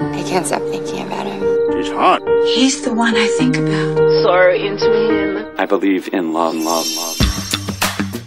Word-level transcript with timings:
I 0.00 0.22
can't 0.22 0.46
stop 0.46 0.62
thinking 0.62 1.04
about 1.04 1.26
him. 1.26 1.40
He's 1.76 1.90
hot. 1.90 2.22
He's 2.54 2.82
the 2.82 2.94
one 2.94 3.16
I 3.16 3.26
think 3.36 3.56
about. 3.56 3.96
So 4.22 4.50
into 4.50 4.86
him. 4.86 5.54
I 5.58 5.66
believe 5.66 6.08
in 6.14 6.32
love, 6.32 6.54
love, 6.54 6.86
love. 6.94 7.16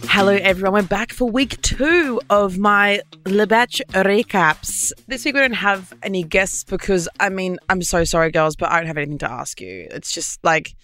Hello, 0.04 0.32
everyone. 0.34 0.74
We're 0.74 0.88
back 0.88 1.14
for 1.14 1.30
week 1.30 1.62
two 1.62 2.20
of 2.28 2.58
my 2.58 3.00
Le 3.24 3.46
Bach 3.46 3.70
recaps. 3.70 4.92
This 5.06 5.24
week 5.24 5.34
we 5.34 5.40
don't 5.40 5.54
have 5.54 5.94
any 6.02 6.22
guests 6.24 6.62
because, 6.62 7.08
I 7.18 7.30
mean, 7.30 7.58
I'm 7.70 7.80
so 7.80 8.04
sorry, 8.04 8.30
girls, 8.30 8.54
but 8.54 8.70
I 8.70 8.76
don't 8.76 8.88
have 8.88 8.98
anything 8.98 9.18
to 9.18 9.30
ask 9.30 9.58
you. 9.58 9.88
It's 9.90 10.12
just 10.12 10.44
like 10.44 10.74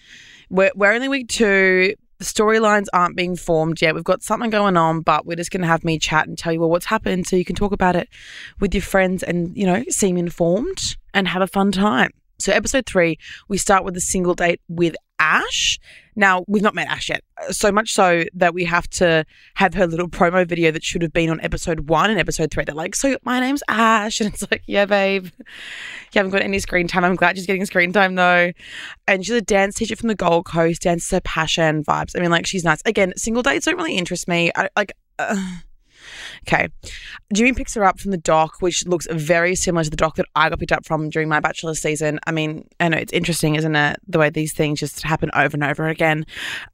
we're, 0.49 0.73
we're 0.75 0.93
only 0.93 1.09
week 1.09 1.29
two. 1.29 1.97
The 2.19 2.25
storylines 2.25 2.87
aren't 2.93 3.17
being 3.17 3.37
formed 3.37 3.81
yet. 3.81 3.95
We've 3.95 4.03
got 4.03 4.23
something 4.23 4.51
going 4.51 4.77
on, 4.77 5.03
but 5.03 5.25
we're 5.25 5.37
just 5.37 5.53
going 5.53 5.61
to 5.61 5.69
have 5.69 5.85
me 5.85 5.99
chat 5.99 6.27
and 6.27 6.37
tell 6.37 6.53
you 6.53 6.61
well, 6.61 6.71
what's 6.71 6.87
happened 6.87 7.27
so 7.27 7.37
you 7.37 7.45
can 7.45 7.55
talk 7.55 7.73
about 7.73 7.95
it 7.95 8.09
with 8.59 8.75
your 8.75 8.83
friends 8.83 9.23
and, 9.23 9.57
you 9.57 9.65
know, 9.65 9.85
seem 9.89 10.17
informed 10.17 10.97
and 11.15 11.29
have 11.29 11.43
a 11.43 11.47
fun 11.47 11.71
time. 11.71 12.11
So, 12.41 12.53
episode 12.53 12.87
three, 12.87 13.19
we 13.49 13.59
start 13.59 13.85
with 13.85 13.97
a 13.97 14.01
single 14.01 14.35
date 14.35 14.61
with 14.69 14.95
Ash. 15.19 15.81
Now, 16.15 16.45
we've 16.47 16.63
not 16.63 16.75
met 16.75 16.87
Ash 16.87 17.09
yet, 17.09 17.25
so 17.51 17.73
much 17.73 17.93
so 17.93 18.25
that 18.33 18.55
we 18.55 18.65
have 18.65 18.89
to 18.91 19.25
have 19.55 19.75
her 19.75 19.89
little 19.89 20.09
promo 20.09 20.47
video 20.47 20.71
that 20.71 20.85
should 20.85 21.03
have 21.03 21.13
been 21.13 21.31
on 21.31 21.41
episode 21.41 21.89
one 21.89 22.11
and 22.11 22.21
episode 22.21 22.53
three. 22.53 22.63
They're 22.63 22.77
like, 22.77 22.95
So, 22.95 23.17
my 23.25 23.41
name's 23.41 23.63
Ash. 23.69 24.21
And 24.29 24.33
it's 24.33 24.49
like, 24.51 24.63
Yeah, 24.67 24.85
babe, 24.85 25.25
you 25.25 25.33
haven't 26.15 26.31
got 26.31 26.43
any 26.43 26.61
screen 26.61 26.87
time. 26.87 27.05
I'm 27.05 27.17
glad 27.17 27.37
she's 27.37 27.47
getting 27.47 27.67
screen 27.67 27.93
time 27.93 28.15
though. 28.15 28.53
And 29.09 29.27
she's 29.27 29.35
a 29.35 29.43
dance 29.43 29.75
teacher 29.75 29.97
from 29.97 30.09
the 30.09 30.15
Gold 30.15 30.45
Coast, 30.45 30.83
dances 30.83 31.11
her 31.11 31.21
passion 31.21 31.83
vibes. 31.83 32.17
I 32.17 32.21
mean, 32.21 32.31
like, 32.31 32.47
she's 32.47 32.63
nice. 32.63 32.83
Again, 32.85 33.15
single 33.17 33.43
dates 33.43 33.67
don't 33.67 33.77
really 33.77 33.97
interest 33.97 34.29
me. 34.29 34.53
I 34.55 34.69
like, 34.77 34.93
uh, 35.19 35.37
Okay. 36.47 36.69
Jimmy 37.33 37.53
picks 37.53 37.75
her 37.75 37.85
up 37.85 37.99
from 37.99 38.11
the 38.11 38.19
dock, 38.19 38.61
which 38.61 38.87
looks 38.87 39.07
very 39.11 39.55
similar 39.55 39.85
to 39.85 39.91
the 39.91 39.97
dock 39.97 40.17
that 40.17 40.27
I 40.35 40.49
got 40.49 40.59
picked 40.59 40.73
up 40.73 40.87
from 40.87 41.11
during 41.11 41.29
my 41.29 41.41
bachelor 41.41 41.75
season. 41.75 42.19
I 42.27 42.33
mean, 42.33 42.69
I 42.81 42.89
know 42.89 42.99
it's 42.99 43.13
interesting, 43.13 43.55
isn't 43.55 43.77
it? 43.77 43.99
The 44.07 44.19
way 44.19 44.31
these 44.31 44.53
things 44.53 44.81
just 44.81 45.03
happen 45.03 45.31
over 45.35 45.57
and 45.57 45.65
over 45.65 45.89
again. 45.89 46.27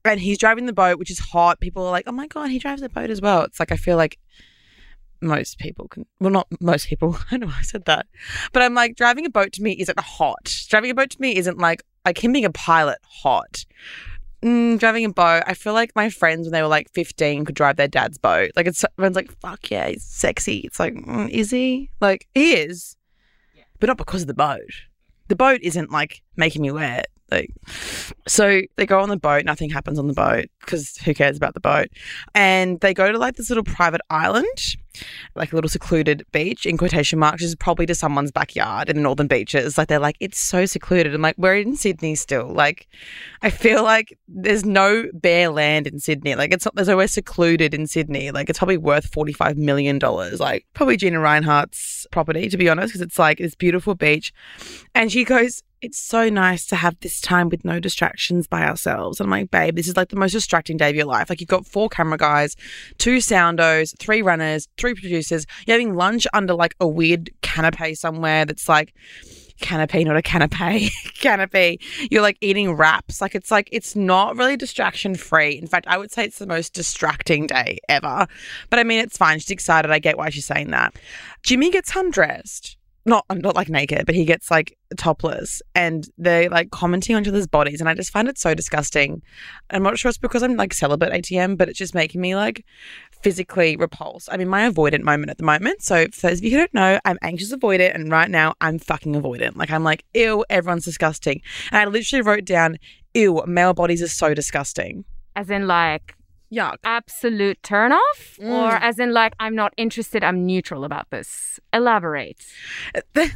And 0.04 0.20
he's 0.20 0.38
driving 0.38 0.66
the 0.66 0.72
boat, 0.72 0.98
which 0.98 1.10
is 1.10 1.18
hot. 1.18 1.60
People 1.60 1.86
are 1.86 1.90
like, 1.90 2.04
oh 2.06 2.12
my 2.12 2.26
God, 2.26 2.50
he 2.50 2.58
drives 2.58 2.82
a 2.82 2.88
boat 2.88 3.10
as 3.10 3.20
well. 3.20 3.42
It's 3.42 3.60
like, 3.60 3.72
I 3.72 3.76
feel 3.76 3.96
like 3.96 4.18
most 5.20 5.58
people 5.58 5.88
can, 5.88 6.06
well, 6.20 6.30
not 6.30 6.46
most 6.60 6.88
people. 6.88 7.16
I 7.30 7.36
know 7.38 7.48
I 7.48 7.62
said 7.62 7.86
that. 7.86 8.06
But 8.52 8.62
I'm 8.62 8.74
like, 8.74 8.96
driving 8.96 9.26
a 9.26 9.30
boat 9.30 9.52
to 9.54 9.62
me 9.62 9.72
isn't 9.72 9.98
hot. 9.98 10.54
Driving 10.68 10.90
a 10.90 10.94
boat 10.94 11.10
to 11.10 11.20
me 11.20 11.36
isn't 11.36 11.58
like, 11.58 11.82
like 12.04 12.22
him 12.22 12.32
being 12.32 12.44
a 12.44 12.52
pilot 12.52 12.98
hot 13.02 13.64
mm, 14.44 14.78
driving 14.78 15.04
a 15.04 15.12
boat. 15.12 15.42
I 15.46 15.54
feel 15.54 15.72
like 15.72 15.92
my 15.96 16.10
friends 16.10 16.46
when 16.46 16.52
they 16.52 16.62
were 16.62 16.68
like 16.68 16.90
15 16.92 17.44
could 17.44 17.54
drive 17.54 17.76
their 17.76 17.88
dad's 17.88 18.18
boat. 18.18 18.50
Like 18.54 18.66
it's 18.66 18.84
everyone's 18.98 19.16
like, 19.16 19.32
fuck 19.40 19.70
yeah, 19.70 19.88
he's 19.88 20.04
sexy. 20.04 20.58
It's 20.58 20.78
like, 20.78 20.94
mm, 20.94 21.28
is 21.30 21.50
he? 21.50 21.90
Like 22.00 22.28
he 22.34 22.52
is, 22.54 22.96
but 23.80 23.86
not 23.86 23.96
because 23.96 24.22
of 24.22 24.28
the 24.28 24.34
boat. 24.34 24.70
The 25.28 25.36
boat 25.36 25.60
isn't 25.62 25.90
like 25.90 26.22
making 26.36 26.62
me 26.62 26.70
wet. 26.70 27.06
Like, 27.30 27.50
so 28.28 28.60
they 28.76 28.86
go 28.86 29.00
on 29.00 29.08
the 29.08 29.16
boat. 29.16 29.44
Nothing 29.44 29.70
happens 29.70 29.98
on 29.98 30.06
the 30.06 30.12
boat 30.12 30.44
because 30.60 30.96
who 30.98 31.14
cares 31.14 31.36
about 31.36 31.54
the 31.54 31.60
boat? 31.60 31.88
And 32.34 32.78
they 32.80 32.94
go 32.94 33.10
to 33.10 33.18
like 33.18 33.36
this 33.36 33.48
little 33.48 33.64
private 33.64 34.02
island, 34.10 34.76
like 35.34 35.50
a 35.50 35.56
little 35.56 35.70
secluded 35.70 36.24
beach 36.32 36.66
in 36.66 36.76
quotation 36.76 37.18
marks, 37.18 37.40
which 37.40 37.48
is 37.48 37.56
probably 37.56 37.86
to 37.86 37.94
someone's 37.94 38.30
backyard 38.30 38.90
in 38.90 38.96
the 38.96 39.02
northern 39.02 39.26
beaches. 39.26 39.76
Like 39.76 39.88
they're 39.88 39.98
like, 39.98 40.16
it's 40.20 40.38
so 40.38 40.66
secluded. 40.66 41.14
I'm 41.14 41.22
like, 41.22 41.34
we're 41.38 41.56
in 41.56 41.76
Sydney 41.76 42.14
still. 42.14 42.46
Like, 42.46 42.86
I 43.42 43.50
feel 43.50 43.82
like 43.82 44.16
there's 44.28 44.64
no 44.64 45.08
bare 45.14 45.48
land 45.48 45.86
in 45.86 45.98
Sydney. 45.98 46.36
Like 46.36 46.52
it's 46.52 46.68
there's 46.74 46.90
always 46.90 47.10
secluded 47.10 47.74
in 47.74 47.86
Sydney. 47.86 48.30
Like 48.32 48.50
it's 48.50 48.58
probably 48.58 48.76
worth 48.76 49.06
forty 49.06 49.32
five 49.32 49.56
million 49.56 49.98
dollars. 49.98 50.40
Like 50.40 50.66
probably 50.74 50.98
Gina 50.98 51.18
Rinehart's 51.18 52.06
property 52.12 52.48
to 52.50 52.56
be 52.56 52.68
honest, 52.68 52.88
because 52.88 53.00
it's 53.00 53.18
like 53.18 53.38
this 53.38 53.56
beautiful 53.56 53.94
beach. 53.94 54.32
And 54.94 55.10
she 55.10 55.24
goes, 55.24 55.62
it's 55.84 55.98
so 55.98 56.30
nice 56.30 56.64
to 56.66 56.76
have 56.76 56.98
this 57.00 57.20
time 57.20 57.50
with 57.50 57.64
no 57.64 57.78
distractions 57.78 58.46
by 58.46 58.64
ourselves. 58.64 59.20
And 59.20 59.26
I'm 59.26 59.30
like, 59.30 59.50
babe, 59.50 59.76
this 59.76 59.86
is 59.86 59.96
like 59.96 60.08
the 60.08 60.16
most 60.16 60.32
distracting 60.32 60.78
day 60.78 60.88
of 60.88 60.96
your 60.96 61.04
life. 61.04 61.28
Like 61.28 61.40
you've 61.40 61.48
got 61.48 61.66
four 61.66 61.90
camera 61.90 62.16
guys, 62.16 62.56
two 62.96 63.18
soundos, 63.18 63.96
three 63.98 64.22
runners, 64.22 64.66
three 64.78 64.94
producers. 64.94 65.46
You're 65.66 65.74
having 65.74 65.94
lunch 65.94 66.26
under 66.32 66.54
like 66.54 66.74
a 66.80 66.88
weird 66.88 67.30
canopy 67.42 67.94
somewhere 67.94 68.46
that's 68.46 68.66
like 68.66 68.94
canopy, 69.60 70.04
not 70.04 70.16
a 70.16 70.22
canopy, 70.22 70.90
canopy. 71.20 71.80
You're 72.10 72.22
like 72.22 72.38
eating 72.40 72.72
wraps. 72.72 73.20
Like 73.20 73.34
it's 73.34 73.50
like 73.50 73.68
it's 73.70 73.94
not 73.94 74.36
really 74.36 74.56
distraction 74.56 75.14
free. 75.14 75.52
In 75.52 75.66
fact, 75.66 75.86
I 75.86 75.98
would 75.98 76.10
say 76.10 76.24
it's 76.24 76.38
the 76.38 76.46
most 76.46 76.72
distracting 76.72 77.46
day 77.46 77.78
ever. 77.90 78.26
But 78.70 78.78
I 78.78 78.84
mean, 78.84 79.00
it's 79.00 79.18
fine. 79.18 79.38
She's 79.38 79.50
excited. 79.50 79.90
I 79.90 79.98
get 79.98 80.16
why 80.16 80.30
she's 80.30 80.46
saying 80.46 80.70
that. 80.70 80.94
Jimmy 81.42 81.70
gets 81.70 81.94
undressed 81.94 82.78
not 83.06 83.24
not 83.30 83.54
like 83.54 83.68
naked, 83.68 84.06
but 84.06 84.14
he 84.14 84.24
gets 84.24 84.50
like 84.50 84.76
topless 84.96 85.60
and 85.74 86.08
they're 86.16 86.48
like 86.48 86.70
commenting 86.70 87.14
on 87.14 87.22
each 87.22 87.28
other's 87.28 87.46
bodies 87.46 87.80
and 87.80 87.88
I 87.88 87.94
just 87.94 88.10
find 88.10 88.28
it 88.28 88.38
so 88.38 88.54
disgusting. 88.54 89.22
I'm 89.70 89.82
not 89.82 89.98
sure 89.98 90.08
it's 90.08 90.18
because 90.18 90.42
I'm 90.42 90.56
like 90.56 90.72
celibate 90.72 91.12
ATM, 91.12 91.58
but 91.58 91.68
it's 91.68 91.78
just 91.78 91.94
making 91.94 92.20
me 92.20 92.34
like 92.34 92.64
physically 93.22 93.76
repulsed. 93.76 94.28
I'm 94.30 94.40
in 94.40 94.48
my 94.48 94.68
avoidant 94.70 95.02
moment 95.02 95.30
at 95.30 95.38
the 95.38 95.44
moment. 95.44 95.82
So 95.82 96.06
for 96.12 96.28
those 96.28 96.38
of 96.38 96.44
you 96.44 96.52
who 96.52 96.56
don't 96.58 96.74
know, 96.74 96.98
I'm 97.04 97.18
anxious 97.22 97.54
avoidant 97.54 97.94
and 97.94 98.10
right 98.10 98.30
now 98.30 98.54
I'm 98.60 98.78
fucking 98.78 99.14
avoidant. 99.14 99.56
Like 99.56 99.70
I'm 99.70 99.84
like, 99.84 100.04
ew, 100.14 100.44
everyone's 100.48 100.84
disgusting. 100.84 101.42
And 101.72 101.80
I 101.80 101.90
literally 101.90 102.22
wrote 102.22 102.44
down, 102.44 102.78
ew, 103.12 103.42
male 103.46 103.74
bodies 103.74 104.02
are 104.02 104.08
so 104.08 104.34
disgusting. 104.34 105.04
As 105.36 105.50
in 105.50 105.66
like 105.66 106.16
Yuck. 106.52 106.76
absolute 106.84 107.62
turn 107.62 107.92
off? 107.92 108.38
Mm. 108.40 108.50
Or 108.50 108.72
as 108.76 108.98
in 108.98 109.12
like 109.12 109.34
I'm 109.40 109.54
not 109.54 109.72
interested, 109.76 110.22
I'm 110.22 110.46
neutral 110.46 110.84
about 110.84 111.10
this. 111.10 111.58
Elaborate. 111.72 112.44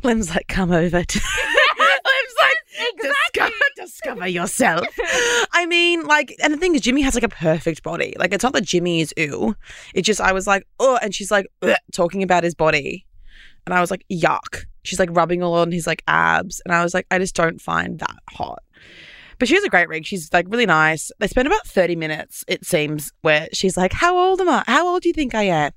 Lem's 0.02 0.30
like, 0.30 0.48
come 0.48 0.70
over 0.70 1.02
to 1.02 1.20
Lem's 1.78 2.34
like 2.40 2.58
discover, 3.00 3.54
discover 3.76 4.28
yourself. 4.28 4.86
I 5.52 5.66
mean, 5.66 6.06
like, 6.06 6.34
and 6.42 6.52
the 6.52 6.58
thing 6.58 6.74
is, 6.74 6.80
Jimmy 6.80 7.02
has 7.02 7.14
like 7.14 7.24
a 7.24 7.28
perfect 7.28 7.82
body. 7.82 8.14
Like, 8.18 8.32
it's 8.32 8.44
not 8.44 8.52
that 8.52 8.64
Jimmy 8.64 9.00
is 9.00 9.12
ew. 9.16 9.56
It's 9.94 10.06
just 10.06 10.20
I 10.20 10.32
was 10.32 10.46
like, 10.46 10.66
oh, 10.78 10.98
and 11.02 11.14
she's 11.14 11.30
like 11.30 11.46
talking 11.92 12.22
about 12.22 12.44
his 12.44 12.54
body, 12.54 13.06
and 13.66 13.74
I 13.74 13.80
was 13.80 13.90
like, 13.90 14.04
yuck. 14.10 14.64
She's 14.84 14.98
like 14.98 15.10
rubbing 15.12 15.42
all 15.42 15.54
on 15.54 15.72
his 15.72 15.86
like 15.86 16.02
abs, 16.06 16.62
and 16.64 16.74
I 16.74 16.82
was 16.82 16.94
like, 16.94 17.06
I 17.10 17.18
just 17.18 17.34
don't 17.34 17.60
find 17.60 17.98
that 17.98 18.16
hot. 18.30 18.62
But 19.38 19.48
she 19.48 19.54
has 19.54 19.64
a 19.64 19.68
great 19.68 19.88
rig. 19.88 20.04
She's 20.04 20.32
like 20.32 20.46
really 20.48 20.66
nice. 20.66 21.10
They 21.18 21.28
spend 21.28 21.46
about 21.46 21.66
30 21.66 21.96
minutes, 21.96 22.44
it 22.48 22.64
seems, 22.64 23.12
where 23.22 23.48
she's 23.52 23.76
like, 23.76 23.92
How 23.92 24.18
old 24.18 24.40
am 24.40 24.48
I? 24.48 24.64
How 24.66 24.86
old 24.86 25.02
do 25.02 25.08
you 25.08 25.12
think 25.12 25.34
I 25.34 25.44
am? 25.44 25.72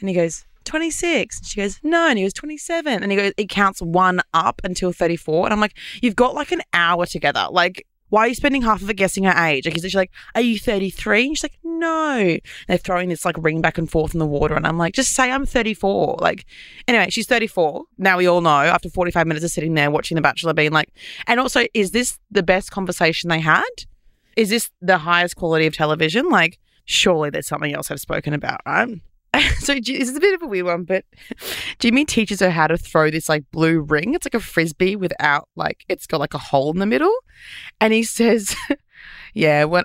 And 0.00 0.08
he 0.08 0.14
goes, 0.14 0.44
26. 0.64 1.38
And 1.38 1.46
she 1.46 1.60
goes, 1.60 1.80
No. 1.82 2.08
And 2.08 2.18
he 2.18 2.24
goes, 2.24 2.32
27. 2.32 3.02
And 3.02 3.10
he 3.10 3.16
goes, 3.16 3.32
It 3.36 3.48
counts 3.48 3.82
one 3.82 4.20
up 4.32 4.60
until 4.64 4.92
34. 4.92 5.46
And 5.46 5.52
I'm 5.52 5.60
like, 5.60 5.76
You've 6.00 6.16
got 6.16 6.34
like 6.34 6.52
an 6.52 6.62
hour 6.72 7.06
together. 7.06 7.46
Like, 7.50 7.86
why 8.12 8.26
are 8.26 8.28
you 8.28 8.34
spending 8.34 8.60
half 8.60 8.82
of 8.82 8.90
it 8.90 8.98
guessing 8.98 9.24
her 9.24 9.46
age? 9.46 9.64
Like, 9.64 9.74
is 9.74 9.84
he's 9.84 9.94
like, 9.94 10.10
Are 10.34 10.42
you 10.42 10.58
33? 10.58 11.28
And 11.28 11.38
she's 11.38 11.44
like, 11.44 11.58
No. 11.64 12.36
They're 12.68 12.76
throwing 12.76 13.08
this 13.08 13.24
like 13.24 13.36
ring 13.38 13.62
back 13.62 13.78
and 13.78 13.90
forth 13.90 14.12
in 14.12 14.18
the 14.18 14.26
water. 14.26 14.54
And 14.54 14.66
I'm 14.66 14.76
like, 14.76 14.92
Just 14.92 15.14
say 15.14 15.30
I'm 15.30 15.46
34. 15.46 16.18
Like, 16.20 16.44
anyway, 16.86 17.06
she's 17.08 17.26
34. 17.26 17.84
Now 17.96 18.18
we 18.18 18.26
all 18.26 18.42
know 18.42 18.50
after 18.50 18.90
45 18.90 19.26
minutes 19.26 19.46
of 19.46 19.50
sitting 19.50 19.72
there 19.72 19.90
watching 19.90 20.16
The 20.16 20.20
Bachelor, 20.20 20.52
being 20.52 20.72
like, 20.72 20.90
and 21.26 21.40
also, 21.40 21.64
is 21.72 21.92
this 21.92 22.18
the 22.30 22.42
best 22.42 22.70
conversation 22.70 23.30
they 23.30 23.40
had? 23.40 23.64
Is 24.36 24.50
this 24.50 24.70
the 24.82 24.98
highest 24.98 25.36
quality 25.36 25.66
of 25.66 25.74
television? 25.74 26.28
Like, 26.28 26.58
surely 26.84 27.30
there's 27.30 27.46
something 27.46 27.74
else 27.74 27.90
I've 27.90 27.98
spoken 27.98 28.34
about, 28.34 28.60
right? 28.66 29.00
so 29.60 29.74
this 29.74 29.88
is 29.88 30.16
a 30.16 30.20
bit 30.20 30.34
of 30.34 30.42
a 30.42 30.46
weird 30.46 30.66
one, 30.66 30.84
but 30.84 31.04
Jimmy 31.78 32.04
teaches 32.04 32.40
her 32.40 32.50
how 32.50 32.66
to 32.66 32.76
throw 32.76 33.10
this 33.10 33.28
like 33.28 33.44
blue 33.50 33.80
ring. 33.80 34.14
It's 34.14 34.26
like 34.26 34.34
a 34.34 34.40
frisbee 34.40 34.96
without 34.96 35.48
like 35.56 35.84
it's 35.88 36.06
got 36.06 36.20
like 36.20 36.34
a 36.34 36.38
hole 36.38 36.70
in 36.70 36.78
the 36.78 36.86
middle, 36.86 37.14
and 37.80 37.92
he 37.92 38.02
says, 38.02 38.54
"Yeah, 39.34 39.64
when." 39.64 39.84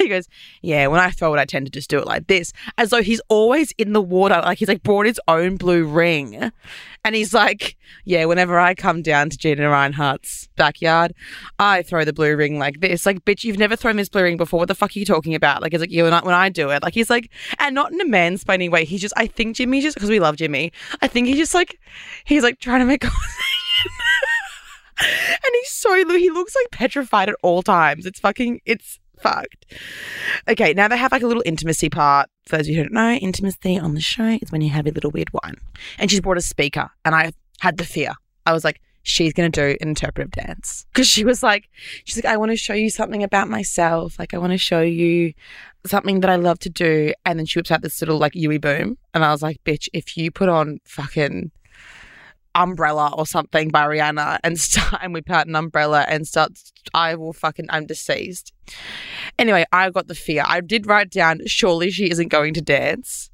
He 0.04 0.08
goes, 0.08 0.28
Yeah, 0.62 0.86
when 0.86 0.98
I 0.98 1.10
throw 1.10 1.34
it, 1.34 1.38
I 1.38 1.44
tend 1.44 1.66
to 1.66 1.72
just 1.72 1.90
do 1.90 1.98
it 1.98 2.06
like 2.06 2.26
this, 2.26 2.52
as 2.78 2.88
though 2.90 3.02
he's 3.02 3.20
always 3.28 3.72
in 3.72 3.92
the 3.92 4.00
water. 4.00 4.40
Like 4.42 4.58
he's 4.58 4.68
like 4.68 4.82
brought 4.82 5.04
his 5.06 5.20
own 5.28 5.56
blue 5.56 5.84
ring. 5.84 6.50
And 7.04 7.14
he's 7.14 7.34
like, 7.34 7.76
Yeah, 8.04 8.24
whenever 8.24 8.58
I 8.58 8.74
come 8.74 9.02
down 9.02 9.28
to 9.28 9.36
Gina 9.36 9.62
Rinehart's 9.62 10.48
backyard, 10.56 11.12
I 11.58 11.82
throw 11.82 12.04
the 12.04 12.14
blue 12.14 12.34
ring 12.34 12.58
like 12.58 12.80
this. 12.80 13.04
Like, 13.04 13.24
bitch, 13.26 13.44
you've 13.44 13.58
never 13.58 13.76
thrown 13.76 13.96
this 13.96 14.08
blue 14.08 14.22
ring 14.22 14.38
before. 14.38 14.58
What 14.60 14.68
the 14.68 14.74
fuck 14.74 14.96
are 14.96 14.98
you 14.98 15.04
talking 15.04 15.34
about? 15.34 15.60
Like, 15.60 15.74
it's 15.74 15.82
like, 15.82 15.92
yeah, 15.92 16.04
when 16.04 16.14
I, 16.14 16.24
when 16.24 16.34
I 16.34 16.48
do 16.48 16.70
it. 16.70 16.82
Like, 16.82 16.94
he's 16.94 17.10
like, 17.10 17.30
and 17.58 17.74
not 17.74 17.92
in 17.92 18.00
a 18.00 18.06
mansplaining 18.06 18.70
way. 18.70 18.86
He's 18.86 19.02
just, 19.02 19.14
I 19.16 19.26
think 19.26 19.56
Jimmy 19.56 19.82
just, 19.82 19.96
because 19.96 20.08
we 20.10 20.20
love 20.20 20.36
Jimmy, 20.36 20.72
I 21.02 21.08
think 21.08 21.26
he's 21.26 21.36
just 21.36 21.54
like, 21.54 21.78
he's 22.24 22.42
like 22.42 22.58
trying 22.58 22.80
to 22.80 22.86
make 22.86 23.04
and 25.00 25.52
he's 25.52 25.70
so, 25.70 25.94
he 25.94 26.30
looks 26.30 26.54
like 26.54 26.70
petrified 26.70 27.28
at 27.28 27.36
all 27.42 27.62
times. 27.62 28.06
It's 28.06 28.20
fucking, 28.20 28.60
it's 28.64 28.98
fucked. 29.22 29.66
Okay, 30.48 30.72
now 30.72 30.88
they 30.88 30.96
have 30.96 31.12
like 31.12 31.22
a 31.22 31.26
little 31.26 31.42
intimacy 31.46 31.90
part. 31.90 32.28
For 32.46 32.56
those 32.56 32.66
of 32.66 32.70
you 32.70 32.76
who 32.76 32.82
don't 32.84 32.94
know, 32.94 33.12
intimacy 33.12 33.78
on 33.78 33.94
the 33.94 34.00
show 34.00 34.38
is 34.40 34.50
when 34.50 34.60
you 34.60 34.70
have 34.70 34.86
a 34.86 34.90
little 34.90 35.10
weird 35.10 35.30
wine. 35.32 35.56
And 35.98 36.10
she's 36.10 36.20
brought 36.20 36.38
a 36.38 36.42
speaker, 36.42 36.90
and 37.04 37.14
I 37.14 37.32
had 37.60 37.76
the 37.76 37.84
fear. 37.84 38.12
I 38.46 38.52
was 38.52 38.64
like, 38.64 38.80
she's 39.02 39.32
going 39.32 39.50
to 39.50 39.60
do 39.60 39.76
an 39.80 39.88
interpretive 39.88 40.30
dance. 40.32 40.86
Because 40.92 41.06
she 41.06 41.24
was 41.24 41.42
like, 41.42 41.68
she's 42.04 42.16
like, 42.16 42.32
I 42.32 42.36
want 42.36 42.50
to 42.50 42.56
show 42.56 42.74
you 42.74 42.90
something 42.90 43.22
about 43.22 43.48
myself. 43.48 44.18
Like, 44.18 44.34
I 44.34 44.38
want 44.38 44.52
to 44.52 44.58
show 44.58 44.80
you 44.80 45.32
something 45.86 46.20
that 46.20 46.30
I 46.30 46.36
love 46.36 46.58
to 46.60 46.70
do. 46.70 47.12
And 47.24 47.38
then 47.38 47.46
she 47.46 47.58
whips 47.58 47.70
out 47.70 47.82
this 47.82 48.00
little 48.00 48.18
like 48.18 48.34
UE 48.34 48.58
Boom. 48.58 48.98
And 49.14 49.24
I 49.24 49.30
was 49.30 49.42
like, 49.42 49.62
bitch, 49.64 49.88
if 49.92 50.16
you 50.16 50.30
put 50.30 50.48
on 50.48 50.78
fucking 50.84 51.50
Umbrella 52.54 53.14
or 53.16 53.26
something 53.26 53.68
by 53.68 53.84
Rihanna 53.86 54.38
and 54.42 54.58
start 54.68 55.02
and 55.02 55.12
whip 55.12 55.30
out 55.30 55.46
an 55.46 55.56
umbrella 55.56 56.04
and 56.08 56.26
start 56.26 56.58
I 56.94 57.14
will 57.14 57.32
fucking 57.32 57.66
I'm 57.68 57.86
deceased. 57.86 58.52
Anyway, 59.38 59.64
I 59.72 59.90
got 59.90 60.08
the 60.08 60.14
fear. 60.14 60.44
I 60.46 60.60
did 60.60 60.86
write 60.86 61.10
down 61.10 61.40
surely 61.46 61.90
she 61.90 62.10
isn't 62.10 62.28
going 62.28 62.54
to 62.54 62.60
dance. 62.60 63.30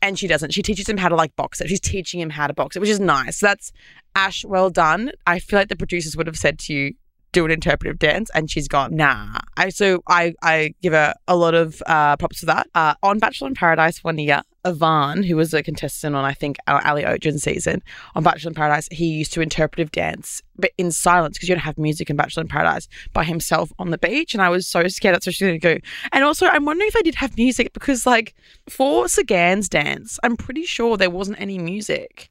And 0.00 0.16
she 0.16 0.28
doesn't. 0.28 0.54
She 0.54 0.62
teaches 0.62 0.88
him 0.88 0.96
how 0.96 1.08
to 1.08 1.16
like 1.16 1.34
box 1.34 1.60
it. 1.60 1.68
She's 1.68 1.80
teaching 1.80 2.20
him 2.20 2.30
how 2.30 2.46
to 2.46 2.54
box 2.54 2.76
it, 2.76 2.78
which 2.78 2.88
is 2.88 3.00
nice. 3.00 3.40
That's 3.40 3.72
Ash, 4.14 4.44
well 4.44 4.70
done. 4.70 5.10
I 5.26 5.40
feel 5.40 5.58
like 5.58 5.68
the 5.68 5.76
producers 5.76 6.16
would 6.16 6.28
have 6.28 6.38
said 6.38 6.60
to 6.60 6.72
you, 6.72 6.94
do 7.32 7.44
an 7.44 7.50
interpretive 7.50 7.98
dance, 7.98 8.30
and 8.34 8.50
she's 8.50 8.68
gone, 8.68 8.96
nah. 8.96 9.38
I 9.56 9.68
so 9.68 10.02
I 10.08 10.34
I 10.42 10.74
give 10.82 10.92
her 10.92 11.14
a 11.26 11.36
lot 11.36 11.54
of 11.54 11.82
uh, 11.86 12.16
props 12.16 12.40
for 12.40 12.46
that. 12.46 12.68
Uh, 12.74 12.94
on 13.02 13.18
Bachelor 13.18 13.48
in 13.48 13.54
Paradise 13.54 14.02
one 14.02 14.18
year, 14.18 14.42
Ivan, 14.64 15.22
who 15.22 15.36
was 15.36 15.54
a 15.54 15.62
contestant 15.62 16.16
on 16.16 16.24
I 16.24 16.34
think 16.34 16.56
our 16.66 16.84
Ali 16.86 17.02
Oetjen 17.02 17.38
season 17.38 17.82
on 18.14 18.22
Bachelor 18.22 18.50
in 18.50 18.54
Paradise, 18.54 18.88
he 18.90 19.06
used 19.06 19.32
to 19.34 19.40
interpretive 19.40 19.92
dance, 19.92 20.42
but 20.56 20.72
in 20.76 20.90
silence 20.90 21.36
because 21.36 21.48
you 21.48 21.54
don't 21.54 21.62
have 21.62 21.78
music 21.78 22.10
in 22.10 22.16
Bachelor 22.16 22.42
in 22.42 22.48
Paradise 22.48 22.88
by 23.12 23.24
himself 23.24 23.72
on 23.78 23.90
the 23.90 23.98
beach, 23.98 24.34
and 24.34 24.42
I 24.42 24.48
was 24.48 24.66
so 24.66 24.86
scared 24.88 25.14
that's 25.14 25.26
what 25.26 25.34
she's 25.34 25.46
going 25.46 25.60
to 25.60 25.74
do. 25.74 25.80
And 26.12 26.24
also, 26.24 26.46
I'm 26.46 26.64
wondering 26.64 26.88
if 26.88 26.96
I 26.96 27.02
did 27.02 27.14
have 27.16 27.36
music 27.36 27.72
because 27.72 28.04
like 28.06 28.34
for 28.68 29.08
Sagan's 29.08 29.68
dance, 29.68 30.18
I'm 30.22 30.36
pretty 30.36 30.64
sure 30.64 30.96
there 30.96 31.10
wasn't 31.10 31.40
any 31.40 31.58
music. 31.58 32.30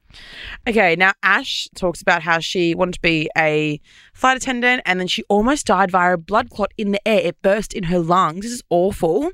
Okay, 0.66 0.96
now 0.96 1.12
Ash 1.22 1.68
talks 1.74 2.02
about 2.02 2.22
how 2.22 2.38
she 2.38 2.74
wanted 2.74 2.94
to 2.94 3.00
be 3.00 3.30
a 3.36 3.80
flight 4.12 4.36
attendant 4.36 4.82
and 4.84 5.00
then 5.00 5.06
she 5.06 5.22
almost 5.24 5.66
died 5.66 5.90
via 5.90 6.14
a 6.14 6.18
blood 6.18 6.50
clot 6.50 6.72
in 6.76 6.92
the 6.92 7.08
air. 7.08 7.20
It 7.20 7.42
burst 7.42 7.72
in 7.72 7.84
her 7.84 7.98
lungs. 7.98 8.42
This 8.42 8.52
is 8.52 8.62
awful. 8.70 9.30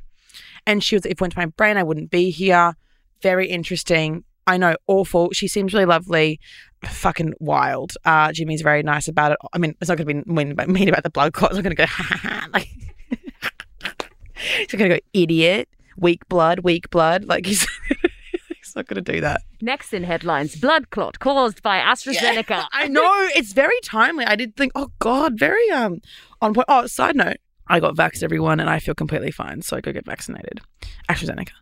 And 0.66 0.82
she 0.82 0.96
was, 0.96 1.04
if 1.04 1.12
it 1.12 1.20
went 1.20 1.34
to 1.34 1.38
my 1.38 1.46
brain, 1.46 1.76
I 1.76 1.82
wouldn't 1.82 2.10
be 2.10 2.30
here. 2.30 2.74
Very 3.24 3.48
interesting. 3.48 4.22
I 4.46 4.58
know, 4.58 4.76
awful. 4.86 5.30
She 5.32 5.48
seems 5.48 5.72
really 5.72 5.86
lovely. 5.86 6.38
Fucking 6.84 7.32
wild. 7.40 7.94
Uh, 8.04 8.30
Jimmy's 8.32 8.60
very 8.60 8.82
nice 8.82 9.08
about 9.08 9.32
it. 9.32 9.38
I 9.54 9.56
mean, 9.56 9.74
it's 9.80 9.88
not 9.88 9.96
going 9.96 10.06
to 10.06 10.22
be 10.22 10.30
mean 10.30 10.50
about, 10.50 10.68
mean 10.68 10.90
about 10.90 11.04
the 11.04 11.08
blood 11.10 11.32
clot. 11.32 11.52
It's 11.52 11.56
not 11.56 11.64
going 11.64 11.74
to 11.74 11.82
go, 11.82 11.86
ha 11.88 12.04
ha 12.04 12.18
ha. 12.22 12.48
Like, 12.52 12.68
she's 14.34 14.78
going 14.78 14.90
to 14.90 14.96
go, 14.96 15.00
idiot, 15.14 15.70
weak 15.96 16.28
blood, 16.28 16.58
weak 16.58 16.90
blood. 16.90 17.24
Like, 17.24 17.46
he's, 17.46 17.66
he's 18.48 18.76
not 18.76 18.88
going 18.88 19.02
to 19.02 19.12
do 19.12 19.22
that. 19.22 19.40
Next 19.62 19.94
in 19.94 20.04
headlines 20.04 20.56
blood 20.56 20.90
clot 20.90 21.18
caused 21.18 21.62
by 21.62 21.78
AstraZeneca. 21.78 22.66
I 22.72 22.88
know 22.88 23.10
it's 23.34 23.54
very 23.54 23.80
timely. 23.82 24.26
I 24.26 24.36
did 24.36 24.54
think, 24.54 24.72
oh 24.74 24.90
god, 24.98 25.38
very 25.38 25.70
um 25.70 26.02
on 26.42 26.52
point. 26.52 26.66
Oh, 26.68 26.86
side 26.86 27.16
note, 27.16 27.38
I 27.66 27.80
got 27.80 27.96
vaxxed, 27.96 28.22
everyone, 28.22 28.60
and 28.60 28.68
I 28.68 28.78
feel 28.78 28.94
completely 28.94 29.30
fine. 29.30 29.62
So 29.62 29.76
I 29.76 29.80
go 29.80 29.92
get 29.92 30.06
vaccinated. 30.06 30.60
AstraZeneca. 31.08 31.52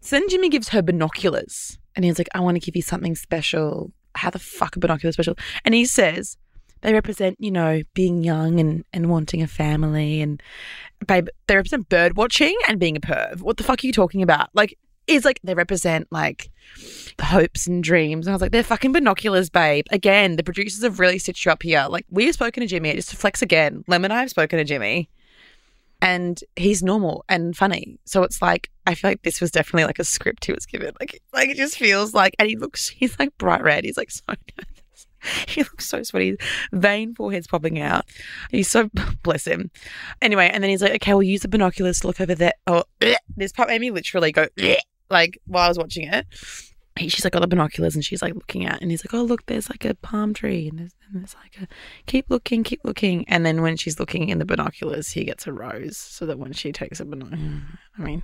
So 0.00 0.16
then 0.16 0.28
Jimmy 0.28 0.48
gives 0.48 0.68
her 0.70 0.82
binoculars, 0.82 1.78
and 1.96 2.04
he's 2.04 2.18
like, 2.18 2.28
I 2.34 2.40
want 2.40 2.56
to 2.56 2.60
give 2.60 2.76
you 2.76 2.82
something 2.82 3.14
special. 3.14 3.92
How 4.14 4.30
the 4.30 4.38
fuck 4.38 4.76
are 4.76 4.80
binoculars 4.80 5.14
special? 5.14 5.36
And 5.64 5.74
he 5.74 5.84
says. 5.84 6.36
They 6.82 6.94
represent, 6.94 7.36
you 7.38 7.50
know, 7.50 7.82
being 7.92 8.24
young 8.24 8.58
and, 8.58 8.86
and 8.94 9.10
wanting 9.10 9.42
a 9.42 9.46
family 9.46 10.22
and 10.22 10.42
babe, 11.06 11.28
they 11.46 11.56
represent 11.56 11.90
bird 11.90 12.16
watching 12.16 12.56
and 12.68 12.80
being 12.80 12.96
a 12.96 13.00
perv. 13.00 13.42
What 13.42 13.58
the 13.58 13.64
fuck 13.64 13.84
are 13.84 13.86
you 13.86 13.92
talking 13.92 14.22
about? 14.22 14.48
Like, 14.54 14.78
is 15.06 15.24
like 15.24 15.40
they 15.42 15.54
represent 15.54 16.08
like 16.10 16.50
the 17.16 17.24
hopes 17.24 17.66
and 17.66 17.82
dreams. 17.82 18.26
And 18.26 18.32
I 18.32 18.34
was 18.34 18.40
like, 18.40 18.52
they're 18.52 18.62
fucking 18.62 18.92
binoculars, 18.92 19.50
babe. 19.50 19.84
Again, 19.90 20.36
the 20.36 20.42
producers 20.42 20.82
have 20.82 21.00
really 21.00 21.18
stitched 21.18 21.44
you 21.44 21.52
up 21.52 21.62
here. 21.62 21.86
Like, 21.88 22.06
we've 22.10 22.32
spoken 22.32 22.62
to 22.62 22.66
Jimmy, 22.66 22.94
just 22.94 23.10
to 23.10 23.16
flex 23.16 23.42
again. 23.42 23.84
Lem 23.86 24.04
and 24.04 24.12
I 24.12 24.20
have 24.20 24.30
spoken 24.30 24.58
to 24.58 24.64
Jimmy, 24.64 25.10
and 26.02 26.42
he's 26.56 26.82
normal 26.82 27.24
and 27.28 27.56
funny. 27.56 27.98
So 28.04 28.22
it's 28.22 28.40
like, 28.40 28.70
I 28.86 28.94
feel 28.94 29.10
like 29.10 29.22
this 29.22 29.40
was 29.40 29.50
definitely 29.50 29.84
like 29.84 29.98
a 29.98 30.04
script 30.04 30.44
he 30.44 30.52
was 30.52 30.66
given. 30.66 30.92
Like, 30.98 31.20
like 31.32 31.48
it 31.48 31.56
just 31.56 31.76
feels 31.76 32.14
like, 32.14 32.34
and 32.38 32.48
he 32.48 32.56
looks, 32.56 32.88
he's 32.88 33.18
like 33.18 33.36
bright 33.38 33.62
red. 33.62 33.84
He's 33.84 33.96
like 33.96 34.10
so 34.10 34.22
nervous. 34.28 35.06
He 35.48 35.62
looks 35.62 35.86
so 35.86 36.02
sweaty. 36.02 36.36
Vein 36.72 37.14
forehead's 37.14 37.46
popping 37.46 37.78
out. 37.78 38.06
He's 38.50 38.68
so 38.68 38.90
bless 39.22 39.46
him. 39.46 39.70
Anyway, 40.22 40.48
and 40.52 40.62
then 40.62 40.70
he's 40.70 40.82
like, 40.82 40.94
okay, 40.94 41.12
we'll 41.12 41.22
use 41.22 41.42
the 41.42 41.48
binoculars 41.48 42.00
to 42.00 42.06
look 42.06 42.20
over 42.20 42.34
there. 42.34 42.54
Oh, 42.66 42.84
this 43.36 43.52
part 43.52 43.68
made 43.68 43.80
me 43.80 43.90
literally 43.90 44.32
go 44.32 44.48
like 45.10 45.38
while 45.46 45.64
I 45.64 45.68
was 45.68 45.78
watching 45.78 46.08
it. 46.08 46.26
He, 46.98 47.08
she's 47.08 47.24
like 47.24 47.32
got 47.32 47.40
the 47.40 47.46
binoculars 47.46 47.94
and 47.94 48.04
she's 48.04 48.20
like 48.20 48.34
looking 48.34 48.66
at, 48.66 48.82
and 48.82 48.90
he's 48.90 49.04
like, 49.04 49.14
oh 49.14 49.22
look, 49.22 49.46
there's 49.46 49.70
like 49.70 49.84
a 49.84 49.94
palm 49.94 50.34
tree, 50.34 50.68
and 50.68 50.78
there's, 50.78 50.94
and 51.06 51.20
there's 51.22 51.36
like 51.36 51.56
a 51.62 51.68
keep 52.06 52.26
looking, 52.28 52.62
keep 52.64 52.80
looking, 52.84 53.28
and 53.28 53.46
then 53.46 53.62
when 53.62 53.76
she's 53.76 54.00
looking 54.00 54.28
in 54.28 54.38
the 54.38 54.44
binoculars, 54.44 55.10
he 55.10 55.24
gets 55.24 55.46
a 55.46 55.52
rose, 55.52 55.96
so 55.96 56.26
that 56.26 56.38
when 56.38 56.52
she 56.52 56.72
takes 56.72 57.00
a 57.00 57.04
binocular, 57.04 57.62
I 57.98 58.02
mean. 58.02 58.22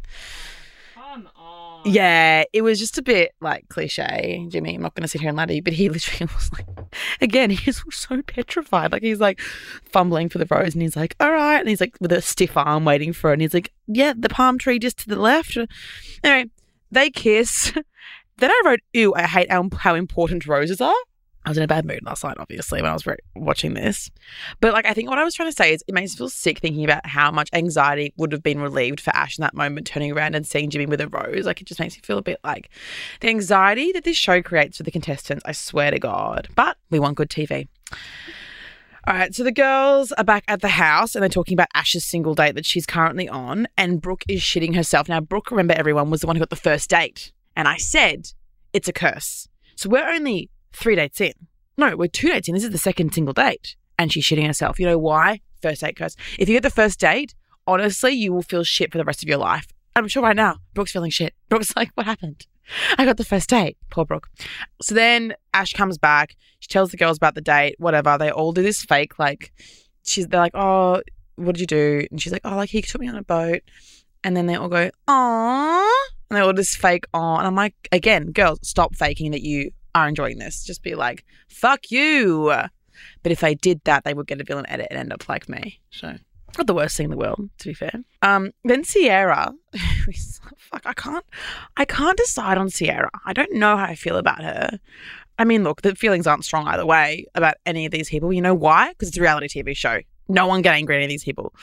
Come 0.95 1.29
on. 1.37 1.83
Yeah, 1.85 2.45
it 2.53 2.63
was 2.63 2.79
just 2.79 2.99
a 2.99 3.03
bit 3.03 3.33
like 3.41 3.69
cliche, 3.69 4.45
Jimmy. 4.49 4.75
I'm 4.75 4.83
not 4.83 4.95
going 4.95 5.03
to 5.03 5.09
sit 5.09 5.21
here 5.21 5.29
and 5.29 5.37
lie 5.37 5.47
to 5.47 5.55
you, 5.55 5.63
but 5.63 5.73
he 5.73 5.89
literally 5.91 6.31
was 6.35 6.51
like, 6.53 6.67
again, 7.21 7.51
he's 7.51 7.83
so 7.91 8.23
petrified. 8.23 8.93
Like 8.93 9.03
he's 9.03 9.21
like 9.21 9.41
fumbling 9.85 10.29
for 10.29 10.39
the 10.39 10.47
rose, 10.51 10.75
and 10.75 10.83
he's 10.83 10.97
like, 10.97 11.15
all 11.21 11.33
right, 11.33 11.61
and 11.61 11.69
he's 11.69 11.81
like 11.81 11.95
with 12.01 12.13
a 12.13 12.21
stiff 12.21 12.57
arm 12.57 12.85
waiting 12.85 13.13
for 13.13 13.31
it, 13.31 13.35
and 13.35 13.43
he's 13.43 13.55
like, 13.55 13.73
yeah, 13.87 14.13
the 14.17 14.29
palm 14.29 14.59
tree 14.59 14.79
just 14.79 14.99
to 14.99 15.09
the 15.09 15.17
left. 15.17 15.57
Anyway, 16.25 16.51
they 16.91 17.11
kiss. 17.11 17.73
Then 18.39 18.51
I 18.51 18.63
wrote, 18.65 18.81
ew, 18.93 19.15
I 19.15 19.23
hate 19.23 19.51
how, 19.51 19.95
important 19.95 20.47
roses 20.47 20.81
are. 20.81 20.95
I 21.45 21.51
was 21.51 21.59
in 21.59 21.63
a 21.63 21.69
bad 21.69 21.85
mood 21.85 22.01
last 22.03 22.25
night, 22.25 22.39
obviously, 22.41 22.83
when 22.83 22.91
I 22.91 22.93
was 22.93 23.07
re- 23.07 23.17
watching 23.37 23.75
this. 23.75 24.11
But 24.61 24.73
like, 24.73 24.85
I 24.85 24.93
think 24.93 25.09
what 25.09 25.21
I 25.21 25.23
was 25.23 25.33
trying 25.33 25.49
to 25.49 25.57
say 25.57 25.73
is, 25.73 25.85
it 25.87 25.95
makes 25.95 26.13
me 26.13 26.19
feel 26.19 26.29
sick 26.29 26.59
thinking 26.59 26.83
about 26.83 27.07
how 27.07 27.31
much 27.31 27.49
anxiety 27.53 28.13
would 28.17 28.33
have 28.33 28.43
been 28.43 28.61
relieved 28.61 29.01
for 29.01 29.15
Ash 29.15 29.39
in 29.39 29.43
that 29.43 29.55
moment, 29.55 29.87
turning 29.87 30.11
around 30.11 30.35
and 30.35 30.45
seeing 30.45 30.71
Jimmy 30.71 30.87
with 30.87 31.01
a 31.01 31.07
rose. 31.07 31.47
Like, 31.47 31.61
it 31.61 31.69
just 31.69 31.79
makes 31.79 31.95
me 31.95 32.01
feel 32.03 32.19
a 32.19 32.23
bit 32.23 32.41
like 32.43 32.69
the 33.21 33.29
anxiety 33.29 33.93
that 33.93 34.03
this 34.03 34.17
show 34.17 34.43
creates 34.43 34.79
for 34.79 34.83
the 34.83 34.91
contestants. 34.91 35.45
I 35.47 35.53
swear 35.53 35.93
to 35.93 36.01
God. 36.01 36.49
But 36.57 36.79
we 36.91 36.99
want 36.99 37.17
good 37.17 37.31
TV. 37.31 37.69
All 39.09 39.15
right, 39.15 39.33
so 39.33 39.45
the 39.45 39.53
girls 39.53 40.11
are 40.11 40.25
back 40.25 40.43
at 40.49 40.63
the 40.63 40.69
house 40.69 41.15
and 41.15 41.23
they're 41.23 41.29
talking 41.29 41.55
about 41.55 41.69
Ash's 41.75 42.05
single 42.05 42.35
date 42.35 42.57
that 42.57 42.67
she's 42.67 42.87
currently 42.87 43.29
on, 43.29 43.69
and 43.79 44.01
Brooke 44.01 44.25
is 44.27 44.41
shitting 44.41 44.75
herself. 44.75 45.09
Now, 45.09 45.21
Brooke, 45.21 45.53
remember 45.53 45.75
everyone, 45.75 46.11
was 46.11 46.23
the 46.23 46.27
one 46.27 46.35
who 46.35 46.41
got 46.41 46.51
the 46.51 46.57
first 46.57 46.91
date, 46.91 47.31
and 47.57 47.67
I 47.67 47.79
said 47.79 48.29
it's 48.73 48.89
a 48.89 48.93
curse. 48.93 49.49
So 49.75 49.89
we're 49.89 50.09
only 50.09 50.51
three 50.73 50.95
dates 50.95 51.21
in. 51.21 51.33
No, 51.79 51.97
we're 51.97 52.09
two 52.09 52.29
dates 52.29 52.49
in. 52.49 52.55
This 52.55 52.65
is 52.65 52.71
the 52.71 52.79
second 52.79 53.13
single 53.13 53.35
date, 53.35 53.77
and 53.99 54.13
she's 54.13 54.25
shitting 54.25 54.47
herself. 54.47 54.79
You 54.79 54.87
know 54.87 54.99
why? 54.99 55.41
First 55.63 55.81
date 55.81 55.97
curse. 55.97 56.17
If 56.39 56.49
you 56.49 56.55
get 56.55 56.63
the 56.63 56.71
first 56.71 57.01
date, 57.01 57.35
honestly, 57.67 58.13
you 58.13 58.33
will 58.33 58.43
feel 58.43 58.63
shit 58.63 58.93
for 58.93 58.99
the 58.99 59.05
rest 59.05 59.23
of 59.23 59.29
your 59.29 59.39
life. 59.39 59.67
I'm 59.95 60.09
sure 60.09 60.23
right 60.23 60.37
now, 60.37 60.59
Brooke's 60.75 60.93
feeling 60.93 61.11
shit. 61.11 61.35
Brooke's 61.49 61.75
like, 61.75 61.91
what 61.95 62.07
happened? 62.07 62.47
I 62.99 63.05
got 63.05 63.17
the 63.17 63.25
first 63.25 63.49
date. 63.49 63.77
Poor 63.91 64.05
Brooke. 64.05 64.29
So 64.83 64.95
then 64.95 65.35
Ash 65.55 65.73
comes 65.73 65.99
back. 65.99 66.37
She 66.59 66.69
tells 66.69 66.91
the 66.91 66.97
girls 66.97 67.17
about 67.17 67.35
the 67.35 67.41
date, 67.41 67.77
whatever. 67.79 68.19
They 68.19 68.31
all 68.31 68.53
do 68.53 68.63
this 68.63 68.83
fake, 68.83 69.19
like, 69.19 69.53
she's, 70.05 70.27
they're 70.27 70.41
like, 70.41 70.55
oh, 70.55 71.01
what 71.37 71.55
did 71.55 71.61
you 71.61 71.67
do? 71.67 72.07
And 72.11 72.21
she's 72.21 72.33
like, 72.33 72.43
oh, 72.45 72.57
like, 72.57 72.71
he 72.71 72.83
took 72.83 73.01
me 73.01 73.09
on 73.09 73.17
a 73.17 73.23
boat. 73.23 73.63
And 74.27 74.37
then 74.37 74.47
they 74.47 74.57
all 74.57 74.69
go, 74.69 74.91
aww. 75.07 75.93
And 76.29 76.37
they 76.37 76.41
all 76.41 76.53
just 76.53 76.79
fake, 76.79 77.05
aw. 77.15 77.39
And 77.39 77.47
I'm 77.47 77.55
like, 77.55 77.75
again, 77.93 78.33
girls, 78.33 78.59
stop 78.65 78.97
faking 78.97 79.31
that 79.31 79.43
you 79.43 79.71
are 79.95 80.09
enjoying 80.09 80.39
this. 80.39 80.65
Just 80.65 80.83
be 80.83 80.97
like, 80.97 81.25
fuck 81.49 81.93
you. 81.93 82.53
But 83.23 83.31
if 83.33 83.39
they 83.39 83.55
did 83.55 83.81
that, 83.85 84.03
they 84.03 84.15
would 84.15 84.27
get 84.27 84.41
a 84.41 84.45
villain 84.45 84.69
edit 84.69 84.89
and 84.91 84.99
end 84.99 85.13
up 85.13 85.29
like 85.29 85.49
me. 85.49 85.81
So 85.93 86.17
not 86.59 86.67
the 86.67 86.75
worst 86.75 86.97
thing 86.97 87.05
in 87.05 87.11
the 87.13 87.17
world, 87.17 87.49
to 87.59 87.69
be 87.69 87.75
fair. 87.75 88.03
Um, 88.23 88.51
then 88.65 88.83
Sierra, 88.83 89.53
fuck, 90.59 90.83
I 90.85 90.93
can't, 90.93 91.25
I 91.77 91.85
can't 91.85 92.19
decide 92.19 92.59
on 92.59 92.69
Sierra. 92.69 93.13
I 93.27 93.33
don't 93.33 93.53
know 93.53 93.77
how 93.77 93.85
I 93.85 93.95
feel 93.95 94.17
about 94.17 94.43
her. 94.43 94.81
I 95.39 95.45
mean, 95.45 95.63
look, 95.63 95.83
the 95.83 95.95
feelings 95.95 96.27
aren't 96.27 96.45
strong 96.45 96.67
either 96.67 96.85
way 96.85 97.27
about 97.37 97.55
any 97.65 97.87
of 97.87 97.93
these 97.93 98.11
people. 98.11 98.33
You 98.33 98.43
know 98.43 98.55
why? 98.55 98.89
Because 98.89 99.07
it's 99.07 99.19
a 99.19 99.23
reality 99.23 99.63
TV 99.63 99.77
show. 99.77 100.01
No 100.29 100.47
one 100.47 100.63
get 100.63 100.75
angry 100.75 100.97
at 100.97 100.99
any 100.99 101.05
of 101.05 101.11
these 101.11 101.25
people. 101.25 101.55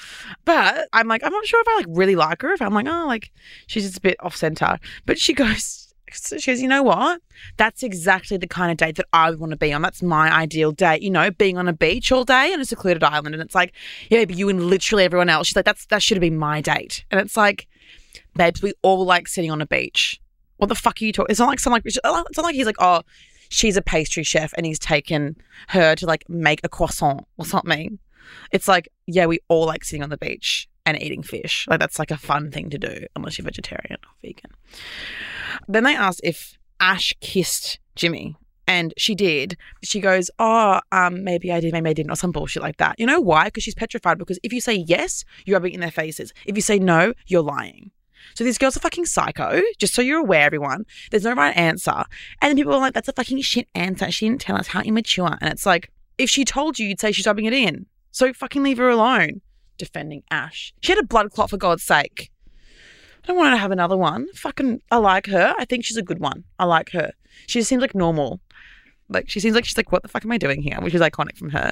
But 0.46 0.88
I'm 0.94 1.08
like, 1.08 1.24
I'm 1.24 1.34
not 1.34 1.46
sure 1.46 1.62
if 1.62 1.68
I 1.68 1.76
like 1.78 1.86
really 1.90 2.16
like 2.16 2.42
her. 2.42 2.54
If 2.54 2.62
I'm 2.62 2.74
like, 2.74 2.88
oh, 2.88 3.06
like 3.08 3.32
she's 3.68 3.84
just 3.84 3.98
a 3.98 4.02
bit 4.02 4.18
off 4.22 4.36
center. 4.36 4.80
But 5.06 5.20
she 5.20 5.34
goes, 5.34 5.94
she 6.12 6.52
goes, 6.52 6.62
you 6.62 6.68
know 6.68 6.84
what? 6.84 7.22
That's 7.58 7.84
exactly 7.84 8.38
the 8.38 8.48
kind 8.48 8.72
of 8.72 8.78
date 8.78 8.96
that 8.96 9.08
I 9.12 9.30
would 9.30 9.40
want 9.40 9.52
to 9.52 9.58
be 9.58 9.74
on. 9.74 9.82
That's 9.82 10.02
my 10.02 10.32
ideal 10.32 10.72
date. 10.72 11.02
You 11.02 11.10
know, 11.10 11.30
being 11.32 11.58
on 11.58 11.68
a 11.68 11.74
beach 11.74 12.12
all 12.12 12.24
day 12.24 12.54
on 12.54 12.62
a 12.62 12.66
secluded 12.66 13.04
island, 13.04 13.36
and 13.36 13.42
it's 13.42 13.56
like, 13.56 13.74
yeah, 14.10 14.24
but 14.26 14.36
you 14.36 14.50
and 14.50 14.64
literally 14.64 15.04
everyone 15.04 15.30
else. 15.30 15.48
She's 15.48 15.56
like, 15.56 15.66
that's 15.66 15.86
that 15.88 16.02
should 16.02 16.18
have 16.18 16.22
been 16.22 16.38
my 16.38 16.62
date, 16.62 17.06
and 17.12 17.20
it's 17.20 17.36
like, 17.36 17.68
babes, 18.36 18.62
we 18.62 18.74
all 18.82 19.06
like 19.06 19.28
sitting 19.28 19.52
on 19.52 19.62
a 19.62 19.68
beach. 19.68 20.20
What 20.58 20.68
the 20.68 20.76
fuck 20.76 21.02
are 21.02 21.06
you 21.06 21.12
talking? 21.12 21.32
It's 21.32 21.40
not 21.40 21.50
like 21.50 21.60
some 21.60 21.74
like 21.74 21.84
it's 21.86 22.00
not 22.04 22.38
like 22.38 22.56
he's 22.56 22.66
like, 22.66 22.80
oh, 22.80 23.02
she's 23.50 23.78
a 23.78 23.82
pastry 23.82 24.24
chef 24.24 24.54
and 24.56 24.66
he's 24.66 24.80
taken 24.80 25.36
her 25.70 25.96
to 25.96 26.06
like 26.06 26.28
make 26.30 26.62
a 26.64 26.70
croissant 26.70 27.26
or 27.38 27.46
something. 27.46 28.00
It's 28.52 28.68
like, 28.68 28.90
yeah, 29.08 29.26
we 29.26 29.40
all 29.48 29.66
like 29.66 29.84
sitting 29.84 30.04
on 30.04 30.10
the 30.10 30.18
beach 30.18 30.68
and 30.86 31.02
eating 31.02 31.24
fish. 31.24 31.66
Like 31.70 31.80
that's 31.80 32.00
like 32.00 32.12
a 32.12 32.18
fun 32.18 32.52
thing 32.52 32.70
to 32.70 32.78
do, 32.78 33.06
unless 33.16 33.38
you're 33.38 33.46
vegetarian 33.46 33.98
or 34.04 34.12
vegan. 34.22 34.52
Then 35.68 35.84
they 35.84 35.96
asked 35.96 36.22
if 36.24 36.58
Ash 36.80 37.14
kissed 37.22 37.80
Jimmy. 37.96 38.36
And 38.66 38.94
she 38.98 39.14
did. 39.14 39.58
She 39.84 40.00
goes, 40.00 40.32
Oh, 40.40 40.80
um, 40.94 41.26
maybe 41.26 41.52
I 41.52 41.60
did, 41.60 41.74
maybe 41.74 41.90
I 41.90 41.94
didn't, 41.94 42.12
or 42.12 42.16
some 42.16 42.32
bullshit 42.32 42.64
like 42.64 42.78
that. 42.78 42.98
You 42.98 43.06
know 43.06 43.20
why? 43.20 43.46
Because 43.46 43.64
she's 43.64 43.76
petrified. 43.76 44.18
Because 44.18 44.40
if 44.42 44.54
you 44.54 44.62
say 44.62 44.74
yes, 44.74 45.26
you're 45.46 45.56
rubbing 45.58 45.74
it 45.74 45.76
in 45.76 45.82
their 45.82 45.92
faces. 45.92 46.34
If 46.46 46.56
you 46.56 46.62
say 46.62 46.80
no, 46.80 47.14
you're 47.28 47.42
lying. 47.42 47.92
So 48.36 48.44
these 48.44 48.58
girls 48.58 48.78
are 48.78 48.80
fucking 48.80 49.06
psycho, 49.06 49.62
just 49.78 49.94
so 49.94 50.02
you're 50.02 50.20
aware, 50.20 50.46
everyone. 50.46 50.86
There's 51.12 51.26
no 51.26 51.34
right 51.34 51.56
answer. 51.56 52.06
And 52.42 52.50
then 52.50 52.56
people 52.56 52.74
are 52.74 52.80
like, 52.80 52.94
that's 52.94 53.10
a 53.10 53.14
fucking 53.14 53.42
shit 53.42 53.68
answer. 53.76 54.10
She 54.12 54.28
didn't 54.28 54.42
tell 54.42 54.58
us 54.58 54.68
how 54.68 54.82
immature. 54.82 55.38
And 55.42 55.52
it's 55.52 55.66
like, 55.66 55.92
if 56.18 56.30
she 56.30 56.46
told 56.46 56.80
you, 56.80 56.88
you'd 56.88 57.00
say 57.00 57.12
she's 57.12 57.28
rubbing 57.28 57.46
it 57.46 57.54
in. 57.54 57.86
So 58.14 58.32
fucking 58.32 58.64
leave 58.64 58.78
her 58.78 58.90
alone. 58.90 59.42
Defending 59.78 60.24
Ash. 60.30 60.72
She 60.82 60.92
had 60.92 61.00
a 61.00 61.06
blood 61.06 61.32
clot 61.32 61.50
for 61.50 61.58
God's 61.58 61.84
sake. 61.84 62.32
I 63.24 63.28
don't 63.28 63.38
want 63.38 63.50
her 63.50 63.56
to 63.56 63.60
have 63.60 63.72
another 63.72 63.98
one. 63.98 64.28
Fucking, 64.36 64.82
I 64.92 64.98
like 64.98 65.26
her. 65.28 65.56
I 65.58 65.66
think 65.66 65.84
she's 65.84 65.98
a 65.98 66.04
good 66.04 66.20
one. 66.20 66.44
I 66.60 66.66
like 66.66 66.92
her. 66.92 67.12
She 67.48 67.60
just 67.60 67.70
seems 67.70 67.82
like 67.82 67.96
normal. 67.96 68.40
Like 69.10 69.30
she 69.30 69.40
seems 69.40 69.56
like 69.56 69.66
she's 69.66 69.76
like, 69.76 69.92
what 69.92 70.04
the 70.04 70.10
fuck 70.10 70.24
am 70.24 70.32
I 70.32 70.38
doing 70.38 70.62
here? 70.62 70.80
Which 70.80 70.94
is 70.94 71.02
iconic 71.02 71.38
from 71.38 71.50
her. 71.50 71.72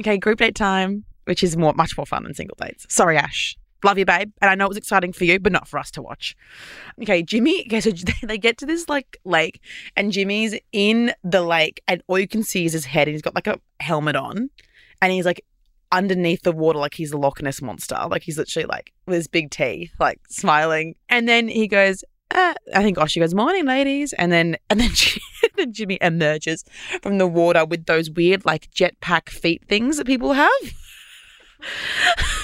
Okay, 0.00 0.18
group 0.18 0.38
date 0.38 0.54
time, 0.54 1.04
which 1.24 1.42
is 1.42 1.56
more 1.56 1.72
much 1.74 1.96
more 1.96 2.06
fun 2.06 2.22
than 2.24 2.34
single 2.34 2.56
dates. 2.60 2.86
Sorry, 2.88 3.16
Ash. 3.16 3.56
Love 3.84 3.98
you, 3.98 4.04
babe. 4.04 4.30
And 4.40 4.50
I 4.50 4.54
know 4.54 4.66
it 4.66 4.68
was 4.68 4.76
exciting 4.76 5.12
for 5.12 5.24
you, 5.24 5.40
but 5.40 5.50
not 5.50 5.66
for 5.66 5.78
us 5.78 5.90
to 5.92 6.02
watch. 6.02 6.36
Okay, 7.02 7.22
Jimmy. 7.24 7.62
Okay, 7.66 7.80
so 7.80 7.90
they 8.22 8.38
get 8.38 8.56
to 8.58 8.66
this 8.66 8.88
like 8.88 9.16
lake, 9.24 9.60
and 9.96 10.12
Jimmy's 10.12 10.56
in 10.70 11.12
the 11.24 11.42
lake, 11.42 11.82
and 11.88 12.02
all 12.06 12.18
you 12.18 12.28
can 12.28 12.44
see 12.44 12.64
is 12.64 12.72
his 12.72 12.84
head, 12.84 13.08
and 13.08 13.14
he's 13.14 13.22
got 13.22 13.34
like 13.34 13.48
a 13.48 13.58
helmet 13.80 14.14
on, 14.14 14.50
and 15.00 15.12
he's 15.12 15.26
like 15.26 15.44
underneath 15.92 16.42
the 16.42 16.52
water, 16.52 16.78
like 16.78 16.94
he's 16.94 17.10
the 17.10 17.18
Loch 17.18 17.40
Ness 17.42 17.62
monster. 17.62 17.98
Like 18.10 18.22
he's 18.22 18.38
literally 18.38 18.66
like 18.66 18.92
with 19.06 19.16
his 19.16 19.28
big 19.28 19.50
teeth, 19.50 19.92
like 20.00 20.20
smiling. 20.28 20.96
And 21.08 21.28
then 21.28 21.48
he 21.48 21.68
goes, 21.68 22.02
uh, 22.34 22.54
I 22.74 22.82
think 22.82 22.96
Osher 22.96 23.20
goes, 23.20 23.34
"Morning, 23.34 23.66
ladies," 23.66 24.12
and 24.14 24.32
then 24.32 24.56
and 24.70 24.80
then, 24.80 24.90
then 25.56 25.72
Jimmy 25.72 25.98
emerges 26.00 26.64
from 27.02 27.18
the 27.18 27.26
water 27.26 27.64
with 27.64 27.86
those 27.86 28.10
weird 28.10 28.44
like 28.44 28.70
jetpack 28.70 29.28
feet 29.28 29.62
things 29.68 29.98
that 29.98 30.06
people 30.06 30.32
have. 30.32 30.50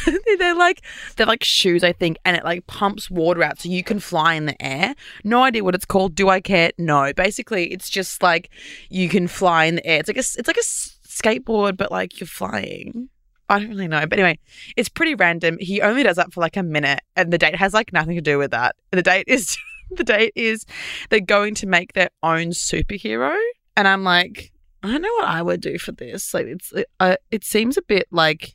they're 0.38 0.55
like 0.55 0.83
they're 1.17 1.26
like 1.26 1.43
shoes, 1.43 1.83
I 1.83 1.93
think, 1.93 2.19
and 2.25 2.37
it 2.37 2.45
like 2.45 2.67
pumps 2.67 3.11
water 3.11 3.43
out 3.43 3.61
so 3.61 3.69
you 3.69 3.83
can 3.83 3.99
fly 3.99 4.35
in 4.35 4.47
the 4.47 4.62
air. 4.62 4.95
No 5.25 5.43
idea 5.43 5.64
what 5.64 5.75
it's 5.75 5.85
called. 5.85 6.14
Do 6.14 6.28
I 6.28 6.40
care? 6.40 6.71
No. 6.78 7.12
Basically, 7.14 7.73
it's 7.73 7.90
just 7.90 8.23
like 8.23 8.50
you 8.90 9.09
can 9.09 9.26
fly 9.26 9.64
in 9.64 9.76
the 9.76 9.87
air. 9.87 10.00
It's 10.00 10.09
like 10.09 10.17
a 10.17 10.21
it's 10.21 10.47
like 10.47 10.57
a 10.57 10.61
skateboard, 10.61 11.76
but 11.76 11.90
like 11.90 12.21
you're 12.21 12.26
flying. 12.26 13.09
I 13.49 13.59
don't 13.59 13.71
really 13.71 13.88
know. 13.88 14.07
But 14.07 14.19
anyway, 14.19 14.38
it's 14.76 14.88
pretty 14.88 15.14
random. 15.14 15.57
He 15.61 15.81
only 15.81 16.02
does 16.02 16.17
that 16.17 16.33
for 16.33 16.40
like 16.40 16.57
a 16.57 16.62
minute, 16.62 17.00
and 17.17 17.33
the 17.33 17.38
date 17.38 17.57
has 17.57 17.73
like 17.75 17.93
nothing 17.93 18.17
to 18.17 18.21
do 18.21 18.38
with 18.38 18.50
that. 18.50 18.76
The 18.90 19.02
date 19.02 19.25
is 19.26 19.57
the 19.90 20.05
date 20.05 20.33
is 20.35 20.67
they're 21.11 21.21
going 21.21 21.55
to 21.57 21.67
make 21.67 21.95
their 21.95 22.11
own 22.23 22.49
superhero, 22.49 23.37
and 23.76 23.88
I'm 23.88 24.05
like, 24.05 24.52
I 24.83 24.88
don't 24.88 25.02
know 25.02 25.12
what 25.14 25.28
I 25.28 25.43
would 25.43 25.61
do 25.61 25.78
for 25.78 25.93
this. 25.93 26.33
Like, 26.35 26.47
it's 26.47 26.73
it, 26.73 26.87
uh, 27.00 27.17
it 27.31 27.45
seems 27.45 27.76
a 27.76 27.83
bit 27.83 28.07
like 28.11 28.55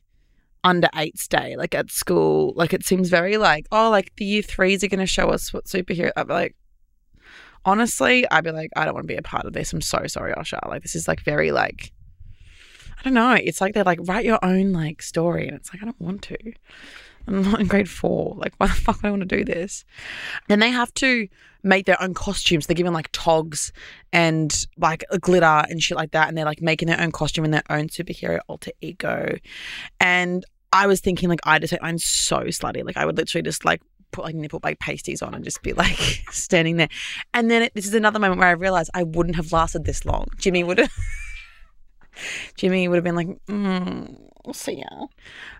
under 0.63 0.89
eights 0.95 1.27
day, 1.27 1.55
like 1.57 1.75
at 1.75 1.91
school. 1.91 2.53
Like, 2.55 2.73
it 2.73 2.85
seems 2.85 3.09
very 3.09 3.37
like, 3.37 3.67
oh, 3.71 3.89
like 3.89 4.11
the 4.17 4.25
year 4.25 4.41
threes 4.41 4.83
are 4.83 4.87
going 4.87 4.99
to 4.99 5.05
show 5.05 5.29
us 5.29 5.51
what 5.51 5.65
superhero. 5.65 6.11
I'd 6.15 6.27
be 6.27 6.33
like, 6.33 6.55
honestly, 7.65 8.29
I'd 8.29 8.43
be 8.43 8.51
like, 8.51 8.69
I 8.75 8.85
don't 8.85 8.93
want 8.93 9.05
to 9.05 9.13
be 9.13 9.17
a 9.17 9.23
part 9.23 9.45
of 9.45 9.53
this. 9.53 9.73
I'm 9.73 9.81
so 9.81 10.05
sorry, 10.07 10.33
Osher. 10.33 10.59
Like, 10.67 10.83
this 10.83 10.95
is 10.95 11.07
like 11.07 11.21
very 11.21 11.51
like 11.51 11.91
I 13.03 13.09
don't 13.09 13.13
know. 13.15 13.33
It's 13.33 13.59
like 13.59 13.73
they're 13.73 13.83
like, 13.83 13.99
write 14.03 14.25
your 14.25 14.39
own 14.43 14.71
like 14.71 15.01
story. 15.01 15.47
And 15.47 15.57
it's 15.57 15.73
like, 15.73 15.81
I 15.81 15.85
don't 15.85 15.99
want 15.99 16.21
to. 16.23 16.37
I'm 17.27 17.41
not 17.43 17.59
in 17.59 17.67
grade 17.67 17.89
four. 17.89 18.35
Like, 18.37 18.53
why 18.57 18.67
the 18.67 18.73
fuck 18.73 19.01
do 19.01 19.07
I 19.07 19.11
want 19.11 19.27
to 19.27 19.37
do 19.37 19.43
this? 19.43 19.85
And 20.49 20.61
they 20.61 20.71
have 20.71 20.93
to 20.95 21.27
make 21.63 21.85
their 21.85 22.01
own 22.01 22.13
costumes. 22.13 22.67
They're 22.67 22.75
given 22.75 22.93
like 22.93 23.09
togs 23.11 23.71
and 24.11 24.53
like 24.77 25.05
glitter 25.21 25.65
and 25.69 25.81
shit 25.81 25.97
like 25.97 26.11
that. 26.11 26.27
And 26.27 26.37
they're 26.37 26.45
like 26.45 26.61
making 26.61 26.87
their 26.87 26.99
own 26.99 27.11
costume 27.11 27.45
and 27.45 27.53
their 27.53 27.63
own 27.69 27.87
superhero 27.87 28.39
alter 28.47 28.71
ego. 28.81 29.37
And 29.99 30.45
I 30.73 30.87
was 30.87 30.99
thinking, 30.99 31.29
like, 31.29 31.41
I 31.43 31.59
just 31.59 31.73
I'm 31.81 31.97
so 31.97 32.39
slutty. 32.43 32.85
Like, 32.85 32.97
I 32.97 33.05
would 33.05 33.17
literally 33.17 33.43
just 33.43 33.63
like 33.63 33.81
put 34.11 34.25
like 34.25 34.35
nipple 34.35 34.59
like 34.63 34.79
pasties 34.79 35.21
on 35.21 35.33
and 35.33 35.43
just 35.43 35.61
be 35.61 35.73
like 35.73 35.97
standing 36.31 36.77
there. 36.77 36.89
And 37.33 37.49
then 37.51 37.63
it, 37.63 37.73
this 37.73 37.85
is 37.85 37.93
another 37.93 38.19
moment 38.19 38.39
where 38.39 38.49
I 38.49 38.53
realized 38.53 38.89
I 38.93 39.03
wouldn't 39.03 39.35
have 39.35 39.51
lasted 39.51 39.85
this 39.85 40.05
long. 40.05 40.27
Jimmy 40.37 40.63
would 40.63 40.77
have. 40.77 40.91
Jimmy 42.55 42.87
would 42.87 42.95
have 42.95 43.03
been 43.03 43.15
like, 43.15 43.29
mm, 43.47 44.15
we'll 44.45 44.53
see 44.53 44.79
ya. 44.79 45.07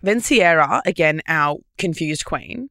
Then 0.02 0.20
Sierra, 0.20 0.82
again, 0.86 1.22
our 1.28 1.58
confused 1.78 2.26
queen, 2.26 2.70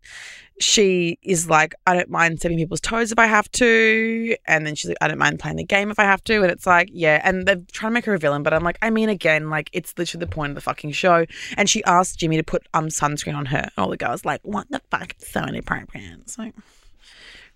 she 0.60 1.18
is 1.22 1.48
like, 1.48 1.74
I 1.86 1.94
don't 1.94 2.10
mind 2.10 2.38
stepping 2.38 2.58
people's 2.58 2.80
toes 2.80 3.10
if 3.10 3.18
I 3.18 3.26
have 3.26 3.50
to. 3.52 4.36
And 4.46 4.66
then 4.66 4.74
she's 4.74 4.88
like, 4.88 4.98
I 5.00 5.08
don't 5.08 5.18
mind 5.18 5.40
playing 5.40 5.56
the 5.56 5.64
game 5.64 5.90
if 5.90 5.98
I 5.98 6.04
have 6.04 6.22
to. 6.24 6.42
And 6.42 6.50
it's 6.50 6.66
like, 6.66 6.88
yeah. 6.92 7.20
And 7.24 7.46
they're 7.46 7.60
trying 7.72 7.90
to 7.90 7.94
make 7.94 8.04
her 8.04 8.14
a 8.14 8.18
villain. 8.18 8.42
But 8.42 8.54
I'm 8.54 8.62
like, 8.62 8.78
I 8.82 8.90
mean, 8.90 9.08
again, 9.08 9.50
like, 9.50 9.70
it's 9.72 9.94
literally 9.96 10.24
the 10.24 10.30
point 10.30 10.50
of 10.50 10.54
the 10.54 10.60
fucking 10.60 10.92
show. 10.92 11.26
And 11.56 11.68
she 11.68 11.82
asked 11.84 12.18
Jimmy 12.18 12.36
to 12.36 12.44
put 12.44 12.68
um 12.74 12.88
sunscreen 12.88 13.34
on 13.34 13.46
her. 13.46 13.58
And 13.58 13.72
all 13.78 13.90
the 13.90 13.96
girls 13.96 14.24
like, 14.24 14.40
what 14.44 14.68
the 14.70 14.80
fuck? 14.90 15.14
So 15.18 15.42
inappropriate. 15.42 16.20
It's 16.20 16.38
like, 16.38 16.54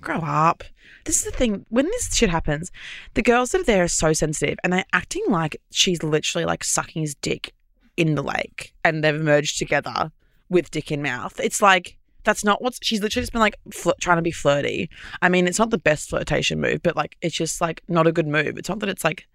grow 0.00 0.18
up. 0.18 0.62
This 1.04 1.18
is 1.18 1.24
the 1.24 1.36
thing. 1.36 1.66
When 1.68 1.86
this 1.86 2.14
shit 2.14 2.30
happens, 2.30 2.70
the 3.14 3.22
girls 3.22 3.50
that 3.50 3.60
are 3.60 3.64
there 3.64 3.84
are 3.84 3.88
so 3.88 4.12
sensitive 4.12 4.58
and 4.62 4.72
they're 4.72 4.84
acting 4.92 5.24
like 5.28 5.56
she's 5.70 6.02
literally 6.02 6.44
like 6.44 6.64
sucking 6.64 7.02
his 7.02 7.14
dick 7.14 7.54
in 7.96 8.14
the 8.14 8.22
lake 8.22 8.74
and 8.84 9.02
they've 9.02 9.14
emerged 9.14 9.58
together 9.58 10.12
with 10.48 10.70
dick 10.70 10.92
in 10.92 11.02
mouth. 11.02 11.38
It's 11.40 11.62
like, 11.62 11.96
that's 12.24 12.44
not 12.44 12.60
what's 12.60 12.78
she's 12.82 13.00
literally 13.00 13.22
just 13.22 13.32
been 13.32 13.40
like 13.40 13.56
fl- 13.72 13.92
trying 14.00 14.18
to 14.18 14.22
be 14.22 14.32
flirty. 14.32 14.90
I 15.22 15.28
mean, 15.28 15.46
it's 15.46 15.58
not 15.58 15.70
the 15.70 15.78
best 15.78 16.10
flirtation 16.10 16.60
move, 16.60 16.82
but 16.82 16.96
like 16.96 17.16
it's 17.22 17.36
just 17.36 17.60
like 17.60 17.82
not 17.88 18.06
a 18.06 18.12
good 18.12 18.26
move. 18.26 18.58
It's 18.58 18.68
not 18.68 18.80
that 18.80 18.88
it's 18.88 19.04
like 19.04 19.26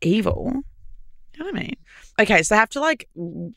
evil. 0.00 0.50
You 1.34 1.40
know 1.40 1.46
what 1.50 1.56
I 1.56 1.60
mean? 1.60 1.76
Okay, 2.20 2.42
so 2.42 2.54
they 2.54 2.58
have 2.58 2.70
to 2.70 2.80
like 2.80 3.08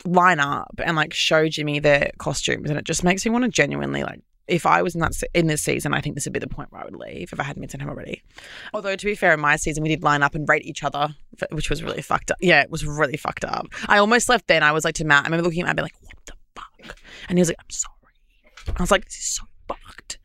line 0.03 0.39
up 0.39 0.79
and 0.83 0.95
like 0.95 1.13
show 1.13 1.47
Jimmy 1.47 1.79
their 1.79 2.11
costumes, 2.17 2.69
and 2.69 2.77
it 2.77 2.85
just 2.85 3.03
makes 3.03 3.23
me 3.23 3.31
want 3.31 3.45
to 3.45 3.49
genuinely 3.49 4.03
like 4.03 4.19
if 4.47 4.65
I 4.65 4.81
was 4.81 4.95
in 4.95 5.01
that 5.01 5.13
in 5.33 5.47
this 5.47 5.61
season, 5.61 5.93
I 5.93 6.01
think 6.01 6.15
this 6.15 6.25
would 6.25 6.33
be 6.33 6.39
the 6.39 6.47
point 6.47 6.71
where 6.71 6.81
I 6.81 6.85
would 6.85 6.95
leave 6.95 7.33
if 7.33 7.39
I 7.39 7.43
hadn't 7.43 7.61
met 7.61 7.73
him 7.73 7.89
already. 7.89 8.23
Although 8.73 8.95
to 8.95 9.05
be 9.05 9.15
fair, 9.15 9.33
in 9.33 9.39
my 9.39 9.55
season 9.55 9.83
we 9.83 9.89
did 9.89 10.03
line 10.03 10.23
up 10.23 10.35
and 10.35 10.47
rate 10.47 10.65
each 10.65 10.83
other, 10.83 11.15
which 11.51 11.69
was 11.69 11.83
really 11.83 12.01
fucked 12.01 12.31
up. 12.31 12.37
Yeah, 12.41 12.61
it 12.61 12.71
was 12.71 12.85
really 12.85 13.17
fucked 13.17 13.45
up. 13.45 13.67
I 13.87 13.97
almost 13.97 14.29
left 14.29 14.47
then. 14.47 14.63
I 14.63 14.71
was 14.71 14.85
like 14.85 14.95
to 14.95 15.05
Matt. 15.05 15.23
I 15.23 15.27
remember 15.27 15.43
looking 15.43 15.61
at 15.61 15.65
Matt, 15.67 15.75
being 15.75 15.85
like, 15.85 16.01
"What 16.01 16.15
the 16.25 16.33
fuck?" 16.55 16.97
And 17.29 17.37
he 17.37 17.41
was 17.41 17.49
like, 17.49 17.57
"I'm 17.59 17.69
sorry." 17.69 17.93
I 18.77 18.81
was 18.81 18.91
like, 18.91 19.05
"This 19.05 19.17
is 19.17 19.25
so 19.25 19.43
fucked." 19.67 20.19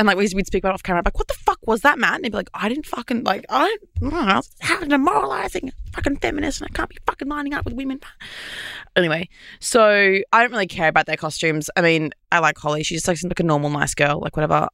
And 0.00 0.06
like 0.06 0.16
we'd 0.16 0.46
speak 0.46 0.64
about 0.64 0.70
it 0.70 0.74
off 0.76 0.82
camera, 0.82 1.02
like, 1.04 1.18
"What 1.18 1.28
the 1.28 1.34
fuck 1.34 1.58
was 1.66 1.82
that, 1.82 1.98
Matt?" 1.98 2.14
And 2.14 2.24
he'd 2.24 2.30
be 2.30 2.38
like, 2.38 2.48
"I 2.54 2.70
didn't 2.70 2.86
fucking 2.86 3.24
like 3.24 3.44
I 3.50 3.76
don't 4.00 4.12
know. 4.12 4.18
I 4.18 4.36
was 4.36 4.50
having 4.60 4.88
demoralizing 4.88 5.72
fucking 5.92 6.16
feminist, 6.16 6.62
and 6.62 6.70
I 6.72 6.74
can't 6.74 6.88
be 6.88 6.96
fucking 7.04 7.28
lining 7.28 7.52
up 7.52 7.66
with 7.66 7.74
women." 7.74 8.00
Anyway, 8.96 9.28
so 9.58 9.82
I 10.32 10.40
don't 10.40 10.52
really 10.52 10.66
care 10.66 10.88
about 10.88 11.04
their 11.04 11.18
costumes. 11.18 11.68
I 11.76 11.82
mean, 11.82 12.12
I 12.32 12.38
like 12.38 12.56
Holly. 12.56 12.82
She 12.82 12.94
just 12.94 13.06
like 13.06 13.18
seems 13.18 13.30
like 13.30 13.40
a 13.40 13.42
normal, 13.42 13.68
nice 13.68 13.94
girl, 13.94 14.20
like 14.20 14.36
whatever. 14.38 14.68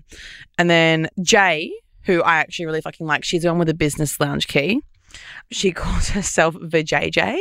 And 0.59 0.71
then 0.71 1.09
Jay, 1.21 1.73
who 2.03 2.23
I 2.23 2.37
actually 2.37 2.67
really 2.67 2.81
fucking 2.81 3.05
like, 3.05 3.25
she's 3.25 3.43
the 3.43 3.49
one 3.49 3.59
with 3.59 3.67
the 3.67 3.75
business 3.75 4.21
lounge 4.21 4.47
key. 4.47 4.81
She 5.51 5.73
calls 5.73 6.11
herself 6.11 6.55
Vijay, 6.55 7.41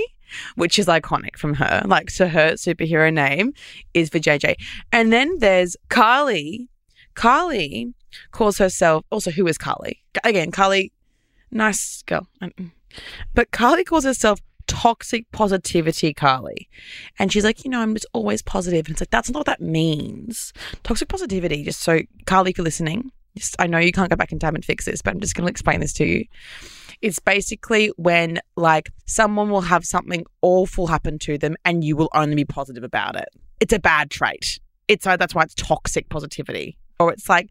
which 0.55 0.79
is 0.79 0.87
iconic 0.87 1.37
from 1.37 1.53
her. 1.53 1.83
Like, 1.85 2.09
so 2.09 2.27
her 2.27 2.53
superhero 2.53 3.13
name 3.13 3.53
is 3.93 4.09
Vijay. 4.09 4.55
And 4.91 5.13
then 5.13 5.37
there's 5.37 5.77
Carly. 5.89 6.67
Carly 7.15 7.93
calls 8.31 8.57
herself, 8.57 9.03
also, 9.11 9.31
who 9.31 9.47
is 9.47 9.57
Carly? 9.57 10.03
Again, 10.23 10.51
Carly, 10.51 10.91
nice 11.51 12.03
girl. 12.03 12.27
But 13.33 13.51
Carly 13.51 13.83
calls 13.83 14.03
herself 14.03 14.39
toxic 14.67 15.29
positivity 15.31 16.13
Carly. 16.13 16.69
And 17.19 17.31
she's 17.31 17.43
like, 17.43 17.63
you 17.63 17.71
know, 17.71 17.81
I'm 17.81 17.93
just 17.93 18.05
always 18.13 18.41
positive. 18.41 18.85
And 18.87 18.93
it's 18.93 19.01
like, 19.01 19.11
that's 19.11 19.29
not 19.29 19.39
what 19.39 19.45
that 19.47 19.61
means. 19.61 20.53
Toxic 20.83 21.07
positivity, 21.07 21.63
just 21.63 21.81
so, 21.81 22.01
Carly, 22.25 22.51
if 22.51 22.57
you're 22.57 22.65
listening, 22.65 23.11
just, 23.37 23.55
I 23.59 23.67
know 23.67 23.79
you 23.79 23.91
can't 23.91 24.09
go 24.09 24.15
back 24.15 24.31
in 24.31 24.39
time 24.39 24.55
and 24.55 24.63
fix 24.63 24.85
this, 24.85 25.01
but 25.01 25.13
I'm 25.13 25.19
just 25.19 25.35
going 25.35 25.45
to 25.45 25.51
explain 25.51 25.81
this 25.81 25.93
to 25.93 26.05
you. 26.05 26.25
It's 27.01 27.19
basically 27.19 27.91
when, 27.97 28.39
like, 28.55 28.89
someone 29.05 29.49
will 29.49 29.61
have 29.61 29.85
something 29.85 30.25
awful 30.41 30.87
happen 30.87 31.19
to 31.19 31.37
them 31.37 31.55
and 31.65 31.83
you 31.83 31.95
will 31.95 32.09
only 32.13 32.35
be 32.35 32.45
positive 32.45 32.83
about 32.83 33.17
it. 33.17 33.29
It's 33.59 33.73
a 33.73 33.79
bad 33.79 34.09
trait. 34.09 34.59
It's 34.87 35.05
uh, 35.05 35.17
that's 35.17 35.35
why 35.35 35.43
it's 35.43 35.55
toxic 35.55 36.09
positivity. 36.09 36.77
Or 36.99 37.11
it's 37.11 37.27
like, 37.27 37.49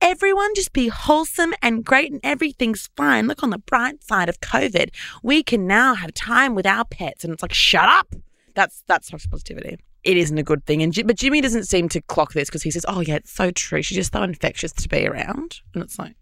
everyone 0.00 0.54
just 0.54 0.72
be 0.72 0.88
wholesome 0.88 1.54
and 1.62 1.84
great 1.84 2.10
and 2.10 2.20
everything's 2.24 2.88
fine. 2.96 3.28
Look 3.28 3.42
on 3.42 3.50
the 3.50 3.58
bright 3.58 4.02
side 4.02 4.28
of 4.28 4.40
COVID. 4.40 4.90
We 5.22 5.42
can 5.42 5.66
now 5.66 5.94
have 5.94 6.12
time 6.12 6.54
with 6.54 6.66
our 6.66 6.84
pets. 6.84 7.22
And 7.22 7.32
it's 7.32 7.42
like, 7.42 7.54
shut 7.54 7.88
up. 7.88 8.14
That's 8.54 8.82
that's 8.86 9.08
toxic 9.08 9.30
positivity. 9.30 9.78
It 10.02 10.16
isn't 10.16 10.36
a 10.38 10.42
good 10.42 10.64
thing. 10.66 10.82
And 10.82 10.94
but 11.06 11.16
Jimmy 11.16 11.40
doesn't 11.40 11.64
seem 11.64 11.88
to 11.90 12.00
clock 12.02 12.32
this 12.32 12.48
because 12.48 12.62
he 12.62 12.70
says, 12.70 12.84
"Oh 12.88 13.00
yeah, 13.00 13.16
it's 13.16 13.32
so 13.32 13.50
true. 13.50 13.82
She's 13.82 13.96
just 13.96 14.12
so 14.12 14.22
infectious 14.22 14.72
to 14.72 14.88
be 14.88 15.06
around." 15.06 15.60
And 15.74 15.82
it's 15.82 15.98
like, 15.98 16.16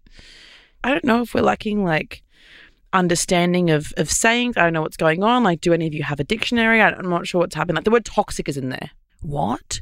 I 0.83 0.91
don't 0.91 1.05
know 1.05 1.21
if 1.21 1.33
we're 1.33 1.41
lacking 1.41 1.83
like 1.83 2.23
understanding 2.91 3.69
of 3.69 3.93
of 3.97 4.11
sayings. 4.11 4.57
I 4.57 4.63
don't 4.63 4.73
know 4.73 4.81
what's 4.81 4.97
going 4.97 5.23
on. 5.23 5.43
Like, 5.43 5.61
do 5.61 5.73
any 5.73 5.87
of 5.87 5.93
you 5.93 6.03
have 6.03 6.19
a 6.19 6.23
dictionary? 6.23 6.81
I'm 6.81 7.09
not 7.09 7.27
sure 7.27 7.39
what's 7.39 7.55
happening. 7.55 7.75
Like 7.75 7.85
the 7.85 7.91
word 7.91 8.05
toxic 8.05 8.49
is 8.49 8.57
in 8.57 8.69
there. 8.69 8.91
What? 9.21 9.81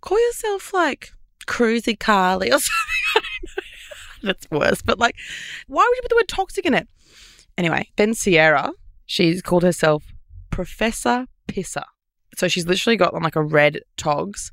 Call 0.00 0.20
yourself 0.26 0.72
like 0.72 1.12
Cruisy 1.50 1.98
Carly 1.98 2.48
or 2.48 2.52
something. 2.58 2.70
I 3.16 3.20
don't 3.20 3.24
know. 3.56 3.62
That's 4.22 4.50
worse. 4.50 4.82
But 4.82 4.98
like, 4.98 5.16
why 5.66 5.86
would 5.88 5.96
you 5.96 6.02
put 6.02 6.10
the 6.10 6.16
word 6.16 6.28
toxic 6.28 6.66
in 6.66 6.74
it? 6.74 6.88
Anyway, 7.58 7.90
then 7.96 8.14
Sierra, 8.14 8.72
she's 9.06 9.42
called 9.42 9.62
herself 9.62 10.04
Professor 10.50 11.26
Pisser. 11.48 11.84
So 12.36 12.48
she's 12.48 12.66
literally 12.66 12.96
got 12.96 13.12
on 13.14 13.22
like 13.22 13.36
a 13.36 13.42
red 13.42 13.80
togs 13.96 14.52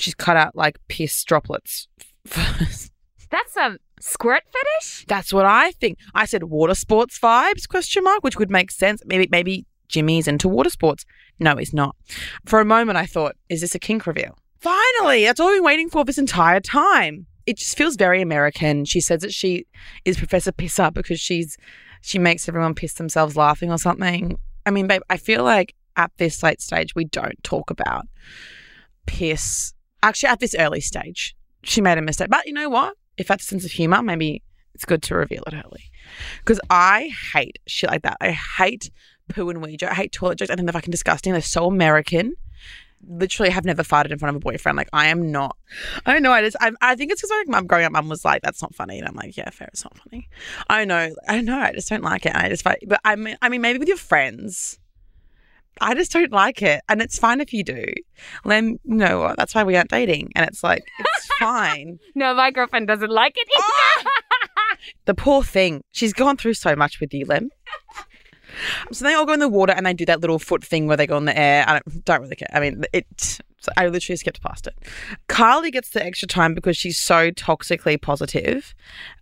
she's 0.00 0.14
cut 0.14 0.36
out 0.36 0.56
like 0.56 0.78
piss 0.88 1.22
droplets. 1.24 1.88
That's 2.24 3.56
a 3.56 3.78
squirt 4.00 4.42
fetish? 4.46 5.06
That's 5.08 5.32
what 5.32 5.44
I 5.44 5.72
think. 5.72 5.98
I 6.14 6.26
said 6.26 6.44
water 6.44 6.74
sports 6.74 7.18
vibes 7.18 7.68
question 7.68 8.04
mark, 8.04 8.22
which 8.22 8.38
would 8.38 8.50
make 8.50 8.70
sense. 8.70 9.02
Maybe 9.06 9.28
maybe 9.30 9.66
Jimmy's 9.88 10.28
into 10.28 10.48
water 10.48 10.70
sports. 10.70 11.04
No, 11.38 11.56
he's 11.56 11.72
not. 11.72 11.96
For 12.44 12.60
a 12.60 12.64
moment 12.64 12.98
I 12.98 13.06
thought, 13.06 13.36
is 13.48 13.60
this 13.60 13.74
a 13.74 13.78
kink 13.78 14.06
reveal? 14.06 14.36
Finally, 14.62 15.24
that's 15.24 15.40
all 15.40 15.48
I've 15.48 15.56
been 15.56 15.64
waiting 15.64 15.90
for 15.90 16.04
this 16.04 16.18
entire 16.18 16.60
time. 16.60 17.26
It 17.46 17.56
just 17.56 17.76
feels 17.76 17.96
very 17.96 18.22
American. 18.22 18.84
She 18.84 19.00
says 19.00 19.22
that 19.22 19.32
she 19.32 19.66
is 20.04 20.16
Professor 20.16 20.52
Piss 20.52 20.78
Up 20.78 20.94
because 20.94 21.18
she's 21.18 21.56
she 22.00 22.20
makes 22.20 22.48
everyone 22.48 22.74
piss 22.74 22.94
themselves 22.94 23.36
laughing 23.36 23.72
or 23.72 23.78
something. 23.78 24.38
I 24.64 24.70
mean, 24.70 24.86
babe, 24.86 25.02
I 25.10 25.16
feel 25.16 25.42
like 25.42 25.74
at 25.96 26.12
this 26.16 26.44
late 26.44 26.60
stage 26.60 26.94
we 26.94 27.06
don't 27.06 27.42
talk 27.42 27.70
about 27.70 28.06
piss. 29.06 29.74
Actually, 30.00 30.28
at 30.28 30.38
this 30.38 30.54
early 30.56 30.80
stage, 30.80 31.34
she 31.64 31.80
made 31.80 31.98
a 31.98 32.02
mistake. 32.02 32.30
But 32.30 32.46
you 32.46 32.52
know 32.52 32.68
what? 32.68 32.94
If 33.16 33.26
that's 33.26 33.42
a 33.42 33.46
sense 33.46 33.64
of 33.64 33.72
humor, 33.72 34.00
maybe 34.00 34.44
it's 34.76 34.84
good 34.84 35.02
to 35.02 35.16
reveal 35.16 35.42
it 35.48 35.54
early. 35.54 35.90
Because 36.38 36.60
I 36.70 37.10
hate 37.34 37.58
shit 37.66 37.90
like 37.90 38.02
that. 38.02 38.16
I 38.20 38.30
hate 38.30 38.92
poo 39.28 39.50
and 39.50 39.60
jokes. 39.76 39.90
I 39.90 39.94
hate 39.96 40.12
toilet 40.12 40.38
jokes. 40.38 40.50
I 40.50 40.54
think 40.54 40.66
they're 40.66 40.72
fucking 40.72 40.92
disgusting. 40.92 41.32
They're 41.32 41.42
so 41.42 41.66
American. 41.66 42.34
Literally, 43.08 43.50
have 43.50 43.64
never 43.64 43.82
farted 43.82 44.10
in 44.10 44.18
front 44.18 44.36
of 44.36 44.40
a 44.40 44.44
boyfriend. 44.44 44.76
Like 44.76 44.88
I 44.92 45.06
am 45.08 45.30
not. 45.32 45.56
I 46.06 46.12
don't 46.12 46.22
know. 46.22 46.32
I 46.32 46.42
just. 46.42 46.56
I, 46.60 46.70
I 46.80 46.94
think 46.94 47.10
it's 47.10 47.20
because 47.20 47.30
like 47.38 47.48
mum 47.48 47.66
growing 47.66 47.84
up, 47.84 47.92
mum 47.92 48.08
was 48.08 48.24
like, 48.24 48.42
"That's 48.42 48.62
not 48.62 48.74
funny," 48.74 48.98
and 48.98 49.08
I'm 49.08 49.14
like, 49.14 49.36
"Yeah, 49.36 49.50
fair. 49.50 49.68
It's 49.72 49.84
not 49.84 49.96
funny." 49.98 50.28
I 50.68 50.84
know. 50.84 51.14
I 51.28 51.40
know. 51.40 51.58
I 51.58 51.72
just 51.72 51.88
don't 51.88 52.02
like 52.02 52.26
it. 52.26 52.34
I 52.34 52.48
just. 52.48 52.64
But 52.64 52.78
I 53.04 53.16
mean, 53.16 53.36
I 53.42 53.48
mean, 53.48 53.60
maybe 53.60 53.78
with 53.78 53.88
your 53.88 53.96
friends. 53.96 54.78
I 55.80 55.94
just 55.94 56.12
don't 56.12 56.30
like 56.32 56.60
it, 56.62 56.82
and 56.88 57.00
it's 57.00 57.18
fine 57.18 57.40
if 57.40 57.52
you 57.52 57.64
do. 57.64 57.86
Then 58.44 58.78
you 58.84 58.94
know 58.94 59.20
what? 59.20 59.36
That's 59.38 59.54
why 59.54 59.64
we 59.64 59.74
aren't 59.74 59.90
dating, 59.90 60.30
and 60.36 60.46
it's 60.46 60.62
like 60.62 60.84
it's 60.98 61.26
fine. 61.40 61.98
No, 62.14 62.34
my 62.34 62.50
girlfriend 62.50 62.88
doesn't 62.88 63.10
like 63.10 63.34
it. 63.36 63.48
Ah! 63.58 64.04
The 65.04 65.14
poor 65.14 65.44
thing. 65.44 65.84
She's 65.92 66.12
gone 66.12 66.36
through 66.36 66.54
so 66.54 66.74
much 66.74 66.98
with 66.98 67.14
you, 67.14 67.24
Lem. 67.24 67.50
So 68.92 69.04
they 69.04 69.14
all 69.14 69.26
go 69.26 69.32
in 69.32 69.40
the 69.40 69.48
water 69.48 69.72
and 69.72 69.86
they 69.86 69.94
do 69.94 70.06
that 70.06 70.20
little 70.20 70.38
foot 70.38 70.64
thing 70.64 70.86
where 70.86 70.96
they 70.96 71.06
go 71.06 71.16
in 71.16 71.24
the 71.24 71.38
air. 71.38 71.64
I 71.66 71.72
don't, 71.72 72.04
don't 72.04 72.20
really 72.22 72.36
care. 72.36 72.48
I 72.52 72.60
mean, 72.60 72.84
it. 72.92 73.40
I 73.76 73.86
literally 73.86 74.16
skipped 74.16 74.42
past 74.42 74.66
it. 74.66 74.74
Carly 75.28 75.70
gets 75.70 75.90
the 75.90 76.04
extra 76.04 76.26
time 76.26 76.52
because 76.52 76.76
she's 76.76 76.98
so 76.98 77.30
toxically 77.30 78.00
positive. 78.00 78.74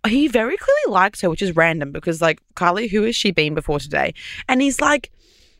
He 0.07 0.27
very 0.27 0.57
clearly 0.57 0.93
likes 0.93 1.21
her, 1.21 1.29
which 1.29 1.43
is 1.43 1.55
random 1.55 1.91
because, 1.91 2.23
like, 2.23 2.41
Carly, 2.55 2.87
who 2.87 3.03
has 3.03 3.15
she 3.15 3.29
been 3.29 3.53
before 3.53 3.79
today? 3.79 4.15
And 4.49 4.59
he's 4.59 4.81
like, 4.81 5.11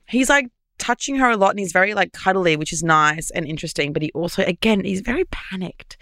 he's 0.07 0.29
like 0.29 0.49
touching 0.81 1.15
her 1.17 1.29
a 1.29 1.37
lot 1.37 1.51
and 1.51 1.59
he's 1.59 1.71
very 1.71 1.93
like 1.93 2.11
cuddly, 2.11 2.57
which 2.57 2.73
is 2.73 2.83
nice 2.83 3.29
and 3.31 3.45
interesting. 3.45 3.93
But 3.93 4.01
he 4.01 4.11
also, 4.13 4.43
again, 4.43 4.83
he's 4.83 5.01
very 5.01 5.25
panicked. 5.25 5.95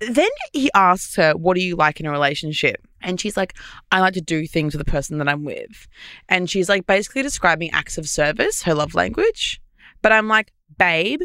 Then 0.00 0.30
he 0.52 0.70
asks 0.74 1.14
her, 1.16 1.32
What 1.34 1.54
do 1.54 1.62
you 1.62 1.76
like 1.76 2.00
in 2.00 2.06
a 2.06 2.10
relationship? 2.10 2.84
And 3.02 3.20
she's 3.20 3.36
like, 3.36 3.54
I 3.92 4.00
like 4.00 4.14
to 4.14 4.22
do 4.22 4.46
things 4.46 4.74
with 4.74 4.84
the 4.84 4.90
person 4.90 5.18
that 5.18 5.28
I'm 5.28 5.44
with. 5.44 5.86
And 6.28 6.48
she's 6.48 6.68
like 6.68 6.86
basically 6.86 7.22
describing 7.22 7.70
acts 7.72 7.98
of 7.98 8.08
service, 8.08 8.62
her 8.62 8.74
love 8.74 8.94
language. 8.94 9.60
But 10.00 10.12
I'm 10.12 10.26
like, 10.26 10.52
babe, 10.78 11.20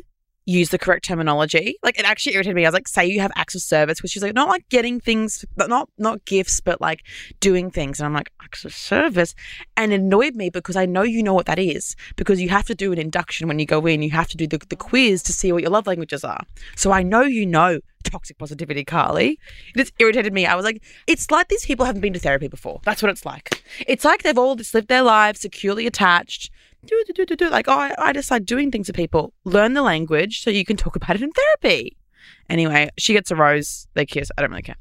use 0.49 0.69
the 0.69 0.79
correct 0.79 1.05
terminology. 1.05 1.75
Like 1.83 1.99
it 1.99 2.05
actually 2.05 2.35
irritated 2.35 2.55
me. 2.55 2.65
I 2.65 2.69
was 2.69 2.73
like, 2.73 2.87
say 2.87 3.05
you 3.05 3.19
have 3.19 3.31
acts 3.35 3.55
of 3.55 3.61
service, 3.61 4.01
which 4.01 4.15
is 4.15 4.23
like, 4.23 4.33
not 4.33 4.49
like 4.49 4.67
getting 4.69 4.99
things, 4.99 5.45
but 5.55 5.69
not 5.69 5.89
not 5.97 6.25
gifts, 6.25 6.59
but 6.59 6.81
like 6.81 7.03
doing 7.39 7.69
things. 7.69 7.99
And 7.99 8.07
I'm 8.07 8.13
like, 8.13 8.31
acts 8.41 8.65
of 8.65 8.73
service. 8.73 9.35
And 9.77 9.93
annoyed 9.93 10.35
me 10.35 10.49
because 10.49 10.75
I 10.75 10.85
know 10.85 11.03
you 11.03 11.21
know 11.21 11.33
what 11.33 11.45
that 11.45 11.59
is. 11.59 11.95
Because 12.15 12.41
you 12.41 12.49
have 12.49 12.65
to 12.65 12.75
do 12.75 12.91
an 12.91 12.97
induction 12.97 13.47
when 13.47 13.59
you 13.59 13.65
go 13.65 13.85
in. 13.85 14.01
You 14.01 14.11
have 14.11 14.27
to 14.29 14.37
do 14.37 14.47
the, 14.47 14.57
the 14.69 14.75
quiz 14.75 15.21
to 15.23 15.33
see 15.33 15.51
what 15.51 15.61
your 15.61 15.71
love 15.71 15.87
languages 15.87 16.23
are. 16.23 16.43
So 16.75 16.91
I 16.91 17.03
know 17.03 17.21
you 17.21 17.45
know 17.45 17.79
toxic 18.03 18.37
positivity, 18.37 18.83
Carly. 18.83 19.39
It 19.75 19.77
just 19.77 19.93
irritated 19.99 20.33
me. 20.33 20.45
I 20.45 20.55
was 20.55 20.65
like, 20.65 20.81
it's 21.05 21.29
like 21.29 21.49
these 21.49 21.65
people 21.65 21.85
haven't 21.85 22.01
been 22.01 22.13
to 22.13 22.19
therapy 22.19 22.47
before. 22.47 22.81
That's 22.85 23.03
what 23.03 23.11
it's 23.11 23.25
like. 23.25 23.63
It's 23.87 24.05
like 24.05 24.23
they've 24.23 24.37
all 24.37 24.55
just 24.55 24.73
lived 24.73 24.87
their 24.87 25.03
lives 25.03 25.41
securely 25.41 25.85
attached. 25.85 26.49
Do, 26.85 27.03
do, 27.07 27.13
do, 27.13 27.25
do, 27.25 27.35
do. 27.35 27.49
Like, 27.49 27.67
oh, 27.67 27.77
I, 27.77 27.93
I 27.97 28.13
just 28.13 28.31
like 28.31 28.45
doing 28.45 28.71
things 28.71 28.87
with 28.87 28.95
people. 28.95 29.33
Learn 29.43 29.73
the 29.73 29.81
language 29.81 30.41
so 30.41 30.49
you 30.49 30.65
can 30.65 30.77
talk 30.77 30.95
about 30.95 31.15
it 31.15 31.21
in 31.21 31.31
therapy. 31.31 31.97
Anyway, 32.49 32.89
she 32.97 33.13
gets 33.13 33.31
a 33.31 33.35
rose. 33.35 33.87
They 33.93 34.05
kiss. 34.05 34.31
I 34.37 34.41
don't 34.41 34.51
really 34.51 34.63
care. 34.63 34.77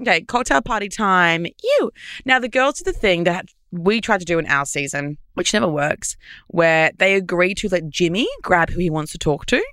Okay, 0.00 0.20
cocktail 0.22 0.62
party 0.62 0.88
time. 0.88 1.46
You. 1.62 1.90
Now, 2.24 2.38
the 2.38 2.48
girls 2.48 2.78
do 2.78 2.84
the 2.84 2.96
thing 2.96 3.24
that 3.24 3.46
we 3.70 4.00
tried 4.00 4.20
to 4.20 4.24
do 4.24 4.38
in 4.38 4.46
our 4.46 4.66
season, 4.66 5.18
which 5.34 5.52
never 5.52 5.68
works, 5.68 6.16
where 6.48 6.90
they 6.98 7.14
agree 7.14 7.54
to 7.54 7.68
let 7.68 7.88
Jimmy 7.88 8.28
grab 8.42 8.70
who 8.70 8.80
he 8.80 8.90
wants 8.90 9.12
to 9.12 9.18
talk 9.18 9.46
to. 9.46 9.64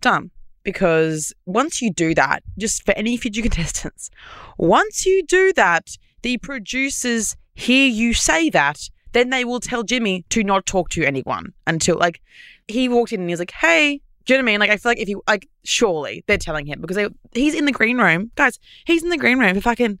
Done 0.00 0.30
because 0.64 1.32
once 1.46 1.80
you 1.80 1.92
do 1.92 2.14
that, 2.14 2.42
just 2.58 2.84
for 2.84 2.92
any 2.92 3.16
future 3.16 3.42
contestants, 3.48 4.10
once 4.58 5.06
you 5.06 5.22
do 5.24 5.52
that, 5.52 5.96
the 6.22 6.38
producers 6.38 7.36
hear 7.54 7.86
you 7.86 8.14
say 8.14 8.50
that, 8.50 8.88
then 9.14 9.30
they 9.30 9.44
will 9.44 9.60
tell 9.60 9.82
Jimmy 9.82 10.24
to 10.30 10.44
not 10.44 10.66
talk 10.66 10.90
to 10.90 11.04
anyone 11.04 11.52
until 11.66 11.96
like 11.96 12.20
he 12.68 12.88
walked 12.88 13.12
in 13.12 13.20
and 13.20 13.30
he's 13.30 13.38
like, 13.38 13.52
"Hey." 13.52 14.00
Do 14.26 14.32
you 14.32 14.38
know 14.38 14.44
what 14.44 14.48
I 14.48 14.52
mean? 14.52 14.60
Like, 14.60 14.70
I 14.70 14.78
feel 14.78 14.88
like 14.90 15.00
if 15.00 15.08
you 15.10 15.22
like, 15.28 15.46
surely 15.64 16.24
they're 16.26 16.38
telling 16.38 16.64
him 16.64 16.80
because 16.80 16.96
they, 16.96 17.08
he's 17.34 17.54
in 17.54 17.66
the 17.66 17.72
green 17.72 17.98
room, 17.98 18.30
guys. 18.36 18.58
He's 18.86 19.02
in 19.02 19.10
the 19.10 19.18
green 19.18 19.38
room 19.38 19.54
for 19.54 19.60
fucking 19.60 19.98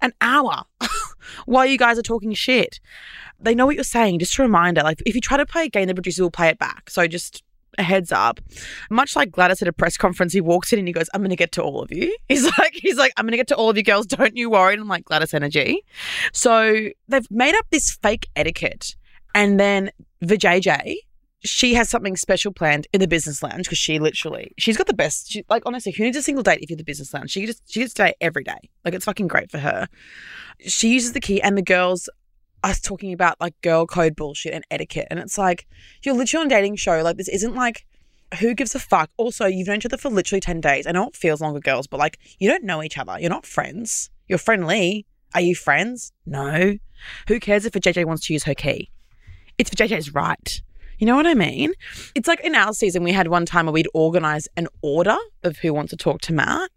an 0.00 0.12
hour 0.20 0.62
while 1.46 1.66
you 1.66 1.76
guys 1.76 1.98
are 1.98 2.02
talking 2.02 2.32
shit. 2.32 2.78
They 3.40 3.56
know 3.56 3.66
what 3.66 3.74
you're 3.74 3.82
saying. 3.82 4.20
Just 4.20 4.38
a 4.38 4.42
reminder, 4.42 4.82
like, 4.82 5.02
if 5.04 5.16
you 5.16 5.20
try 5.20 5.36
to 5.36 5.44
play 5.44 5.64
a 5.64 5.68
game, 5.68 5.88
the 5.88 5.94
producer 5.94 6.22
will 6.22 6.30
play 6.30 6.48
it 6.48 6.60
back. 6.60 6.88
So 6.90 7.08
just 7.08 7.42
a 7.78 7.82
heads 7.82 8.12
up. 8.12 8.40
Much 8.90 9.16
like 9.16 9.30
Gladys 9.30 9.62
at 9.62 9.68
a 9.68 9.72
press 9.72 9.96
conference, 9.96 10.32
he 10.32 10.40
walks 10.40 10.72
in 10.72 10.78
and 10.78 10.88
he 10.88 10.92
goes, 10.92 11.08
I'm 11.12 11.22
gonna 11.22 11.36
get 11.36 11.52
to 11.52 11.62
all 11.62 11.82
of 11.82 11.92
you. 11.92 12.16
He's 12.28 12.44
like, 12.58 12.72
he's 12.74 12.96
like, 12.96 13.12
I'm 13.16 13.26
gonna 13.26 13.36
get 13.36 13.48
to 13.48 13.56
all 13.56 13.70
of 13.70 13.76
you 13.76 13.82
girls, 13.82 14.06
don't 14.06 14.36
you 14.36 14.50
worry. 14.50 14.74
And 14.74 14.82
I'm 14.82 14.88
like, 14.88 15.04
Gladys 15.04 15.34
energy. 15.34 15.82
So 16.32 16.88
they've 17.08 17.30
made 17.30 17.54
up 17.54 17.66
this 17.70 17.98
fake 18.02 18.28
etiquette. 18.36 18.96
And 19.34 19.60
then 19.60 19.90
Vijay, 20.24 20.96
she 21.46 21.74
has 21.74 21.88
something 21.88 22.16
special 22.16 22.52
planned 22.52 22.86
in 22.92 23.00
the 23.00 23.08
business 23.08 23.42
lounge 23.42 23.64
because 23.64 23.78
she 23.78 23.98
literally 23.98 24.52
she's 24.58 24.76
got 24.76 24.86
the 24.86 24.94
best 24.94 25.30
she, 25.30 25.44
like 25.48 25.62
honestly 25.66 25.92
who 25.92 26.02
needs 26.02 26.16
a 26.16 26.22
single 26.22 26.42
date 26.42 26.58
if 26.60 26.70
you're 26.70 26.76
the 26.76 26.82
business 26.82 27.14
lounge 27.14 27.30
she 27.30 27.46
just 27.46 27.62
she 27.70 27.80
gets 27.80 27.94
to 27.94 28.04
date 28.04 28.16
every 28.20 28.42
day 28.42 28.58
like 28.84 28.94
it's 28.94 29.04
fucking 29.04 29.28
great 29.28 29.50
for 29.50 29.58
her 29.58 29.86
she 30.60 30.88
uses 30.88 31.12
the 31.12 31.20
key 31.20 31.40
and 31.40 31.56
the 31.56 31.62
girls 31.62 32.08
us 32.62 32.80
talking 32.80 33.12
about 33.12 33.40
like 33.40 33.60
girl 33.62 33.86
code 33.86 34.16
bullshit 34.16 34.52
and 34.52 34.64
etiquette. 34.70 35.08
And 35.10 35.18
it's 35.18 35.38
like, 35.38 35.66
you're 36.02 36.14
literally 36.14 36.42
on 36.42 36.46
a 36.46 36.50
dating 36.50 36.76
show. 36.76 37.02
Like, 37.02 37.16
this 37.16 37.28
isn't 37.28 37.54
like, 37.54 37.86
who 38.40 38.54
gives 38.54 38.74
a 38.74 38.80
fuck? 38.80 39.10
Also, 39.16 39.46
you've 39.46 39.68
known 39.68 39.76
each 39.76 39.86
other 39.86 39.96
for 39.96 40.10
literally 40.10 40.40
10 40.40 40.60
days. 40.60 40.86
I 40.86 40.92
know 40.92 41.08
it 41.08 41.16
feels 41.16 41.40
longer, 41.40 41.60
girls, 41.60 41.86
but 41.86 41.98
like, 41.98 42.18
you 42.38 42.48
don't 42.48 42.64
know 42.64 42.82
each 42.82 42.98
other. 42.98 43.16
You're 43.20 43.30
not 43.30 43.46
friends. 43.46 44.10
You're 44.26 44.38
friendly. 44.38 45.06
Are 45.34 45.40
you 45.40 45.54
friends? 45.54 46.12
No. 46.24 46.78
Who 47.28 47.40
cares 47.40 47.64
if 47.64 47.76
a 47.76 47.80
JJ 47.80 48.04
wants 48.04 48.26
to 48.26 48.32
use 48.32 48.44
her 48.44 48.54
key? 48.54 48.90
It's 49.58 49.70
for 49.70 49.76
JJ's 49.76 50.14
right. 50.14 50.60
You 50.98 51.06
know 51.06 51.16
what 51.16 51.26
I 51.26 51.34
mean? 51.34 51.72
It's 52.14 52.26
like 52.26 52.40
in 52.40 52.54
our 52.54 52.72
season, 52.72 53.02
we 53.02 53.12
had 53.12 53.28
one 53.28 53.44
time 53.44 53.66
where 53.66 53.72
we'd 53.72 53.88
organize 53.92 54.48
an 54.56 54.66
order 54.82 55.16
of 55.42 55.58
who 55.58 55.74
wants 55.74 55.90
to 55.90 55.96
talk 55.96 56.22
to 56.22 56.32
Matt. 56.32 56.70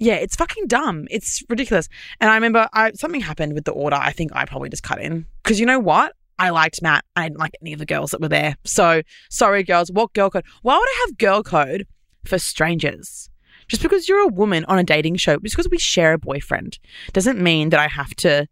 Yeah, 0.00 0.14
it's 0.14 0.34
fucking 0.34 0.66
dumb. 0.66 1.06
It's 1.10 1.44
ridiculous. 1.50 1.88
And 2.20 2.30
I 2.30 2.34
remember 2.34 2.68
I, 2.72 2.92
something 2.92 3.20
happened 3.20 3.52
with 3.52 3.66
the 3.66 3.72
order. 3.72 3.96
I 3.96 4.12
think 4.12 4.30
I 4.34 4.46
probably 4.46 4.70
just 4.70 4.82
cut 4.82 5.00
in. 5.00 5.26
Because 5.42 5.60
you 5.60 5.66
know 5.66 5.78
what? 5.78 6.14
I 6.38 6.48
liked 6.48 6.80
Matt. 6.80 7.04
I 7.16 7.28
didn't 7.28 7.38
like 7.38 7.54
any 7.60 7.74
of 7.74 7.78
the 7.78 7.86
girls 7.86 8.12
that 8.12 8.20
were 8.22 8.28
there. 8.28 8.56
So 8.64 9.02
sorry, 9.28 9.62
girls. 9.62 9.92
What 9.92 10.14
girl 10.14 10.30
code? 10.30 10.46
Why 10.62 10.74
would 10.74 10.88
I 10.88 11.04
have 11.06 11.18
girl 11.18 11.42
code 11.42 11.86
for 12.24 12.38
strangers? 12.38 13.28
Just 13.68 13.82
because 13.82 14.08
you're 14.08 14.22
a 14.22 14.26
woman 14.26 14.64
on 14.64 14.78
a 14.78 14.84
dating 14.84 15.16
show, 15.16 15.36
just 15.36 15.54
because 15.54 15.70
we 15.70 15.78
share 15.78 16.14
a 16.14 16.18
boyfriend, 16.18 16.78
doesn't 17.12 17.38
mean 17.38 17.68
that 17.68 17.78
I 17.78 17.86
have 17.86 18.14
to 18.16 18.48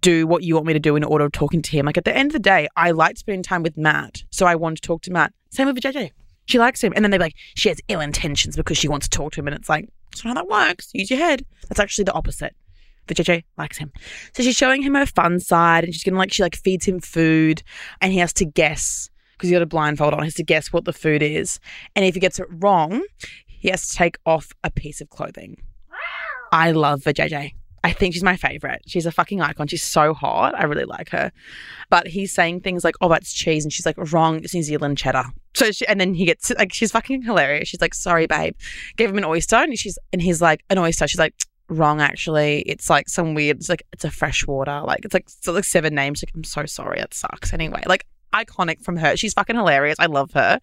do 0.00 0.26
what 0.26 0.44
you 0.44 0.54
want 0.54 0.66
me 0.66 0.72
to 0.72 0.78
do 0.78 0.96
in 0.96 1.04
order 1.04 1.26
of 1.26 1.32
talking 1.32 1.60
to 1.60 1.70
him. 1.70 1.84
Like 1.84 1.98
at 1.98 2.06
the 2.06 2.16
end 2.16 2.28
of 2.28 2.32
the 2.32 2.38
day, 2.38 2.68
I 2.74 2.92
like 2.92 3.18
spending 3.18 3.42
time 3.42 3.62
with 3.62 3.76
Matt. 3.76 4.24
So 4.30 4.46
I 4.46 4.54
want 4.54 4.76
to 4.76 4.82
talk 4.82 5.02
to 5.02 5.12
Matt. 5.12 5.34
Same 5.50 5.66
with 5.66 5.76
JJ. 5.76 6.12
She 6.46 6.58
likes 6.58 6.82
him. 6.82 6.94
And 6.96 7.04
then 7.04 7.10
they're 7.10 7.20
like, 7.20 7.36
she 7.54 7.68
has 7.68 7.80
ill 7.88 8.00
intentions 8.00 8.56
because 8.56 8.78
she 8.78 8.88
wants 8.88 9.08
to 9.08 9.16
talk 9.16 9.32
to 9.32 9.40
him. 9.40 9.46
And 9.46 9.54
it's 9.54 9.68
like, 9.68 9.88
that's 10.10 10.24
not 10.24 10.36
how 10.36 10.42
that 10.42 10.48
works. 10.48 10.90
Use 10.92 11.10
your 11.10 11.18
head. 11.18 11.44
That's 11.68 11.80
actually 11.80 12.04
the 12.04 12.12
opposite. 12.12 12.54
The 13.06 13.14
JJ 13.14 13.44
likes 13.58 13.78
him. 13.78 13.92
So 14.34 14.42
she's 14.42 14.56
showing 14.56 14.82
him 14.82 14.94
her 14.94 15.06
fun 15.06 15.40
side 15.40 15.84
and 15.84 15.92
she's 15.92 16.04
gonna 16.04 16.18
like 16.18 16.32
she 16.32 16.42
like 16.42 16.56
feeds 16.56 16.86
him 16.86 17.00
food 17.00 17.62
and 18.00 18.12
he 18.12 18.18
has 18.18 18.32
to 18.34 18.44
guess 18.44 19.10
because 19.32 19.48
he 19.48 19.54
got 19.54 19.62
a 19.62 19.66
blindfold 19.66 20.12
on, 20.12 20.20
he 20.20 20.26
has 20.26 20.34
to 20.34 20.44
guess 20.44 20.72
what 20.72 20.84
the 20.84 20.92
food 20.92 21.22
is. 21.22 21.58
And 21.96 22.04
if 22.04 22.14
he 22.14 22.20
gets 22.20 22.38
it 22.38 22.46
wrong, 22.50 23.02
he 23.46 23.70
has 23.70 23.88
to 23.88 23.96
take 23.96 24.18
off 24.26 24.52
a 24.62 24.70
piece 24.70 25.00
of 25.00 25.08
clothing. 25.08 25.56
I 26.52 26.72
love 26.72 27.04
the 27.04 27.14
JJ. 27.14 27.54
I 27.82 27.92
think 27.92 28.12
she's 28.12 28.22
my 28.22 28.36
favorite. 28.36 28.82
She's 28.86 29.06
a 29.06 29.12
fucking 29.12 29.40
icon. 29.40 29.66
She's 29.66 29.82
so 29.82 30.12
hot. 30.12 30.54
I 30.54 30.64
really 30.64 30.84
like 30.84 31.08
her. 31.10 31.32
But 31.88 32.08
he's 32.08 32.32
saying 32.32 32.60
things 32.60 32.84
like, 32.84 32.94
"Oh, 33.00 33.08
that's 33.08 33.32
cheese," 33.32 33.64
and 33.64 33.72
she's 33.72 33.86
like, 33.86 33.96
"Wrong. 34.12 34.36
It's 34.44 34.54
New 34.54 34.62
Zealand 34.62 34.98
cheddar." 34.98 35.24
So 35.54 35.72
she, 35.72 35.86
and 35.86 36.00
then 36.00 36.14
he 36.14 36.26
gets 36.26 36.50
like, 36.50 36.72
she's 36.72 36.92
fucking 36.92 37.22
hilarious. 37.22 37.68
She's 37.68 37.80
like, 37.80 37.94
"Sorry, 37.94 38.26
babe." 38.26 38.54
Gave 38.96 39.10
him 39.10 39.18
an 39.18 39.24
oyster, 39.24 39.56
and 39.56 39.78
she's 39.78 39.98
and 40.12 40.20
he's 40.20 40.42
like, 40.42 40.62
"An 40.68 40.78
oyster." 40.78 41.08
She's 41.08 41.18
like, 41.18 41.34
"Wrong, 41.68 42.00
actually. 42.00 42.60
It's 42.62 42.90
like 42.90 43.08
some 43.08 43.34
weird. 43.34 43.58
It's 43.58 43.68
like 43.70 43.82
it's 43.92 44.04
a 44.04 44.10
freshwater. 44.10 44.82
Like 44.82 45.04
it's 45.04 45.14
like 45.14 45.24
it's 45.24 45.46
like 45.46 45.64
seven 45.64 45.94
names. 45.94 46.22
Like 46.22 46.32
I'm 46.34 46.44
so 46.44 46.66
sorry. 46.66 47.00
It 47.00 47.14
sucks. 47.14 47.54
Anyway, 47.54 47.82
like 47.86 48.06
iconic 48.34 48.82
from 48.82 48.96
her. 48.96 49.16
She's 49.16 49.32
fucking 49.32 49.56
hilarious. 49.56 49.96
I 49.98 50.06
love 50.06 50.32
her. 50.32 50.60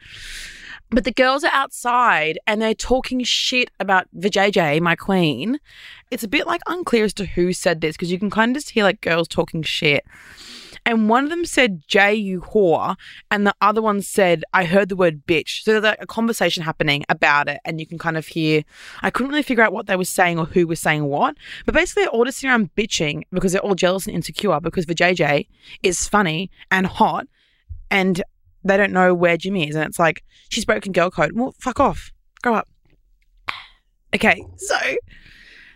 But 0.89 1.03
the 1.03 1.11
girls 1.11 1.43
are 1.43 1.51
outside 1.53 2.39
and 2.47 2.61
they're 2.61 2.73
talking 2.73 3.23
shit 3.23 3.69
about 3.79 4.07
Vijay, 4.17 4.79
my 4.79 4.95
queen. 4.95 5.59
It's 6.11 6.23
a 6.23 6.29
bit 6.29 6.47
like 6.47 6.61
unclear 6.67 7.03
as 7.03 7.13
to 7.15 7.25
who 7.25 7.51
said 7.51 7.81
this 7.81 7.95
because 7.97 8.11
you 8.11 8.19
can 8.19 8.29
kind 8.29 8.51
of 8.55 8.61
just 8.61 8.69
hear 8.69 8.83
like 8.83 9.01
girls 9.01 9.27
talking 9.27 9.63
shit. 9.63 10.05
And 10.85 11.09
one 11.09 11.25
of 11.25 11.29
them 11.29 11.43
said, 11.43 11.85
Jay, 11.85 12.15
you 12.15 12.39
whore. 12.39 12.95
And 13.29 13.45
the 13.45 13.53
other 13.59 13.81
one 13.81 14.01
said, 14.01 14.45
I 14.53 14.63
heard 14.63 14.87
the 14.87 14.95
word 14.95 15.27
bitch. 15.27 15.63
So 15.63 15.71
there's 15.71 15.83
like 15.83 16.01
a 16.01 16.07
conversation 16.07 16.63
happening 16.63 17.03
about 17.09 17.49
it. 17.49 17.59
And 17.65 17.81
you 17.81 17.85
can 17.85 17.97
kind 17.97 18.15
of 18.15 18.25
hear, 18.25 18.63
I 19.01 19.09
couldn't 19.09 19.31
really 19.31 19.43
figure 19.43 19.65
out 19.65 19.73
what 19.73 19.87
they 19.87 19.97
were 19.97 20.05
saying 20.05 20.39
or 20.39 20.45
who 20.45 20.65
was 20.65 20.79
saying 20.79 21.03
what. 21.03 21.35
But 21.65 21.75
basically, 21.75 22.03
they're 22.03 22.11
all 22.11 22.23
just 22.23 22.37
sitting 22.37 22.51
around 22.51 22.73
bitching 22.75 23.23
because 23.33 23.51
they're 23.51 23.61
all 23.61 23.75
jealous 23.75 24.07
and 24.07 24.15
insecure 24.15 24.61
because 24.61 24.85
Vijay 24.85 25.47
is 25.83 26.07
funny 26.07 26.49
and 26.71 26.87
hot. 26.87 27.27
And 27.91 28.23
they 28.67 28.77
don't 28.77 28.91
know 28.93 29.13
where 29.13 29.37
Jimmy 29.37 29.67
is. 29.67 29.75
And 29.75 29.85
it's 29.85 29.99
like, 29.99 30.23
she's 30.49 30.65
broken 30.65 30.91
girl 30.91 31.09
code. 31.09 31.31
Well, 31.33 31.53
fuck 31.59 31.79
off. 31.79 32.11
Grow 32.41 32.55
up. 32.55 32.67
Okay, 34.15 34.43
so 34.55 34.77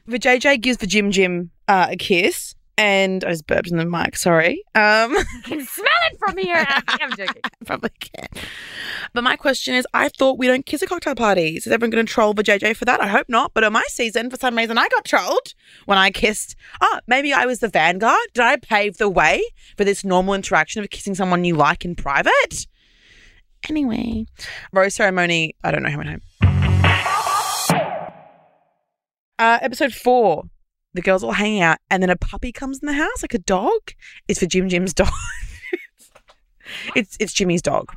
the 0.08 0.17
JJ 0.17 0.62
gives 0.62 0.77
the 0.77 0.88
Jim 0.88 1.12
Jim 1.12 1.51
uh, 1.67 1.88
a 1.91 1.97
kiss, 1.97 2.56
and 2.77 3.23
I 3.23 3.32
just 3.32 3.45
burped 3.45 3.69
in 3.69 3.77
the 3.77 3.86
mic. 3.86 4.15
Sorry. 4.15 4.63
Um, 4.73 5.15
I 5.15 5.23
can 5.43 5.65
smell 5.65 5.88
it 6.12 6.17
from 6.17 6.38
here. 6.38 6.65
I'm 6.88 7.12
joking. 7.15 7.41
probably 7.65 7.91
can. 7.99 8.27
But 9.13 9.23
my 9.23 9.36
question 9.36 9.75
is, 9.75 9.86
I 9.93 10.10
thought 10.10 10.38
we 10.39 10.47
don't 10.47 10.65
kiss 10.65 10.82
at 10.82 10.89
cocktail 10.89 11.13
parties. 11.13 11.67
Is 11.67 11.73
everyone 11.73 11.91
going 11.91 12.06
to 12.06 12.12
troll 12.12 12.34
the 12.34 12.43
JJ 12.43 12.75
for 12.77 12.86
that? 12.86 13.01
I 13.01 13.08
hope 13.08 13.27
not. 13.27 13.54
But 13.54 13.63
on 13.63 13.73
my 13.73 13.84
season, 13.89 14.30
for 14.30 14.38
some 14.38 14.58
reason, 14.58 14.77
I 14.77 14.88
got 14.88 15.06
trolled 15.06 15.54
when 15.86 15.97
I 15.97 16.10
kissed. 16.10 16.56
Oh, 16.80 16.99
maybe 17.08 17.34
I 17.34 17.45
was 17.45 17.60
the 17.60 17.67
vanguard. 17.67 18.17
Did 18.34 18.43
I 18.43 18.56
pave 18.56 18.97
the 18.97 19.10
way 19.10 19.43
for 19.77 19.84
this 19.84 20.04
normal 20.06 20.34
interaction 20.34 20.82
of 20.82 20.89
kissing 20.89 21.15
someone 21.15 21.43
you 21.43 21.56
like 21.56 21.84
in 21.86 21.95
private? 21.95 22.65
Anyway, 23.69 24.26
rose 24.74 24.95
ceremony. 24.95 25.56
I 25.63 25.71
don't 25.71 25.84
know 25.84 25.89
how 25.89 25.97
many 25.97 26.10
home. 26.12 26.21
Uh, 29.38 29.58
episode 29.62 29.93
four. 29.93 30.43
The 30.93 31.02
girls 31.02 31.24
all 31.24 31.32
hanging 31.32 31.62
out, 31.62 31.78
and 31.89 32.04
then 32.04 32.10
a 32.10 32.17
puppy 32.17 32.52
comes 32.52 32.80
in 32.82 32.86
the 32.86 32.93
house, 32.93 33.21
like 33.24 33.34
a 33.34 33.39
dog. 33.39 33.93
It's 34.28 34.39
for 34.39 34.45
Jim 34.45 34.67
Jim's 34.67 34.93
dog. 34.95 35.12
it's 36.95 37.15
it's 37.19 37.34
Jimmy's 37.34 37.62
dog, 37.62 37.93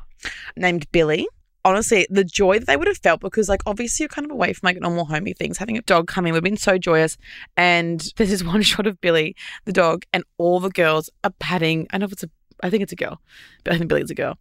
named 0.57 0.87
Billy. 0.93 1.27
Honestly, 1.67 2.07
the 2.11 2.25
joy 2.25 2.59
that 2.59 2.67
they 2.67 2.77
would 2.77 2.87
have 2.87 2.99
felt 2.99 3.21
because, 3.21 3.49
like, 3.49 3.63
obviously 3.67 4.05
you're 4.05 4.09
kind 4.09 4.27
of 4.27 4.31
away 4.31 4.53
from 4.53 4.67
like 4.67 4.79
normal 4.79 5.07
homey 5.07 5.33
things. 5.33 5.57
Having 5.59 5.79
a 5.79 5.83
dog 5.83 6.07
come 6.07 6.27
in 6.27 6.33
would 6.33 6.39
have 6.39 6.45
been 6.45 6.59
so 6.59 6.77
joyous. 6.79 7.17
And 7.57 8.01
this 8.17 8.45
one 8.45 8.63
shot 8.71 8.87
of 8.87 9.01
Billy, 9.01 9.35
the 9.65 9.73
dog, 9.73 10.05
and 10.13 10.25
all 10.39 10.61
the 10.61 10.71
girls 10.71 11.11
are 11.25 11.33
patting. 11.41 11.87
I 11.91 11.99
know 11.99 12.05
if 12.05 12.13
it's 12.13 12.23
a, 12.23 12.31
I 12.63 12.71
think 12.71 12.83
it's 12.83 12.93
a 12.93 12.97
girl, 12.97 13.21
but 13.65 13.73
I 13.75 13.79
think 13.79 13.89
Billy's 13.89 14.11
a 14.11 14.15
girl. 14.15 14.39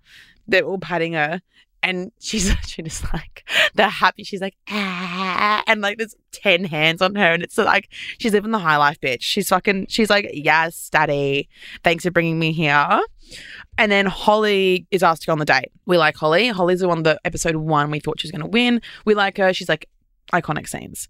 They're 0.47 0.63
all 0.63 0.79
patting 0.79 1.13
her, 1.13 1.41
and 1.81 2.11
she's 2.19 2.49
actually 2.51 2.85
just 2.85 3.11
like 3.13 3.47
they're 3.75 3.89
happy. 3.89 4.23
She's 4.23 4.41
like 4.41 4.55
ah, 4.69 5.63
and 5.67 5.81
like 5.81 5.97
there's 5.97 6.15
ten 6.31 6.63
hands 6.65 7.01
on 7.01 7.15
her, 7.15 7.33
and 7.33 7.43
it's 7.43 7.57
like 7.57 7.89
she's 8.19 8.33
living 8.33 8.51
the 8.51 8.59
high 8.59 8.77
life, 8.77 8.99
bitch. 8.99 9.21
She's 9.21 9.49
fucking. 9.49 9.87
She's 9.89 10.09
like 10.09 10.29
yes, 10.33 10.89
daddy. 10.89 11.49
Thanks 11.83 12.03
for 12.03 12.11
bringing 12.11 12.39
me 12.39 12.51
here. 12.51 13.01
And 13.77 13.91
then 13.91 14.05
Holly 14.05 14.85
is 14.91 15.01
asked 15.03 15.23
to 15.23 15.27
go 15.27 15.31
on 15.31 15.39
the 15.39 15.45
date. 15.45 15.71
We 15.85 15.97
like 15.97 16.15
Holly. 16.15 16.49
Holly's 16.49 16.81
the 16.81 16.87
one 16.87 17.03
that 17.03 17.19
episode 17.25 17.55
one 17.55 17.89
we 17.89 17.99
thought 17.99 18.19
she 18.19 18.27
was 18.27 18.31
going 18.31 18.41
to 18.41 18.47
win. 18.47 18.81
We 19.05 19.15
like 19.15 19.37
her. 19.37 19.53
She's 19.53 19.69
like 19.69 19.89
iconic 20.31 20.67
scenes. 20.67 21.07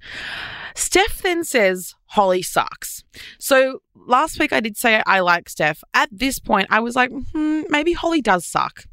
Steph 0.75 1.21
then 1.21 1.43
says 1.43 1.93
Holly 2.07 2.41
sucks. 2.41 3.03
So 3.39 3.79
last 3.95 4.39
week 4.39 4.53
I 4.53 4.59
did 4.59 4.77
say 4.77 5.03
I 5.05 5.19
like 5.19 5.49
Steph. 5.49 5.83
At 5.93 6.09
this 6.11 6.39
point, 6.39 6.67
I 6.69 6.79
was 6.79 6.95
like, 6.95 7.11
hmm, 7.11 7.63
maybe 7.69 7.93
Holly 7.93 8.21
does 8.21 8.45
suck. 8.45 8.85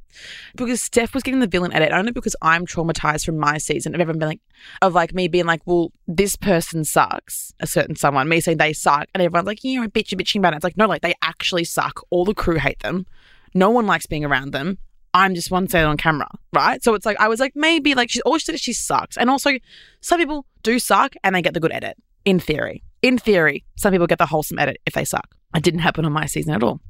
Because 0.57 0.81
Steph 0.81 1.15
was 1.15 1.23
getting 1.23 1.41
the 1.41 1.47
villain 1.47 1.73
edit, 1.73 1.93
only 1.93 2.13
because 2.13 2.37
I'm 2.43 2.67
traumatized 2.67 3.25
from 3.25 3.39
my 3.39 3.59
season 3.59 3.95
of 3.95 4.01
everyone 4.01 4.19
being 4.19 4.29
like, 4.31 4.41
of 4.83 4.95
like 4.95 5.15
me 5.15 5.29
being 5.29 5.47
like, 5.47 5.63
well, 5.67 5.93
this 6.07 6.37
person 6.37 6.85
sucks, 6.85 7.53
a 7.61 7.67
certain 7.67 7.97
someone, 7.97 8.29
me 8.29 8.41
saying 8.41 8.59
they 8.59 8.73
suck, 8.73 9.09
and 9.15 9.23
everyone's 9.23 9.47
like, 9.47 9.65
yeah, 9.65 9.73
you're 9.73 9.85
a 9.85 9.89
bitch, 9.89 10.11
you're 10.11 10.19
bitching 10.19 10.39
about 10.41 10.53
it. 10.53 10.57
It's 10.57 10.65
like, 10.65 10.77
no, 10.77 10.87
like 10.87 11.03
they 11.03 11.15
actually 11.23 11.65
suck. 11.65 12.01
All 12.11 12.25
the 12.25 12.35
crew 12.35 12.57
hate 12.57 12.81
them. 12.81 13.07
No 13.55 13.71
one 13.71 13.87
likes 13.87 14.07
being 14.07 14.25
around 14.25 14.53
them. 14.53 14.79
I'm 15.13 15.35
just 15.35 15.51
one 15.51 15.69
saying 15.69 15.87
on 15.87 15.97
camera, 15.97 16.29
right? 16.53 16.83
So 16.83 16.95
it's 16.95 17.05
like 17.05 17.19
I 17.19 17.29
was 17.29 17.41
like 17.41 17.57
maybe 17.57 17.95
like 17.95 18.11
she 18.11 18.23
all 18.23 18.39
she 18.39 18.45
said 18.45 18.55
is 18.55 18.61
she 18.61 18.73
sucks, 18.73 19.17
and 19.17 19.29
also 19.29 19.53
some 20.01 20.21
people 20.21 20.47
do 20.63 20.79
suck 20.79 21.15
and 21.25 21.35
they 21.35 21.43
get 21.43 21.55
the 21.55 21.61
good 21.61 21.73
edit. 21.73 21.97
In 22.25 22.39
theory, 22.39 22.83
in 23.03 23.19
theory, 23.19 23.65
some 23.77 23.93
people 23.93 24.07
get 24.07 24.19
the 24.19 24.27
wholesome 24.27 24.59
edit 24.59 24.79
if 24.87 24.93
they 24.93 25.05
suck. 25.05 25.35
It 25.55 25.63
didn't 25.63 25.81
happen 25.81 26.05
on 26.05 26.13
my 26.13 26.27
season 26.27 26.55
at 26.55 26.63
all. 26.63 26.81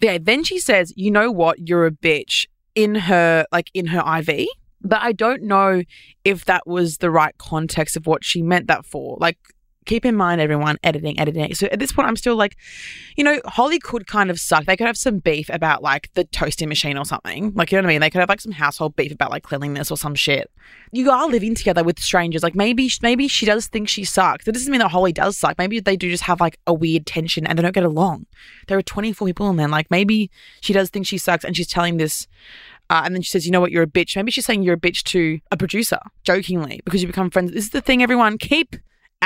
Yeah, 0.00 0.18
then 0.20 0.44
she 0.44 0.58
says, 0.58 0.92
"You 0.96 1.10
know 1.10 1.30
what? 1.30 1.68
You're 1.68 1.86
a 1.86 1.90
bitch." 1.90 2.46
In 2.74 2.94
her 2.94 3.46
like 3.50 3.70
in 3.72 3.86
her 3.86 4.00
IV, 4.18 4.48
but 4.82 5.00
I 5.00 5.12
don't 5.12 5.44
know 5.44 5.82
if 6.24 6.44
that 6.44 6.66
was 6.66 6.98
the 6.98 7.10
right 7.10 7.34
context 7.38 7.96
of 7.96 8.06
what 8.06 8.22
she 8.22 8.42
meant 8.42 8.66
that 8.66 8.84
for. 8.84 9.16
Like 9.18 9.38
keep 9.86 10.04
in 10.04 10.14
mind, 10.14 10.40
everyone, 10.40 10.76
editing, 10.82 11.18
editing. 11.18 11.54
So 11.54 11.68
at 11.68 11.78
this 11.78 11.92
point, 11.92 12.08
I'm 12.08 12.16
still 12.16 12.36
like, 12.36 12.56
you 13.16 13.24
know, 13.24 13.40
Holly 13.46 13.78
could 13.78 14.06
kind 14.06 14.30
of 14.30 14.38
suck. 14.38 14.66
They 14.66 14.76
could 14.76 14.86
have 14.86 14.98
some 14.98 15.18
beef 15.18 15.48
about 15.48 15.82
like 15.82 16.12
the 16.14 16.24
toasting 16.24 16.68
machine 16.68 16.98
or 16.98 17.04
something. 17.04 17.52
Like, 17.54 17.72
you 17.72 17.78
know 17.78 17.82
what 17.82 17.90
I 17.90 17.94
mean? 17.94 18.00
They 18.00 18.10
could 18.10 18.20
have 18.20 18.28
like 18.28 18.40
some 18.40 18.52
household 18.52 18.96
beef 18.96 19.12
about 19.12 19.30
like 19.30 19.44
cleanliness 19.44 19.90
or 19.90 19.96
some 19.96 20.14
shit. 20.14 20.50
You 20.92 21.10
are 21.10 21.28
living 21.28 21.54
together 21.54 21.82
with 21.82 21.98
strangers. 21.98 22.42
Like 22.42 22.54
maybe, 22.54 22.90
maybe 23.00 23.28
she 23.28 23.46
does 23.46 23.68
think 23.68 23.88
she 23.88 24.04
sucks. 24.04 24.44
That 24.44 24.52
doesn't 24.52 24.70
mean 24.70 24.80
that 24.80 24.90
Holly 24.90 25.12
does 25.12 25.38
suck. 25.38 25.56
Maybe 25.56 25.80
they 25.80 25.96
do 25.96 26.10
just 26.10 26.24
have 26.24 26.40
like 26.40 26.58
a 26.66 26.74
weird 26.74 27.06
tension 27.06 27.46
and 27.46 27.58
they 27.58 27.62
don't 27.62 27.74
get 27.74 27.84
along. 27.84 28.26
There 28.68 28.76
are 28.76 28.82
24 28.82 29.26
people 29.26 29.48
in 29.48 29.56
there. 29.56 29.68
Like 29.68 29.90
maybe 29.90 30.30
she 30.60 30.72
does 30.72 30.90
think 30.90 31.06
she 31.06 31.18
sucks 31.18 31.44
and 31.44 31.56
she's 31.56 31.68
telling 31.68 31.96
this 31.96 32.26
uh, 32.88 33.02
and 33.04 33.14
then 33.14 33.22
she 33.22 33.30
says, 33.30 33.44
"You 33.44 33.52
know 33.52 33.60
what? 33.60 33.72
You're 33.72 33.82
a 33.82 33.88
bitch." 33.88 34.14
Maybe 34.14 34.30
she's 34.30 34.46
saying 34.46 34.62
you're 34.62 34.74
a 34.74 34.80
bitch 34.80 35.02
to 35.04 35.40
a 35.50 35.56
producer, 35.56 35.98
jokingly, 36.22 36.80
because 36.84 37.02
you 37.02 37.08
become 37.08 37.30
friends. 37.30 37.52
This 37.52 37.64
is 37.64 37.70
the 37.70 37.80
thing, 37.80 38.02
everyone. 38.02 38.38
Keep 38.38 38.76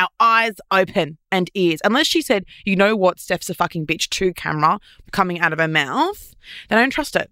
our 0.01 0.09
eyes 0.19 0.55
open 0.71 1.19
and 1.31 1.51
ears. 1.55 1.81
Unless 1.85 2.07
she 2.07 2.23
said, 2.23 2.45
"You 2.65 2.77
know 2.77 2.97
what? 2.97 3.21
Steph's 3.21 3.51
a 3.51 3.55
fucking 3.55 3.87
bitch" 3.87 4.09
to 4.11 4.33
camera 4.33 4.81
coming 5.13 5.41
out 5.41 5.53
of 5.53 5.59
her 5.59 5.69
mouth, 5.69 6.35
then 6.69 6.79
I 6.79 6.83
don't 6.83 6.91
trust 6.91 7.17
it. 7.17 7.31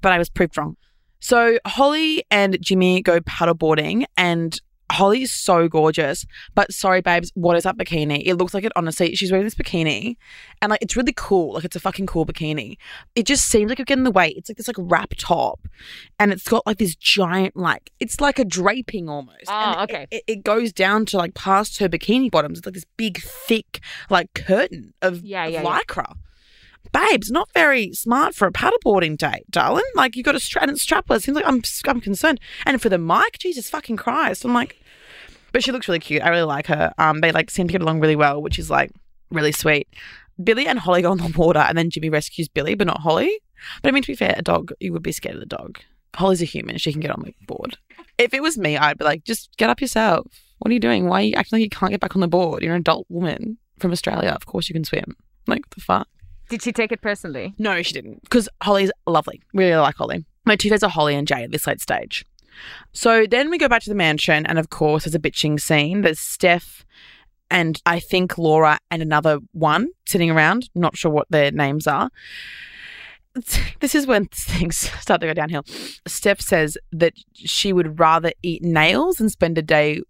But 0.00 0.12
I 0.12 0.18
was 0.18 0.30
proved 0.30 0.56
wrong. 0.56 0.76
So 1.20 1.58
Holly 1.66 2.24
and 2.30 2.58
Jimmy 2.60 3.02
go 3.02 3.20
paddleboarding, 3.20 4.04
and 4.16 4.60
Holly 4.90 5.22
is 5.22 5.32
so 5.32 5.68
gorgeous. 5.68 6.24
But 6.54 6.72
sorry, 6.72 7.00
babes, 7.00 7.32
what 7.34 7.56
is 7.56 7.64
that 7.64 7.76
bikini? 7.76 8.22
It 8.24 8.34
looks 8.34 8.54
like 8.54 8.64
it, 8.64 8.72
honestly. 8.76 9.14
She's 9.16 9.30
wearing 9.30 9.44
this 9.44 9.54
bikini 9.54 10.16
and 10.62 10.70
like 10.70 10.82
it's 10.82 10.96
really 10.96 11.12
cool. 11.16 11.54
Like 11.54 11.64
it's 11.64 11.76
a 11.76 11.80
fucking 11.80 12.06
cool 12.06 12.24
bikini. 12.24 12.76
It 13.14 13.26
just 13.26 13.46
seems 13.46 13.68
like 13.68 13.78
you're 13.78 13.84
getting 13.84 14.04
the 14.04 14.10
weight. 14.10 14.36
It's 14.36 14.48
like 14.48 14.56
this 14.56 14.68
like 14.68 14.76
wrap 14.78 15.14
top 15.18 15.60
and 16.18 16.32
it's 16.32 16.48
got 16.48 16.66
like 16.66 16.78
this 16.78 16.94
giant, 16.94 17.56
like, 17.56 17.90
it's 18.00 18.20
like 18.20 18.38
a 18.38 18.44
draping 18.44 19.08
almost. 19.08 19.44
Oh, 19.48 19.52
And 19.52 19.90
okay. 19.90 20.06
It, 20.10 20.22
it 20.26 20.44
goes 20.44 20.72
down 20.72 21.06
to 21.06 21.16
like 21.16 21.34
past 21.34 21.78
her 21.78 21.88
bikini 21.88 22.30
bottoms. 22.30 22.58
It's 22.58 22.66
like 22.66 22.74
this 22.74 22.86
big, 22.96 23.20
thick, 23.20 23.80
like 24.08 24.32
curtain 24.34 24.94
of, 25.02 25.22
Yeah, 25.22 25.46
of 25.46 25.52
yeah, 25.52 25.62
yeah. 25.62 26.25
Babes, 26.92 27.30
not 27.30 27.48
very 27.52 27.92
smart 27.92 28.34
for 28.34 28.46
a 28.46 28.52
paddleboarding 28.52 29.16
date, 29.16 29.50
darling. 29.50 29.84
Like 29.94 30.16
you 30.16 30.22
got 30.22 30.32
to 30.32 30.40
strap 30.40 30.62
and 30.62 30.70
it's 30.72 30.84
strapless. 30.84 31.22
Seems 31.22 31.36
like 31.36 31.46
I'm 31.46 31.62
I'm 31.86 32.00
concerned. 32.00 32.40
And 32.64 32.80
for 32.80 32.88
the 32.88 32.98
mic, 32.98 33.38
Jesus 33.38 33.68
fucking 33.68 33.96
Christ, 33.96 34.44
I'm 34.44 34.54
like, 34.54 34.80
but 35.52 35.64
she 35.64 35.72
looks 35.72 35.88
really 35.88 36.00
cute. 36.00 36.22
I 36.22 36.28
really 36.28 36.42
like 36.42 36.66
her. 36.66 36.92
Um, 36.98 37.20
they 37.20 37.32
like 37.32 37.50
seem 37.50 37.66
to 37.68 37.72
get 37.72 37.82
along 37.82 38.00
really 38.00 38.16
well, 38.16 38.42
which 38.42 38.58
is 38.58 38.70
like 38.70 38.90
really 39.30 39.52
sweet. 39.52 39.88
Billy 40.42 40.66
and 40.66 40.78
Holly 40.78 41.02
go 41.02 41.10
on 41.10 41.18
the 41.18 41.32
water, 41.36 41.60
and 41.60 41.78
then 41.78 41.90
Jimmy 41.90 42.10
rescues 42.10 42.48
Billy, 42.48 42.74
but 42.74 42.86
not 42.86 43.00
Holly. 43.00 43.40
But 43.82 43.88
I 43.88 43.92
mean, 43.92 44.02
to 44.02 44.08
be 44.08 44.16
fair, 44.16 44.34
a 44.36 44.42
dog 44.42 44.72
you 44.80 44.92
would 44.92 45.02
be 45.02 45.12
scared 45.12 45.36
of 45.36 45.40
the 45.40 45.46
dog. 45.46 45.78
Holly's 46.14 46.42
a 46.42 46.46
human; 46.46 46.78
she 46.78 46.92
can 46.92 47.00
get 47.00 47.10
on 47.10 47.22
the 47.24 47.34
board. 47.46 47.78
If 48.18 48.34
it 48.34 48.42
was 48.42 48.58
me, 48.58 48.76
I'd 48.76 48.98
be 48.98 49.04
like, 49.04 49.24
just 49.24 49.56
get 49.56 49.70
up 49.70 49.80
yourself. 49.80 50.26
What 50.58 50.70
are 50.70 50.74
you 50.74 50.80
doing? 50.80 51.06
Why 51.06 51.20
are 51.20 51.24
you 51.24 51.34
acting 51.34 51.58
like 51.58 51.64
you 51.64 51.70
can't 51.70 51.90
get 51.90 52.00
back 52.00 52.16
on 52.16 52.20
the 52.20 52.28
board? 52.28 52.62
You're 52.62 52.74
an 52.74 52.80
adult 52.80 53.06
woman 53.10 53.58
from 53.78 53.92
Australia. 53.92 54.30
Of 54.30 54.46
course 54.46 54.68
you 54.68 54.72
can 54.72 54.84
swim. 54.84 55.16
Like 55.46 55.68
the 55.70 55.80
fuck. 55.80 56.08
Did 56.48 56.62
she 56.62 56.72
take 56.72 56.92
it 56.92 57.00
personally? 57.00 57.54
No, 57.58 57.82
she 57.82 57.92
didn't. 57.92 58.22
Because 58.22 58.48
Holly's 58.62 58.90
lovely. 59.06 59.42
Really 59.52 59.76
like 59.76 59.96
Holly. 59.96 60.24
My 60.44 60.56
two 60.56 60.70
faves 60.70 60.82
are 60.82 60.88
Holly 60.88 61.14
and 61.14 61.26
Jay 61.26 61.42
at 61.42 61.50
this 61.50 61.66
late 61.66 61.80
stage. 61.80 62.24
So 62.92 63.26
then 63.26 63.50
we 63.50 63.58
go 63.58 63.68
back 63.68 63.82
to 63.82 63.90
the 63.90 63.96
mansion, 63.96 64.46
and 64.46 64.58
of 64.58 64.70
course, 64.70 65.04
there's 65.04 65.14
a 65.14 65.18
bitching 65.18 65.60
scene. 65.60 66.02
There's 66.02 66.20
Steph 66.20 66.86
and 67.50 67.80
I 67.86 68.00
think 68.00 68.38
Laura 68.38 68.78
and 68.90 69.02
another 69.02 69.38
one 69.52 69.88
sitting 70.06 70.30
around. 70.30 70.68
Not 70.74 70.96
sure 70.96 71.10
what 71.10 71.28
their 71.30 71.50
names 71.50 71.86
are. 71.86 72.10
This 73.80 73.94
is 73.94 74.06
when 74.06 74.26
things 74.32 74.78
start 74.78 75.20
to 75.20 75.26
go 75.26 75.34
downhill. 75.34 75.64
Steph 76.06 76.40
says 76.40 76.78
that 76.90 77.12
she 77.34 77.70
would 77.70 78.00
rather 78.00 78.32
eat 78.42 78.62
nails 78.62 79.16
than 79.16 79.28
spend 79.28 79.58
a 79.58 79.62
day 79.62 80.00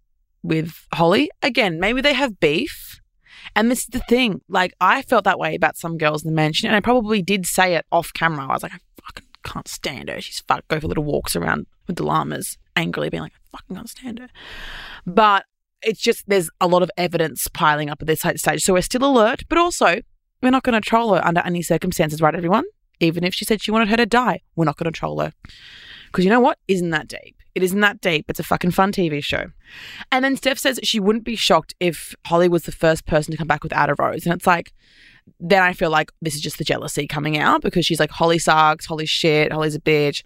with 0.43 0.87
Holly. 0.93 1.29
Again, 1.41 1.77
maybe 1.77 1.99
they 1.99 2.13
have 2.13 2.39
beef. 2.39 2.96
And 3.57 3.71
this 3.71 3.79
is 3.79 3.87
the 3.87 4.03
thing. 4.07 4.41
Like, 4.47 4.75
I 4.79 5.01
felt 5.01 5.23
that 5.23 5.39
way 5.39 5.55
about 5.55 5.77
some 5.77 5.97
girls 5.97 6.23
in 6.23 6.29
the 6.29 6.35
mansion, 6.35 6.67
and 6.67 6.75
I 6.75 6.79
probably 6.79 7.23
did 7.23 7.47
say 7.47 7.73
it 7.73 7.87
off 7.91 8.13
camera. 8.13 8.45
I 8.45 8.53
was 8.53 8.61
like, 8.61 8.75
I 8.75 8.79
fucking 9.03 9.25
can't 9.43 9.67
stand 9.67 10.09
her. 10.09 10.21
She's 10.21 10.41
fuck 10.41 10.67
go 10.67 10.79
for 10.79 10.87
little 10.87 11.03
walks 11.03 11.35
around 11.35 11.65
with 11.87 11.95
the 11.95 12.03
llamas, 12.03 12.59
angrily 12.75 13.09
being 13.09 13.23
like, 13.23 13.33
I 13.33 13.57
fucking 13.57 13.75
can't 13.75 13.89
stand 13.89 14.19
her. 14.19 14.29
But 15.07 15.45
it's 15.81 15.99
just 15.99 16.25
there's 16.27 16.51
a 16.61 16.67
lot 16.67 16.83
of 16.83 16.91
evidence 16.97 17.47
piling 17.47 17.89
up 17.89 17.99
at 17.99 18.07
this 18.07 18.19
stage. 18.19 18.61
So 18.61 18.73
we're 18.73 18.81
still 18.81 19.03
alert, 19.03 19.41
but 19.49 19.57
also 19.57 20.01
we're 20.43 20.51
not 20.51 20.61
going 20.61 20.79
to 20.79 20.87
troll 20.87 21.15
her 21.15 21.25
under 21.25 21.41
any 21.41 21.63
circumstances, 21.63 22.21
right, 22.21 22.35
everyone? 22.35 22.65
Even 22.99 23.23
if 23.23 23.33
she 23.33 23.43
said 23.43 23.63
she 23.63 23.71
wanted 23.71 23.89
her 23.89 23.97
to 23.97 24.05
die, 24.05 24.41
we're 24.55 24.65
not 24.65 24.77
going 24.77 24.91
to 24.91 24.97
troll 24.97 25.19
her. 25.19 25.33
Because 26.07 26.23
you 26.23 26.29
know 26.29 26.39
what? 26.39 26.59
Isn't 26.67 26.91
that 26.91 27.07
deep? 27.07 27.36
It 27.57 27.63
isn't 27.63 27.79
that 27.79 28.01
deep. 28.01 28.25
It's 28.29 28.39
a 28.39 28.43
fucking 28.43 28.69
fun 28.69 28.91
TV 28.91 29.23
show. 29.23 29.45
And 30.11 30.23
then 30.23 30.37
Steph 30.37 30.59
says 30.59 30.79
she 30.83 30.99
wouldn't 30.99 31.25
be 31.25 31.35
shocked 31.35 31.73
if 31.79 32.13
Holly 32.27 32.47
was 32.47 32.65
the 32.65 32.71
first 32.71 33.07
person 33.07 33.31
to 33.31 33.37
come 33.37 33.47
back 33.47 33.63
without 33.63 33.89
a 33.89 33.95
rose. 33.97 34.27
And 34.27 34.35
it's 34.35 34.45
like, 34.45 34.73
then 35.39 35.63
I 35.63 35.73
feel 35.73 35.89
like 35.89 36.11
this 36.21 36.35
is 36.35 36.41
just 36.41 36.59
the 36.59 36.63
jealousy 36.63 37.07
coming 37.07 37.35
out 37.35 37.63
because 37.63 37.83
she's 37.83 37.99
like, 37.99 38.11
Holly 38.11 38.37
sucks, 38.37 38.85
Holly's 38.85 39.09
shit, 39.09 39.51
Holly's 39.51 39.73
a 39.73 39.79
bitch. 39.79 40.21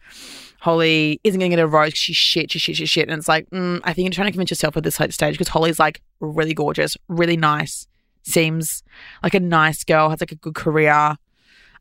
Holly 0.59 1.21
isn't 1.23 1.39
going 1.39 1.51
to 1.51 1.55
get 1.55 1.63
a 1.63 1.67
rose, 1.67 1.93
she's 1.93 2.17
shit, 2.17 2.51
she's 2.51 2.61
shit, 2.61 2.75
she's 2.75 2.89
shit. 2.89 3.07
And 3.07 3.17
it's 3.17 3.29
like, 3.29 3.49
mm, 3.51 3.79
I 3.85 3.93
think 3.93 4.07
you're 4.07 4.11
trying 4.11 4.27
to 4.27 4.33
convince 4.33 4.51
yourself 4.51 4.75
at 4.75 4.83
this 4.83 4.95
stage 4.95 5.35
because 5.35 5.47
Holly's 5.47 5.79
like 5.79 6.01
really 6.19 6.53
gorgeous, 6.53 6.97
really 7.07 7.37
nice, 7.37 7.87
seems 8.23 8.83
like 9.23 9.35
a 9.35 9.39
nice 9.39 9.85
girl, 9.85 10.09
has 10.09 10.19
like 10.19 10.33
a 10.33 10.35
good 10.35 10.55
career. 10.55 11.15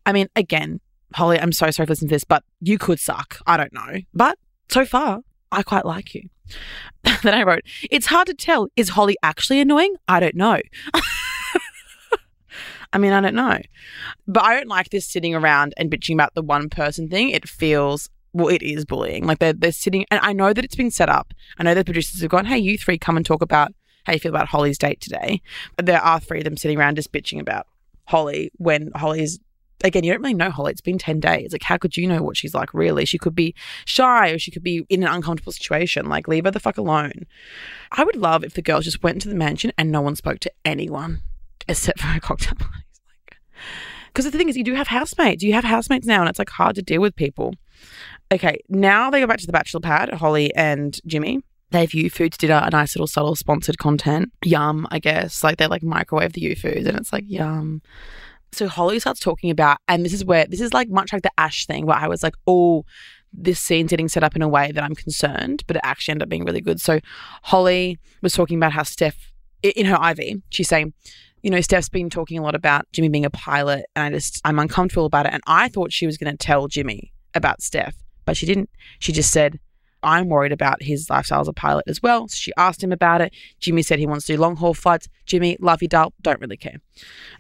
I 0.07 0.13
mean, 0.13 0.29
again, 0.37 0.79
Holly, 1.13 1.41
I'm 1.41 1.51
so 1.51 1.73
sorry 1.73 1.87
for 1.87 1.91
listening 1.91 2.11
to 2.11 2.15
this, 2.15 2.25
but 2.25 2.45
you 2.61 2.79
could 2.79 3.01
suck. 3.01 3.39
I 3.49 3.57
don't 3.57 3.73
know. 3.73 3.99
But 4.15 4.39
so 4.69 4.85
far, 4.85 5.23
I 5.53 5.63
quite 5.63 5.85
like 5.85 6.15
you. 6.15 6.29
then 7.23 7.35
I 7.35 7.43
wrote, 7.45 7.63
it's 7.91 8.07
hard 8.07 8.27
to 8.29 8.35
tell. 8.35 8.69
Is 8.77 8.91
Holly 8.91 9.17
actually 9.23 9.61
annoying? 9.61 9.95
I 10.09 10.21
don't 10.21 10.35
know. 10.37 10.59
I 12.93 12.99
mean, 12.99 13.13
I 13.13 13.21
don't 13.21 13.35
know. 13.35 13.59
But 14.27 14.43
I 14.45 14.57
don't 14.57 14.69
like 14.69 14.91
this 14.91 15.07
sitting 15.07 15.35
around 15.35 15.75
and 15.77 15.91
bitching 15.91 16.15
about 16.15 16.35
the 16.35 16.43
one 16.43 16.69
person 16.69 17.09
thing. 17.09 17.31
It 17.31 17.49
feels 17.49 18.11
well, 18.33 18.49
it 18.49 18.63
is 18.63 18.85
bullying. 18.85 19.27
Like 19.27 19.39
they're 19.39 19.53
they're 19.53 19.73
sitting 19.73 20.07
and 20.11 20.21
I 20.23 20.33
know 20.33 20.53
that 20.53 20.65
it's 20.65 20.77
been 20.77 20.91
set 20.91 21.09
up. 21.09 21.33
I 21.59 21.63
know 21.63 21.75
the 21.75 21.85
producers 21.85 22.21
have 22.21 22.31
gone, 22.31 22.47
Hey, 22.47 22.59
you 22.59 22.79
three 22.79 22.99
come 22.99 23.17
and 23.17 23.27
talk 23.27 23.43
about 23.43 23.73
how 24.05 24.13
you 24.13 24.19
feel 24.19 24.35
about 24.35 24.49
Holly's 24.49 24.79
date 24.79 25.01
today. 25.01 25.43
But 25.77 25.87
there 25.87 26.01
are 26.01 26.21
three 26.21 26.39
of 26.39 26.45
them 26.45 26.57
sitting 26.57 26.79
around 26.79 26.97
just 26.97 27.13
bitching 27.13 27.41
about 27.41 27.67
Holly 28.07 28.51
when 28.57 28.91
Holly's 28.95 29.39
again, 29.83 30.05
you 30.05 30.13
don't 30.13 30.23
really 30.23 30.35
know 30.35 30.51
Holly. 30.51 30.73
It's 30.73 30.81
been 30.81 30.99
10 30.99 31.21
days. 31.21 31.53
Like, 31.53 31.63
how 31.63 31.77
could 31.77 31.97
you 31.97 32.07
know 32.07 32.23
what 32.23 32.37
she's 32.37 32.55
like, 32.55 32.75
really? 32.75 33.05
She 33.05 33.19
could 33.19 33.35
be 33.35 33.55
shy 33.85 34.31
or 34.31 34.39
she 34.39 34.51
could 34.51 34.63
be 34.63 34.85
in 34.89 35.03
an 35.03 35.09
uncomfortable 35.09 35.53
situation. 35.53 36.09
Like, 36.09 36.29
leave 36.29 36.45
her 36.45 36.51
the 36.51 36.61
fuck 36.61 36.79
alone. 36.79 37.27
I 37.93 38.05
would 38.05 38.17
love 38.17 38.45
if 38.45 38.55
the 38.55 38.63
girls 38.63 38.85
just 38.85 39.03
went 39.03 39.17
into 39.17 39.29
the 39.29 39.35
mansion 39.35 39.73
and 39.79 39.91
no 39.91 40.01
one 40.01 40.17
spoke 40.17 40.41
to 40.41 40.53
anyone 40.65 41.23
except 41.69 42.01
for 42.01 42.07
her 42.07 42.21
cocktail 42.21 42.55
parties. 42.59 42.85
Because 44.09 44.25
the 44.25 44.37
thing 44.37 44.49
is, 44.49 44.57
you 44.57 44.65
do 44.65 44.75
have 44.75 44.89
housemates. 44.89 45.43
You 45.43 45.53
have 45.53 45.65
housemates 45.65 46.07
now, 46.07 46.21
and 46.21 46.29
it's 46.29 46.39
like 46.39 46.51
hard 46.51 46.75
to 46.75 46.83
deal 46.83 47.01
with 47.01 47.15
people. 47.15 47.55
Okay, 48.33 48.59
now 48.69 49.09
they 49.11 49.21
go 49.21 49.27
back 49.27 49.39
to 49.39 49.47
the 49.47 49.53
bachelor 49.53 49.81
pad, 49.81 50.13
Holly 50.13 50.55
and 50.55 50.99
Jimmy. 51.07 51.43
They 51.71 51.83
have 51.83 51.91
YouFoodz 51.91 52.37
dinner, 52.37 52.61
a 52.65 52.71
nice 52.71 52.97
little 52.97 53.07
subtle 53.07 53.37
sponsored 53.37 53.79
content. 53.79 54.33
Yum, 54.45 54.89
I 54.91 54.99
guess. 54.99 55.45
Like 55.45 55.59
they 55.59 55.69
like 55.69 55.85
microwave 55.85 56.33
the 56.33 56.43
YouFoodz, 56.43 56.87
and 56.87 56.97
it's 56.97 57.13
like 57.13 57.25
yum. 57.29 57.83
So 58.53 58.69
Holly 58.69 58.99
starts 58.99 59.21
talking 59.21 59.51
about, 59.51 59.79
and 59.89 60.05
this 60.05 60.13
is 60.13 60.25
where 60.25 60.47
this 60.47 60.61
is 60.61 60.73
like 60.73 60.89
much 60.89 61.13
like 61.13 61.23
the 61.23 61.31
Ash 61.39 61.67
thing, 61.67 61.87
where 61.87 61.97
I 61.97 62.09
was 62.09 62.23
like, 62.23 62.35
oh, 62.47 62.85
this 63.33 63.61
scene's 63.61 63.91
getting 63.91 64.09
set 64.09 64.25
up 64.25 64.35
in 64.35 64.43
a 64.43 64.49
way 64.49 64.73
that 64.73 64.83
I'm 64.83 64.95
concerned, 64.95 65.63
but 65.67 65.77
it 65.77 65.83
actually 65.85 66.13
ended 66.13 66.25
up 66.25 66.29
being 66.29 66.45
really 66.45 66.61
good. 66.61 66.81
So 66.81 67.01
Holly 67.45 67.99
was 68.23 68.33
talking 68.33 68.57
about 68.57 68.73
how 68.73 68.83
Steph, 68.83 69.33
in 69.63 69.87
her 69.87 69.99
IV, 70.11 70.43
she's 70.51 70.69
saying, 70.69 70.93
you 71.43 71.51
know, 71.51 71.61
Steph's 71.61 71.89
been 71.89 72.11
talking 72.11 72.39
a 72.39 72.43
lot 72.43 72.55
about 72.55 72.87
Jimmy 72.93 73.09
being 73.09 73.25
a 73.25 73.31
pilot, 73.31 73.87
and 73.95 74.05
I 74.05 74.11
just 74.11 74.41
I'm 74.45 74.59
uncomfortable 74.59 75.07
about 75.07 75.27
it. 75.27 75.33
And 75.33 75.43
I 75.47 75.69
thought 75.69 75.93
she 75.93 76.07
was 76.07 76.19
going 76.19 76.31
to 76.31 76.37
tell 76.37 76.69
Jimmy 76.69 77.13
about 77.35 77.63
Steph, 77.63 77.95
but 78.25 78.37
she 78.37 78.47
didn't. 78.47 78.69
She 78.99 79.13
just 79.13 79.33
said, 79.33 79.59
I'm 80.03 80.29
worried 80.29 80.53
about 80.53 80.83
his 80.83 81.09
lifestyle 81.11 81.41
as 81.41 81.49
a 81.49 81.53
pilot 81.53 81.85
as 81.87 82.03
well. 82.03 82.29
So 82.29 82.37
she 82.37 82.53
asked 82.57 82.83
him 82.83 82.93
about 82.93 83.21
it. 83.21 83.35
Jimmy 83.61 83.83
said 83.83 83.99
he 83.99 84.07
wants 84.07 84.27
to 84.27 84.35
do 84.35 84.41
long 84.41 84.57
haul 84.57 84.75
flights. 84.75 85.09
Jimmy, 85.27 85.57
love 85.61 85.83
you, 85.83 85.89
doll, 85.89 86.13
don't 86.23 86.41
really 86.41 86.57
care. 86.57 86.77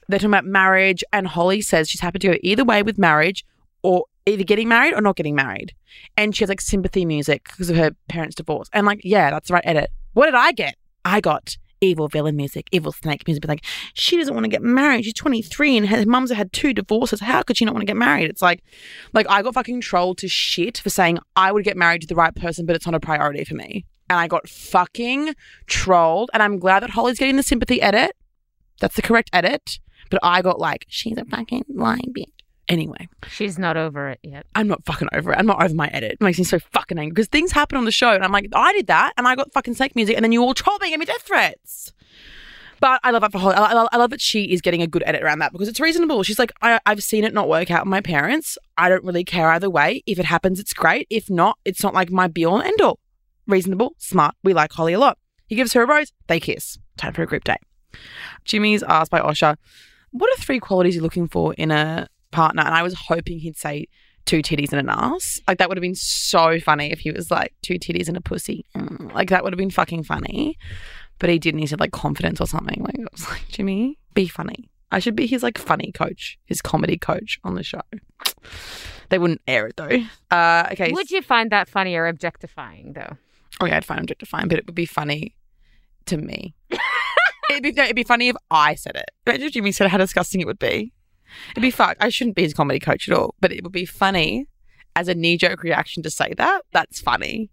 They're 0.09 0.19
talking 0.19 0.31
about 0.31 0.45
marriage, 0.45 1.05
and 1.13 1.27
Holly 1.27 1.61
says 1.61 1.89
she's 1.89 2.01
happy 2.01 2.19
to 2.21 2.29
go 2.29 2.39
either 2.43 2.65
way 2.65 2.83
with 2.83 2.99
marriage 2.99 3.45
or 3.83 4.05
either 4.27 4.45
getting 4.45 4.69
married 4.69 4.95
or 4.95 5.01
not 5.01 5.17
getting 5.17 5.35
married. 5.35 5.75
And 6.17 6.35
she 6.37 6.43
has 6.43 6.49
like 6.49 6.61
sympathy 6.61 7.05
music 7.05 7.45
because 7.45 7.71
of 7.71 7.77
her 7.77 7.93
parents' 8.09 8.37
divorce. 8.37 8.69
And 8.73 8.87
like, 8.87 9.01
yeah, 9.05 9.31
that's 9.31 9.49
the 9.49 9.55
right 9.55 9.65
edit. 9.67 9.91
What 10.13 10.27
did 10.27 10.35
I 10.35 10.53
get? 10.53 10.77
I 11.05 11.21
got 11.21 11.57
evil 11.81 12.09
villain 12.09 12.37
music, 12.37 12.69
evil 12.73 12.93
snake 12.93 13.27
music. 13.27 13.47
Like, 13.47 13.65
she 13.95 14.17
doesn't 14.17 14.35
want 14.35 14.45
to 14.45 14.51
get 14.51 14.63
married. 14.63 15.05
She's 15.05 15.15
23 15.15 15.77
and 15.79 15.89
her 15.89 16.05
mum's 16.07 16.31
had 16.31 16.53
two 16.53 16.73
divorces. 16.73 17.21
How 17.21 17.43
could 17.43 17.57
she 17.57 17.65
not 17.65 17.75
want 17.75 17.83
to 17.83 17.87
get 17.87 17.97
married? 17.97 18.31
It's 18.31 18.43
like, 18.43 18.63
like 19.13 19.27
I 19.29 19.43
got 19.43 19.55
fucking 19.55 19.81
trolled 19.81 20.19
to 20.19 20.29
shit 20.29 20.79
for 20.79 20.91
saying 20.91 21.19
I 21.37 21.53
would 21.53 21.65
get 21.65 21.77
married 21.77 22.03
to 22.03 22.07
the 22.07 22.15
right 22.15 22.35
person, 22.35 22.67
but 22.67 22.77
it's 22.77 22.87
not 22.87 22.95
a 22.95 23.01
priority 23.01 23.45
for 23.45 23.55
me. 23.55 23.85
And 24.09 24.19
I 24.19 24.27
got 24.27 24.49
fucking 24.49 25.35
trolled. 25.67 26.31
And 26.35 26.43
I'm 26.43 26.59
glad 26.59 26.83
that 26.83 26.91
Holly's 26.91 27.19
getting 27.19 27.37
the 27.37 27.43
sympathy 27.43 27.81
edit. 27.81 28.17
That's 28.81 28.97
the 28.97 29.03
correct 29.03 29.31
edit. 29.33 29.79
But 30.11 30.21
I 30.23 30.43
got 30.43 30.59
like, 30.59 30.87
she's 30.89 31.17
a 31.17 31.25
fucking 31.25 31.67
lying 31.69 32.13
bitch. 32.17 32.40
Anyway, 32.71 33.09
She's 33.29 33.59
not 33.59 33.77
over 33.77 34.11
it 34.11 34.21
yet. 34.23 34.47
I'm 34.55 34.69
not 34.69 34.85
fucking 34.85 35.09
over 35.13 35.33
it. 35.33 35.39
I'm 35.39 35.47
not 35.47 35.61
over 35.61 35.75
my 35.75 35.89
edit. 35.89 36.13
It 36.13 36.21
makes 36.21 36.39
me 36.39 36.45
so 36.45 36.61
fucking 36.61 37.01
angry 37.01 37.11
because 37.11 37.27
things 37.27 37.51
happen 37.51 37.77
on 37.77 37.85
the 37.85 37.91
show 37.91 38.13
and 38.13 38.23
I'm 38.23 38.31
like, 38.31 38.47
I 38.55 38.73
did 38.73 38.87
that 38.87 39.13
and 39.17 39.27
I 39.27 39.35
got 39.35 39.53
fucking 39.53 39.75
snake 39.75 39.97
music 39.97 40.15
and 40.15 40.25
then 40.25 40.31
you 40.31 40.41
all 40.41 40.55
troll 40.55 40.79
me 40.79 40.87
and 40.87 40.93
give 40.93 41.01
me 41.01 41.07
death 41.07 41.23
threats. 41.23 41.93
But 42.79 43.01
I 43.03 43.11
love 43.11 43.23
that 43.23 43.33
for 43.33 43.39
Holly. 43.39 43.57
I, 43.57 43.73
I, 43.73 43.89
I 43.91 43.97
love 43.97 44.11
that 44.11 44.21
she 44.21 44.45
is 44.45 44.61
getting 44.61 44.83
a 44.83 44.87
good 44.87 45.03
edit 45.05 45.21
around 45.21 45.41
that 45.41 45.51
because 45.51 45.67
it's 45.67 45.81
reasonable. 45.81 46.23
She's 46.23 46.39
like, 46.39 46.53
I, 46.63 46.79
I've 46.87 47.03
seen 47.03 47.25
it 47.25 47.35
not 47.35 47.49
work 47.49 47.73
out 47.73 47.85
with 47.85 47.91
my 47.91 48.01
parents. 48.01 48.57
I 48.79 48.89
don't 48.89 49.03
really 49.03 49.25
care 49.25 49.51
either 49.51 49.69
way. 49.69 50.05
If 50.07 50.21
it 50.21 50.25
happens, 50.25 50.61
it's 50.61 50.73
great. 50.73 51.09
If 51.11 51.29
not, 51.29 51.59
it's 51.65 51.83
not 51.83 51.93
like 51.93 52.13
my 52.13 52.29
be 52.29 52.45
all 52.45 52.61
and 52.61 52.69
end 52.69 52.81
all. 52.81 53.01
Reasonable, 53.49 53.97
smart. 53.99 54.37
We 54.45 54.55
like 54.55 54.73
Holly 54.73 54.93
a 54.93 54.99
lot. 55.01 55.19
He 55.49 55.57
gives 55.57 55.73
her 55.73 55.83
a 55.83 55.87
rose. 55.87 56.13
They 56.29 56.39
kiss. 56.39 56.79
Time 56.97 57.15
for 57.15 57.23
a 57.23 57.27
group 57.27 57.43
date. 57.43 57.59
Jimmy's 58.45 58.85
asked 58.85 59.11
by 59.11 59.19
Osher, 59.19 59.57
what 60.13 60.31
are 60.31 60.41
three 60.41 60.61
qualities 60.61 60.95
you're 60.95 61.03
looking 61.03 61.27
for 61.27 61.53
in 61.55 61.73
a 61.73 62.09
partner? 62.31 62.63
And 62.63 62.75
I 62.75 62.83
was 62.83 62.95
hoping 62.95 63.39
he'd 63.39 63.57
say 63.57 63.87
two 64.27 64.43
titties 64.43 64.71
and 64.73 64.81
an 64.81 64.89
ass. 64.89 65.41
Like 65.49 65.59
that 65.59 65.69
would 65.69 65.77
have 65.79 65.83
been 65.83 65.95
so 65.95 66.61
funny 66.61 66.93
if 66.93 67.01
he 67.01 67.11
was 67.11 67.31
like 67.31 67.55
two 67.63 67.75
titties 67.75 68.09
and 68.09 68.17
a 68.17 68.21
pussy. 68.21 68.65
Mm, 68.77 69.13
Like 69.13 69.31
that 69.31 69.43
would 69.45 69.53
have 69.53 69.59
been 69.59 69.71
fucking 69.71 70.05
funny. 70.05 70.57
But 71.19 71.31
he 71.31 71.39
didn't. 71.39 71.61
He 71.61 71.67
said 71.67 71.81
like 71.81 71.93
confidence 71.93 72.41
or 72.41 72.47
something. 72.47 72.83
Like 72.83 72.99
I 72.99 73.05
was 73.13 73.29
like, 73.29 73.47
Jimmy, 73.49 73.99
be 74.15 74.27
funny. 74.27 74.71
I 74.93 74.99
should 74.99 75.15
be 75.15 75.27
his 75.27 75.43
like 75.43 75.59
funny 75.59 75.93
coach, 75.93 76.39
his 76.47 76.61
comedy 76.61 76.97
coach 76.99 77.39
on 77.45 77.55
the 77.55 77.63
show. 77.63 77.83
They 79.09 79.19
wouldn't 79.19 79.41
air 79.47 79.67
it 79.67 79.77
though. 79.77 79.91
Uh, 80.31 80.69
okay. 80.73 80.93
Would 80.93 81.11
you 81.11 81.23
find 81.23 81.51
that 81.51 81.69
funny 81.69 81.95
or 81.97 82.07
objectifying, 82.07 82.93
though? 82.95 83.17
Oh 83.61 83.67
yeah, 83.67 83.77
I'd 83.77 83.85
find 83.85 84.01
objectifying, 84.01 84.49
but 84.49 84.59
it 84.59 84.67
would 84.67 84.75
be 84.75 84.87
funny 84.87 85.37
to 86.07 86.17
me. 86.17 86.55
it'd 87.51 87.63
be 87.63 87.73
no, 87.73 87.83
it'd 87.85 87.97
be 87.97 88.05
funny 88.05 88.29
if 88.29 88.37
I 88.51 88.75
said 88.75 88.97
it. 88.97 89.11
Imagine 89.27 89.47
if 89.49 89.53
Jimmy 89.53 89.73
said 89.73 89.89
how 89.89 89.99
disgusting 89.99 90.41
it 90.41 90.47
would 90.47 90.59
be. 90.59 90.93
It'd 91.53 91.63
be 91.63 91.71
fucked. 91.71 92.03
I 92.03 92.09
shouldn't 92.09 92.37
be 92.37 92.43
his 92.43 92.55
comedy 92.55 92.79
coach 92.79 93.09
at 93.09 93.17
all, 93.17 93.35
but 93.41 93.53
it 93.53 93.63
would 93.63 93.73
be 93.73 93.85
funny 93.87 94.47
as 94.97 95.09
a 95.09 95.15
knee 95.15 95.37
jerk 95.37 95.63
reaction 95.63 96.03
to 96.03 96.11
say 96.11 96.35
that. 96.37 96.63
That's 96.73 97.01
funny. 97.01 97.51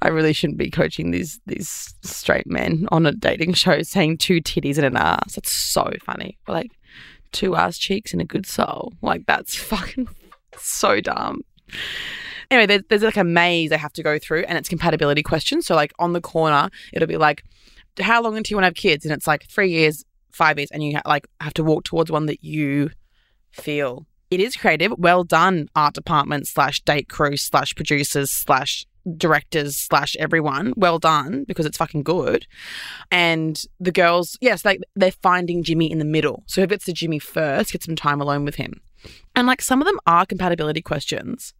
I 0.00 0.08
really 0.08 0.32
shouldn't 0.32 0.58
be 0.58 0.70
coaching 0.70 1.10
these 1.10 1.40
these 1.46 1.94
straight 2.02 2.46
men 2.46 2.86
on 2.90 3.06
a 3.06 3.12
dating 3.12 3.54
show 3.54 3.82
saying 3.82 4.18
two 4.18 4.40
titties 4.40 4.76
and 4.76 4.86
an 4.86 4.96
ass. 4.96 5.34
That's 5.34 5.52
so 5.52 5.92
funny. 6.04 6.38
Like 6.46 6.70
two 7.32 7.56
ass 7.56 7.78
cheeks 7.78 8.12
and 8.12 8.22
a 8.22 8.24
good 8.24 8.46
soul. 8.46 8.92
Like 9.02 9.26
that's 9.26 9.54
fucking 9.72 10.08
so 10.56 11.00
dumb. 11.00 11.42
Anyway, 12.50 12.66
there's, 12.66 12.82
there's 12.88 13.02
like 13.02 13.16
a 13.16 13.24
maze 13.24 13.70
they 13.70 13.76
have 13.76 13.92
to 13.92 14.02
go 14.02 14.18
through, 14.18 14.44
and 14.48 14.56
it's 14.56 14.68
compatibility 14.68 15.22
questions. 15.22 15.66
So, 15.66 15.74
like 15.74 15.92
on 15.98 16.14
the 16.14 16.20
corner, 16.20 16.70
it'll 16.94 17.08
be 17.08 17.18
like, 17.18 17.44
"How 18.00 18.22
long 18.22 18.36
until 18.36 18.54
you 18.54 18.56
want 18.56 18.64
to 18.64 18.68
have 18.68 18.74
kids?" 18.74 19.04
And 19.04 19.12
it's 19.12 19.26
like 19.26 19.46
three 19.48 19.70
years, 19.70 20.04
five 20.32 20.58
years, 20.58 20.70
and 20.70 20.82
you 20.82 20.96
ha- 20.96 21.02
like 21.04 21.26
have 21.40 21.52
to 21.54 21.64
walk 21.64 21.84
towards 21.84 22.10
one 22.10 22.26
that 22.26 22.42
you 22.42 22.90
feel. 23.50 24.06
It 24.30 24.40
is 24.40 24.56
creative. 24.56 24.92
Well 24.98 25.24
done, 25.24 25.68
art 25.74 25.94
department 25.94 26.46
slash 26.46 26.82
date 26.82 27.08
crew 27.08 27.36
slash 27.36 27.74
producers 27.74 28.30
slash 28.30 28.86
directors 29.16 29.76
slash 29.76 30.16
everyone. 30.18 30.74
Well 30.76 30.98
done 30.98 31.44
because 31.48 31.64
it's 31.64 31.78
fucking 31.78 32.02
good. 32.02 32.46
And 33.10 33.62
the 33.80 33.92
girls, 33.92 34.36
yes, 34.40 34.64
like 34.64 34.80
they're 34.94 35.12
finding 35.12 35.62
Jimmy 35.62 35.90
in 35.90 35.98
the 35.98 36.04
middle. 36.04 36.42
So 36.46 36.60
if 36.60 36.72
it's 36.72 36.84
the 36.84 36.92
Jimmy 36.92 37.18
first, 37.18 37.72
get 37.72 37.82
some 37.82 37.96
time 37.96 38.20
alone 38.20 38.44
with 38.44 38.56
him. 38.56 38.80
And 39.34 39.46
like 39.46 39.62
some 39.62 39.80
of 39.80 39.86
them 39.86 39.98
are 40.06 40.26
compatibility 40.26 40.82
questions, 40.82 41.54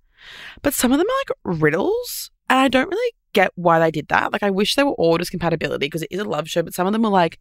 but 0.62 0.74
some 0.74 0.92
of 0.92 0.98
them 0.98 1.06
are 1.06 1.20
like 1.20 1.60
riddles. 1.60 2.30
And 2.50 2.58
I 2.58 2.68
don't 2.68 2.90
really 2.90 3.12
get 3.32 3.52
why 3.54 3.78
they 3.78 3.90
did 3.90 4.08
that. 4.08 4.32
Like, 4.32 4.42
I 4.42 4.50
wish 4.50 4.74
they 4.74 4.84
were 4.84 4.92
all 4.92 5.18
just 5.18 5.30
compatibility 5.30 5.86
because 5.86 6.02
it 6.02 6.08
is 6.10 6.20
a 6.20 6.24
love 6.24 6.48
show, 6.48 6.62
but 6.62 6.74
some 6.74 6.86
of 6.86 6.92
them 6.92 7.04
are 7.04 7.10
like, 7.10 7.38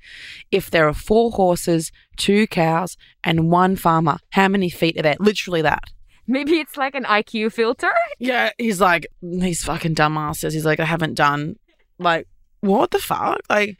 if 0.52 0.72
there 0.72 0.88
are 0.88 0.94
four 0.94 1.32
horses, 1.32 1.92
two 2.18 2.48
cows, 2.48 2.98
and 3.24 3.50
one 3.50 3.76
farmer, 3.76 4.18
how 4.32 4.48
many 4.48 4.70
feet 4.70 4.98
are 4.98 5.04
there? 5.04 5.16
Literally 5.20 5.62
that. 5.62 5.84
Maybe 6.28 6.60
it's 6.60 6.76
like 6.76 6.94
an 6.94 7.06
IQ 7.06 7.54
filter. 7.54 7.92
Yeah, 8.20 8.52
he's 8.58 8.82
like, 8.82 9.08
these 9.22 9.64
fucking 9.64 9.96
dumbasses. 9.96 10.52
He's 10.52 10.66
like, 10.66 10.80
I 10.80 10.86
haven't 10.86 11.14
done, 11.14 11.56
like, 12.00 12.28
what 12.60 12.92
the 12.92 13.00
fuck? 13.00 13.40
Like, 13.50 13.78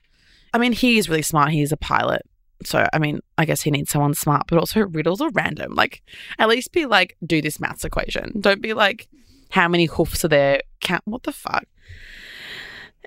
I 0.54 0.58
mean, 0.58 0.72
he 0.72 0.98
is 0.98 1.10
really 1.10 1.22
smart. 1.22 1.52
He 1.52 1.62
is 1.62 1.74
a 1.74 1.78
pilot. 1.78 2.22
So, 2.64 2.88
I 2.92 3.00
mean, 3.00 3.20
I 3.38 3.46
guess 3.46 3.62
he 3.62 3.70
needs 3.70 3.92
someone 3.92 4.14
smart, 4.14 4.44
but 4.48 4.58
also 4.58 4.88
riddles 4.88 5.22
are 5.22 5.30
random. 5.32 5.76
Like, 5.76 6.02
at 6.40 6.48
least 6.48 6.72
be 6.72 6.86
like, 6.86 7.18
do 7.26 7.42
this 7.42 7.60
maths 7.60 7.84
equation. 7.84 8.40
Don't 8.40 8.62
be 8.62 8.74
like, 8.74 9.08
how 9.50 9.68
many 9.68 9.86
hoofs 9.86 10.24
are 10.26 10.30
there? 10.30 10.62
Count, 10.82 11.04
what 11.06 11.24
the 11.24 11.32
fuck? 11.32 11.66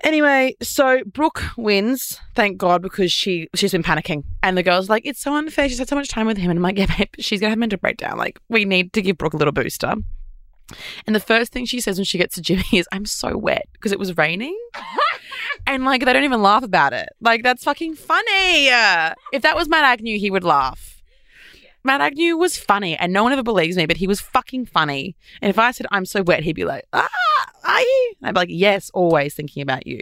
Anyway, 0.03 0.55
so 0.61 1.01
Brooke 1.05 1.43
wins, 1.57 2.19
thank 2.33 2.57
God, 2.57 2.81
because 2.81 3.11
she 3.11 3.47
she's 3.53 3.71
been 3.71 3.83
panicking, 3.83 4.23
and 4.41 4.57
the 4.57 4.63
girl's 4.63 4.89
like, 4.89 5.05
"It's 5.05 5.21
so 5.21 5.35
unfair. 5.35 5.69
She's 5.69 5.77
had 5.77 5.89
so 5.89 5.95
much 5.95 6.09
time 6.09 6.25
with 6.25 6.37
him." 6.37 6.49
And 6.49 6.57
I'm 6.57 6.63
like, 6.63 6.77
"Yeah, 6.79 6.87
babe, 6.97 7.09
she's 7.19 7.39
gonna 7.39 7.51
have 7.51 7.57
a 7.57 7.59
mental 7.59 7.77
breakdown. 7.77 8.17
Like, 8.17 8.39
we 8.49 8.65
need 8.65 8.93
to 8.93 9.01
give 9.01 9.17
Brooke 9.17 9.33
a 9.33 9.37
little 9.37 9.51
booster." 9.51 9.93
And 11.05 11.15
the 11.15 11.19
first 11.19 11.51
thing 11.51 11.65
she 11.65 11.81
says 11.81 11.97
when 11.97 12.05
she 12.05 12.17
gets 12.17 12.35
to 12.35 12.41
Jimmy 12.41 12.63
is, 12.73 12.87
"I'm 12.91 13.05
so 13.05 13.37
wet 13.37 13.67
because 13.73 13.91
it 13.91 13.99
was 13.99 14.17
raining." 14.17 14.57
and 15.67 15.85
like 15.85 16.03
they 16.03 16.13
don't 16.13 16.23
even 16.23 16.41
laugh 16.41 16.63
about 16.63 16.93
it. 16.93 17.09
Like 17.19 17.43
that's 17.43 17.63
fucking 17.63 17.95
funny. 17.95 18.67
If 19.33 19.43
that 19.43 19.55
was 19.55 19.69
Matt 19.69 19.83
Agnew, 19.83 20.17
he 20.17 20.31
would 20.31 20.43
laugh. 20.43 20.90
Matt 21.83 22.01
Agnew 22.01 22.37
was 22.37 22.57
funny, 22.57 22.95
and 22.97 23.11
no 23.11 23.23
one 23.23 23.31
ever 23.31 23.43
believes 23.43 23.77
me, 23.77 23.85
but 23.85 23.97
he 23.97 24.07
was 24.07 24.21
fucking 24.21 24.67
funny. 24.67 25.15
And 25.41 25.49
if 25.49 25.57
I 25.57 25.71
said 25.71 25.87
I'm 25.91 26.05
so 26.05 26.21
wet, 26.21 26.43
he'd 26.43 26.55
be 26.55 26.65
like, 26.65 26.85
"Ah, 26.93 27.07
are 27.65 27.81
you?" 27.81 28.13
And 28.21 28.27
I'd 28.27 28.33
be 28.33 28.39
like, 28.39 28.49
"Yes, 28.51 28.91
always 28.93 29.33
thinking 29.33 29.61
about 29.61 29.87
you." 29.87 29.99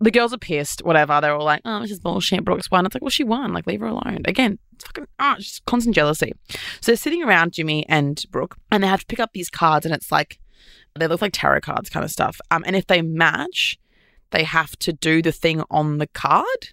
The 0.00 0.10
girls 0.10 0.34
are 0.34 0.38
pissed. 0.38 0.84
Whatever. 0.84 1.20
They're 1.20 1.34
all 1.34 1.44
like, 1.44 1.62
"Oh, 1.64 1.80
this 1.80 1.90
is 1.90 2.00
bullshit." 2.00 2.44
Brooks 2.44 2.70
won. 2.70 2.84
It's 2.84 2.94
like, 2.94 3.02
well, 3.02 3.10
she 3.10 3.24
won. 3.24 3.52
Like, 3.52 3.66
leave 3.66 3.80
her 3.80 3.86
alone. 3.86 4.22
Again, 4.26 4.58
it's 4.74 4.84
fucking 4.84 5.06
ah, 5.18 5.36
it's 5.36 5.46
just 5.46 5.64
constant 5.64 5.94
jealousy. 5.94 6.32
So 6.48 6.92
they're 6.92 6.96
sitting 6.96 7.22
around 7.22 7.52
Jimmy 7.52 7.86
and 7.88 8.22
Brooke, 8.30 8.56
and 8.70 8.82
they 8.82 8.88
have 8.88 9.00
to 9.00 9.06
pick 9.06 9.20
up 9.20 9.32
these 9.32 9.50
cards, 9.50 9.86
and 9.86 9.94
it's 9.94 10.12
like 10.12 10.38
they 10.98 11.06
look 11.06 11.22
like 11.22 11.32
tarot 11.32 11.60
cards, 11.60 11.90
kind 11.90 12.04
of 12.04 12.10
stuff. 12.10 12.40
Um, 12.50 12.62
and 12.66 12.76
if 12.76 12.86
they 12.86 13.02
match, 13.02 13.78
they 14.30 14.44
have 14.44 14.76
to 14.80 14.92
do 14.92 15.22
the 15.22 15.32
thing 15.32 15.62
on 15.70 15.98
the 15.98 16.06
card. 16.08 16.72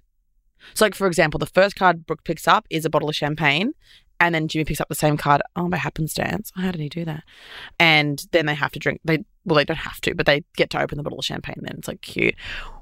So, 0.74 0.86
like 0.86 0.96
for 0.96 1.08
example, 1.08 1.38
the 1.38 1.46
first 1.46 1.76
card 1.76 2.06
Brooke 2.06 2.24
picks 2.24 2.48
up 2.48 2.66
is 2.70 2.86
a 2.86 2.90
bottle 2.90 3.10
of 3.10 3.16
champagne, 3.16 3.74
and 4.20 4.36
then 4.36 4.48
Jimmy 4.48 4.66
picks 4.66 4.80
up 4.80 4.88
the 4.88 4.96
same 4.96 5.18
card. 5.18 5.42
Oh, 5.56 5.68
by 5.68 5.78
happenstance. 5.78 6.52
How 6.56 6.72
did 6.72 6.80
he 6.80 6.90
do 6.90 7.04
that? 7.06 7.24
And 7.80 8.24
then 8.32 8.46
they 8.46 8.54
have 8.54 8.72
to 8.74 8.80
drink. 8.80 9.02
They 9.04 9.26
well, 9.46 9.56
they 9.56 9.66
don't 9.66 9.78
have 9.78 10.00
to, 10.02 10.14
but 10.14 10.28
they 10.28 10.44
get 10.56 10.70
to 10.72 10.82
open 10.82 10.98
the 10.98 11.04
bottle 11.04 11.20
of 11.20 11.26
champagne. 11.26 11.58
Then 11.62 11.78
it's 11.80 11.88
like 11.88 12.02
cute, 12.02 12.36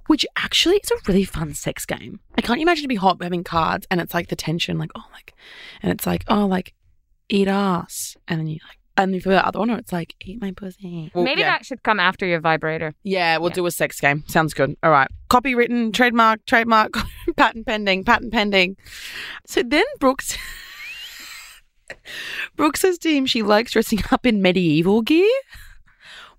which 0.07 0.25
actually 0.35 0.77
is 0.77 0.91
a 0.91 0.95
really 1.07 1.23
fun 1.23 1.53
sex 1.53 1.85
game. 1.85 2.19
I 2.37 2.41
can't 2.41 2.61
imagine 2.61 2.83
to 2.83 2.89
be 2.89 2.95
hot 2.95 3.23
having 3.23 3.43
cards, 3.43 3.87
and 3.89 4.01
it's 4.01 4.13
like 4.13 4.27
the 4.27 4.35
tension, 4.35 4.77
like 4.77 4.91
oh, 4.95 5.05
like, 5.13 5.33
and 5.81 5.91
it's 5.91 6.05
like 6.05 6.25
oh, 6.27 6.45
like 6.45 6.73
eat 7.29 7.47
ass, 7.47 8.17
and 8.27 8.39
then 8.39 8.47
you 8.47 8.59
like. 8.67 8.78
And 8.99 9.23
for 9.23 9.29
the 9.29 9.45
other 9.47 9.59
one, 9.59 9.69
it's 9.69 9.93
like, 9.93 10.15
eat 10.25 10.41
my 10.41 10.51
pussy. 10.51 11.09
Well, 11.13 11.23
Maybe 11.23 11.39
yeah. 11.41 11.51
that 11.51 11.65
should 11.65 11.83
come 11.83 11.99
after 12.01 12.25
your 12.25 12.41
vibrator. 12.41 12.93
Yeah, 13.03 13.38
we'll 13.38 13.49
Yeah. 13.51 13.55
do 13.55 13.65
a 13.65 13.71
sex 13.71 13.99
game. 14.01 14.25
Sounds 14.27 14.53
good. 14.53 14.75
All 14.83 14.91
right. 14.91 15.07
Copywritten, 15.29 15.93
trademark, 15.93 16.45
trademark, 16.45 16.91
patent 17.38 17.65
pending, 17.65 18.03
patent 18.03 18.33
pending. 18.33 18.75
So 19.47 19.63
then 19.63 19.85
Brooks 19.99 20.38
Brooks 22.55 22.81
says 22.81 22.97
to 22.99 23.09
him 23.13 23.25
she 23.25 23.41
likes 23.41 23.71
dressing 23.71 23.99
up 24.12 24.25
in 24.25 24.41
medieval 24.41 25.01
gear. 25.01 25.29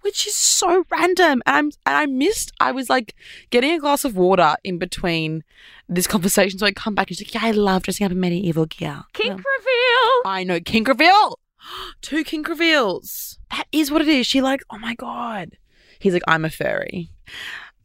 Which 0.03 0.27
is 0.27 0.35
so 0.35 0.85
random. 0.91 1.43
And 1.45 1.57
I'm 1.57 1.65
and 1.85 1.97
I 1.97 2.07
missed 2.07 2.53
I 2.59 2.73
was 2.73 2.89
like 2.89 3.15
getting 3.51 3.73
a 3.73 3.79
glass 3.79 4.05
of 4.05 4.17
water 4.17 4.55
in 4.65 4.79
between 4.79 5.45
this 5.91 6.07
conversation. 6.07 6.59
So 6.59 6.65
I 6.67 6.73
come 6.73 6.95
back 6.95 7.09
and 7.11 7.19
she's 7.19 7.27
like, 7.27 7.35
Yeah, 7.43 7.47
I 7.49 7.51
love 7.51 7.83
dressing 7.83 8.07
up 8.07 8.13
in 8.13 8.19
medieval 8.21 8.65
gear. 8.67 9.03
Kink 9.13 9.33
Um, 9.33 9.37
reveal. 9.59 10.23
I 10.25 10.45
know 10.47 10.59
kink 10.61 10.89
reveal. 10.89 11.39
Two 12.01 12.25
kink 12.25 12.49
reveals. 12.49 13.39
That 13.51 13.67
is 13.73 13.91
what 13.91 14.03
it 14.03 14.09
is. 14.09 14.27
She 14.27 14.41
like, 14.41 14.63
oh 14.71 14.79
my 14.79 14.95
god. 14.95 15.57
He's 15.99 16.13
like, 16.13 16.23
I'm 16.27 16.45
a 16.45 16.51
furry. 16.51 17.11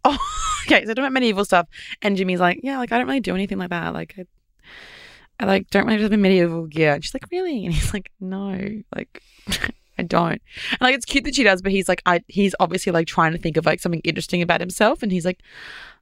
Oh, 0.07 0.19
okay. 0.67 0.85
So 0.85 0.91
I 0.91 0.93
talking 0.93 1.05
about 1.05 1.13
medieval 1.13 1.45
stuff, 1.45 1.67
and 2.03 2.15
Jimmy's 2.15 2.39
like, 2.39 2.59
yeah, 2.61 2.77
like 2.77 2.91
I 2.91 2.99
don't 2.99 3.07
really 3.07 3.21
do 3.21 3.33
anything 3.33 3.57
like 3.57 3.71
that. 3.71 3.91
Like, 3.91 4.13
I, 4.19 4.25
I 5.39 5.45
like 5.47 5.67
don't 5.71 5.87
really 5.87 6.05
in 6.05 6.21
medieval 6.21 6.67
gear. 6.67 6.93
And 6.93 7.03
she's 7.03 7.15
like, 7.15 7.25
really? 7.31 7.65
And 7.65 7.73
he's 7.73 7.91
like, 7.91 8.11
no, 8.19 8.83
like. 8.95 9.23
I 9.97 10.03
don't. 10.03 10.41
And 10.71 10.81
like 10.81 10.93
it's 10.93 11.05
cute 11.05 11.23
that 11.23 11.33
she 11.33 11.43
does, 11.43 11.63
but 11.63 11.71
he's 11.71 11.89
like 11.89 12.03
I 12.05 12.21
he's 12.27 12.53
obviously 12.59 12.91
like 12.91 13.07
trying 13.07 13.31
to 13.31 13.39
think 13.39 13.57
of 13.57 13.65
like 13.65 13.79
something 13.79 14.01
interesting 14.03 14.43
about 14.43 14.59
himself 14.59 15.01
and 15.01 15.11
he's 15.11 15.25
like 15.25 15.41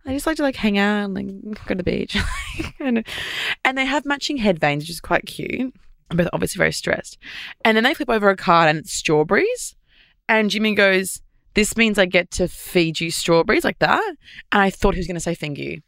I 0.05 0.13
just 0.13 0.27
like 0.27 0.37
to 0.37 0.43
like 0.43 0.55
hang 0.55 0.77
out 0.77 1.05
and 1.05 1.13
like 1.13 1.27
go 1.65 1.69
to 1.69 1.75
the 1.75 1.83
beach. 1.83 2.17
and, 2.79 3.05
and 3.63 3.77
they 3.77 3.85
have 3.85 4.05
matching 4.05 4.37
head 4.37 4.59
veins, 4.59 4.83
which 4.83 4.89
is 4.89 4.99
quite 4.99 5.25
cute. 5.25 5.73
But 6.09 6.29
obviously 6.33 6.59
very 6.59 6.71
stressed. 6.71 7.17
And 7.63 7.75
then 7.75 7.83
they 7.83 7.93
flip 7.93 8.09
over 8.09 8.29
a 8.29 8.35
card 8.35 8.69
and 8.69 8.79
it's 8.79 8.93
strawberries. 8.93 9.75
And 10.29 10.49
Jimmy 10.49 10.75
goes, 10.75 11.21
This 11.53 11.75
means 11.77 11.97
I 11.97 12.05
get 12.05 12.31
to 12.31 12.47
feed 12.47 12.99
you 12.99 13.11
strawberries 13.11 13.63
like 13.63 13.79
that. 13.79 14.15
And 14.51 14.61
I 14.61 14.69
thought 14.69 14.93
he 14.93 14.99
was 14.99 15.07
gonna 15.07 15.19
say 15.19 15.35
finger 15.35 15.61
you. 15.61 15.81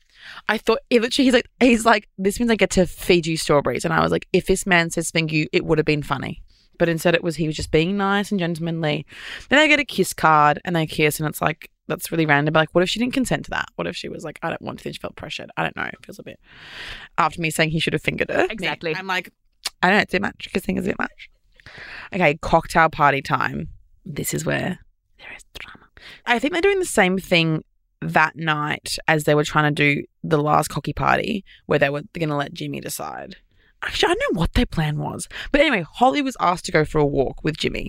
I 0.49 0.58
thought 0.58 0.80
literally 0.91 1.25
he's 1.25 1.34
like 1.34 1.49
he's 1.60 1.86
like, 1.86 2.10
This 2.17 2.39
means 2.39 2.51
I 2.51 2.56
get 2.56 2.71
to 2.71 2.86
feed 2.86 3.28
you 3.28 3.38
strawberries. 3.38 3.86
And 3.86 3.93
I 3.93 4.01
was 4.01 4.12
like, 4.12 4.28
if 4.34 4.47
this 4.47 4.65
man 4.65 4.89
says 4.89 5.12
finger 5.12 5.36
you, 5.36 5.47
it 5.51 5.65
would 5.65 5.78
have 5.78 5.86
been 5.86 6.04
funny. 6.04 6.41
But 6.78 6.89
instead 6.89 7.15
it 7.15 7.23
was 7.23 7.36
he 7.36 7.47
was 7.47 7.56
just 7.56 7.71
being 7.71 7.97
nice 7.97 8.32
and 8.32 8.39
gentlemanly. 8.39 9.06
Then 9.49 9.60
I 9.60 9.67
get 9.67 9.80
a 9.80 9.86
kiss 9.86 10.13
card 10.13 10.60
and 10.65 10.75
they 10.75 10.86
kiss 10.88 11.19
and 11.19 11.30
it's 11.30 11.41
like 11.41 11.69
that's 11.88 12.12
really 12.12 12.25
random. 12.25 12.54
But 12.54 12.62
like, 12.62 12.69
what 12.73 12.84
if 12.84 12.89
she 12.89 12.99
didn't 12.99 13.13
consent 13.13 13.45
to 13.45 13.51
that? 13.51 13.67
What 13.75 13.88
if 13.88 13.95
she 13.95 14.10
was 14.10 14.23
like, 14.23 14.39
I 14.41 14.49
don't 14.49 14.62
want 14.62 14.80
to? 14.80 14.84
Then 14.84 14.93
she 14.93 14.99
felt 14.99 15.15
pressured. 15.15 15.51
I 15.56 15.63
don't 15.63 15.75
know. 15.75 15.84
It 15.84 16.04
feels 16.06 16.19
a 16.19 16.23
bit 16.23 16.39
after 17.17 17.41
me 17.41 17.49
saying 17.49 17.69
he 17.69 17.80
should 17.80 17.93
have 17.93 18.01
fingered 18.01 18.30
her. 18.30 18.47
Exactly. 18.49 18.95
I'm 18.95 19.08
like, 19.08 19.32
I 19.86 19.89
don't 19.89 20.21
know. 20.21 20.30
It's 20.30 20.48
a. 20.48 20.50
Kissing 20.50 20.78
is 20.78 20.86
a 20.86 20.89
bit 20.89 21.00
much. 21.00 21.30
Okay, 22.13 22.36
cocktail 22.41 22.89
party 22.89 23.21
time. 23.21 23.67
This 24.06 24.34
is 24.34 24.45
where 24.45 24.80
there 25.19 25.36
is 25.36 25.43
drama. 25.60 25.86
I 26.26 26.39
think 26.39 26.54
they're 26.54 26.62
doing 26.62 26.80
the 26.80 26.86
same 26.86 27.19
thing 27.19 27.63
that 28.02 28.36
night 28.36 28.98
as 29.08 29.24
they 29.24 29.36
were 29.36 29.43
trying 29.43 29.74
to 29.74 29.95
do 29.95 30.04
the 30.24 30.41
last 30.41 30.69
cocky 30.69 30.93
party, 30.93 31.45
where 31.67 31.80
they 31.80 31.89
were 31.89 32.02
going 32.13 32.30
to 32.30 32.36
let 32.36 32.54
Jimmy 32.54 32.82
decide. 32.82 33.36
Actually, 33.84 34.08
I 34.12 34.15
don't 34.15 34.34
know 34.34 34.39
what 34.39 34.54
their 34.54 34.65
plan 34.65 34.98
was. 34.98 35.28
But 35.52 35.62
anyway, 35.62 35.86
Holly 35.88 36.21
was 36.21 36.38
asked 36.39 36.65
to 36.65 36.71
go 36.71 36.84
for 36.84 36.98
a 36.98 37.06
walk 37.06 37.43
with 37.43 37.58
Jimmy. 37.58 37.88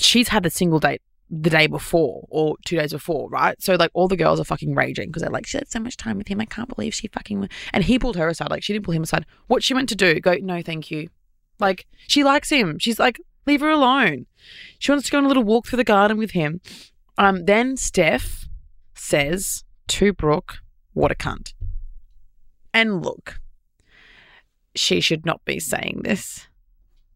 She's 0.00 0.28
had 0.28 0.46
a 0.46 0.50
single 0.50 0.80
date 0.80 1.02
the 1.42 1.50
day 1.50 1.66
before 1.66 2.26
or 2.30 2.56
two 2.64 2.76
days 2.76 2.92
before, 2.92 3.28
right? 3.28 3.60
So 3.60 3.74
like 3.74 3.90
all 3.94 4.08
the 4.08 4.16
girls 4.16 4.40
are 4.40 4.44
fucking 4.44 4.74
raging 4.74 5.08
because 5.08 5.22
they're 5.22 5.30
like, 5.30 5.46
she 5.46 5.58
had 5.58 5.70
so 5.70 5.80
much 5.80 5.96
time 5.96 6.18
with 6.18 6.28
him. 6.28 6.40
I 6.40 6.44
can't 6.44 6.74
believe 6.74 6.94
she 6.94 7.08
fucking. 7.08 7.48
And 7.72 7.84
he 7.84 7.98
pulled 7.98 8.16
her 8.16 8.28
aside. 8.28 8.50
Like 8.50 8.62
she 8.62 8.72
didn't 8.72 8.84
pull 8.84 8.94
him 8.94 9.02
aside. 9.02 9.26
What 9.46 9.62
she 9.62 9.74
meant 9.74 9.88
to 9.90 9.96
do? 9.96 10.20
Go, 10.20 10.34
no, 10.40 10.62
thank 10.62 10.90
you. 10.90 11.08
Like 11.58 11.86
she 12.08 12.24
likes 12.24 12.50
him. 12.50 12.78
She's 12.78 12.98
like, 12.98 13.20
leave 13.46 13.60
her 13.60 13.70
alone. 13.70 14.26
She 14.78 14.92
wants 14.92 15.06
to 15.06 15.12
go 15.12 15.18
on 15.18 15.24
a 15.24 15.28
little 15.28 15.44
walk 15.44 15.66
through 15.66 15.78
the 15.78 15.84
garden 15.84 16.18
with 16.18 16.32
him. 16.32 16.60
Um, 17.18 17.44
then 17.44 17.76
Steph 17.76 18.48
says 18.94 19.64
to 19.88 20.12
Brooke, 20.12 20.58
what 20.92 21.12
a 21.12 21.14
cunt. 21.14 21.52
And 22.72 23.04
look, 23.04 23.40
she 24.74 25.00
should 25.00 25.24
not 25.24 25.44
be 25.44 25.60
saying 25.60 26.02
this. 26.04 26.48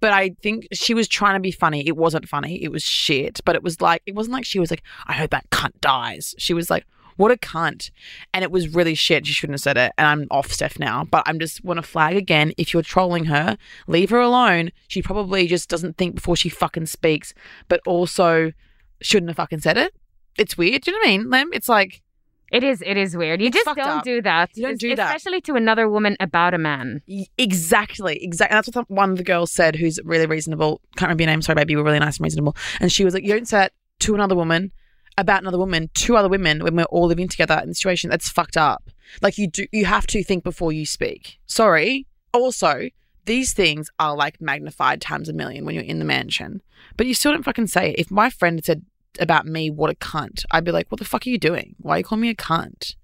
But 0.00 0.12
I 0.12 0.30
think 0.42 0.68
she 0.72 0.94
was 0.94 1.08
trying 1.08 1.34
to 1.34 1.40
be 1.40 1.50
funny. 1.50 1.86
It 1.86 1.96
wasn't 1.96 2.28
funny. 2.28 2.62
It 2.62 2.70
was 2.70 2.82
shit. 2.82 3.40
But 3.44 3.56
it 3.56 3.62
was 3.62 3.80
like, 3.80 4.02
it 4.06 4.14
wasn't 4.14 4.34
like 4.34 4.44
she 4.44 4.60
was 4.60 4.70
like, 4.70 4.82
I 5.06 5.14
hope 5.14 5.30
that 5.30 5.50
cunt 5.50 5.80
dies. 5.80 6.34
She 6.38 6.54
was 6.54 6.70
like, 6.70 6.86
what 7.16 7.32
a 7.32 7.36
cunt. 7.36 7.90
And 8.32 8.44
it 8.44 8.52
was 8.52 8.74
really 8.74 8.94
shit. 8.94 9.26
She 9.26 9.32
shouldn't 9.32 9.54
have 9.54 9.60
said 9.60 9.76
it. 9.76 9.92
And 9.98 10.06
I'm 10.06 10.28
off 10.30 10.52
Steph 10.52 10.78
now. 10.78 11.04
But 11.04 11.24
I'm 11.26 11.40
just 11.40 11.64
want 11.64 11.78
to 11.78 11.82
flag 11.82 12.16
again 12.16 12.52
if 12.56 12.72
you're 12.72 12.82
trolling 12.82 13.24
her, 13.24 13.58
leave 13.88 14.10
her 14.10 14.20
alone. 14.20 14.70
She 14.86 15.02
probably 15.02 15.48
just 15.48 15.68
doesn't 15.68 15.96
think 15.96 16.14
before 16.14 16.36
she 16.36 16.48
fucking 16.48 16.86
speaks, 16.86 17.34
but 17.66 17.80
also 17.86 18.52
shouldn't 19.00 19.30
have 19.30 19.36
fucking 19.36 19.60
said 19.60 19.76
it. 19.76 19.94
It's 20.38 20.56
weird. 20.56 20.82
Do 20.82 20.92
you 20.92 20.96
know 20.96 21.00
what 21.00 21.08
I 21.08 21.18
mean, 21.18 21.30
Lem? 21.30 21.50
It's 21.52 21.68
like, 21.68 22.02
It 22.50 22.64
is. 22.64 22.82
It 22.84 22.96
is 22.96 23.16
weird. 23.16 23.40
You 23.40 23.48
It's 23.48 23.56
just 23.56 23.66
don't 23.76 23.78
up. 23.80 24.04
do 24.04 24.22
that. 24.22 24.50
You 24.54 24.62
don't 24.62 24.80
do 24.80 24.96
that. 24.96 25.14
especially 25.16 25.40
to 25.42 25.54
another 25.54 25.88
woman 25.88 26.16
about 26.18 26.54
a 26.54 26.58
man. 26.58 27.02
Exactly, 27.36 28.22
exactly. 28.22 28.54
That's 28.54 28.68
what 28.74 28.90
one 28.90 29.10
of 29.10 29.16
the 29.18 29.24
girls 29.24 29.52
said, 29.52 29.76
who's 29.76 29.98
really 30.04 30.26
reasonable. 30.26 30.80
Can't 30.96 31.08
remember 31.08 31.22
your 31.24 31.30
name. 31.32 31.42
Sorry, 31.42 31.56
baby. 31.56 31.72
You 31.72 31.78
were 31.78 31.84
really 31.84 31.98
nice 31.98 32.16
and 32.18 32.24
reasonable. 32.24 32.56
And 32.80 32.90
she 32.90 33.04
was 33.04 33.14
like, 33.14 33.22
"You 33.24 33.34
don't 33.34 33.46
say 33.48 33.58
that 33.58 33.72
to 34.00 34.14
another 34.14 34.34
woman 34.34 34.72
about 35.16 35.42
another 35.42 35.58
woman, 35.58 35.90
two 35.94 36.16
other 36.16 36.28
women 36.28 36.62
when 36.62 36.76
we're 36.76 36.84
all 36.84 37.06
living 37.06 37.28
together 37.28 37.58
in 37.62 37.68
the 37.68 37.74
situation. 37.74 38.08
That's 38.08 38.28
fucked 38.28 38.56
up. 38.56 38.88
Like 39.20 39.36
you 39.36 39.48
do, 39.48 39.66
you 39.72 39.84
have 39.84 40.06
to 40.08 40.22
think 40.22 40.44
before 40.44 40.72
you 40.72 40.86
speak. 40.86 41.38
Sorry. 41.46 42.06
Also, 42.32 42.88
these 43.24 43.52
things 43.52 43.90
are 43.98 44.14
like 44.14 44.40
magnified 44.40 45.00
times 45.00 45.28
a 45.28 45.32
million 45.32 45.64
when 45.64 45.74
you're 45.74 45.84
in 45.84 45.98
the 45.98 46.04
mansion, 46.04 46.62
but 46.96 47.06
you 47.06 47.14
still 47.14 47.32
don't 47.32 47.42
fucking 47.42 47.66
say 47.66 47.90
it. 47.90 47.98
If 47.98 48.10
my 48.10 48.30
friend 48.30 48.58
had 48.58 48.64
said 48.64 48.82
about 49.18 49.46
me, 49.46 49.70
"What 49.70 49.90
a 49.90 49.94
cunt," 49.94 50.44
I'd 50.50 50.64
be 50.64 50.72
like, 50.72 50.90
"What 50.90 50.98
the 50.98 51.04
fuck 51.04 51.26
are 51.26 51.30
you 51.30 51.38
doing? 51.38 51.74
Why 51.78 51.96
are 51.96 51.98
you 51.98 52.04
calling 52.04 52.22
me 52.22 52.30
a 52.30 52.34
cunt?" 52.34 52.94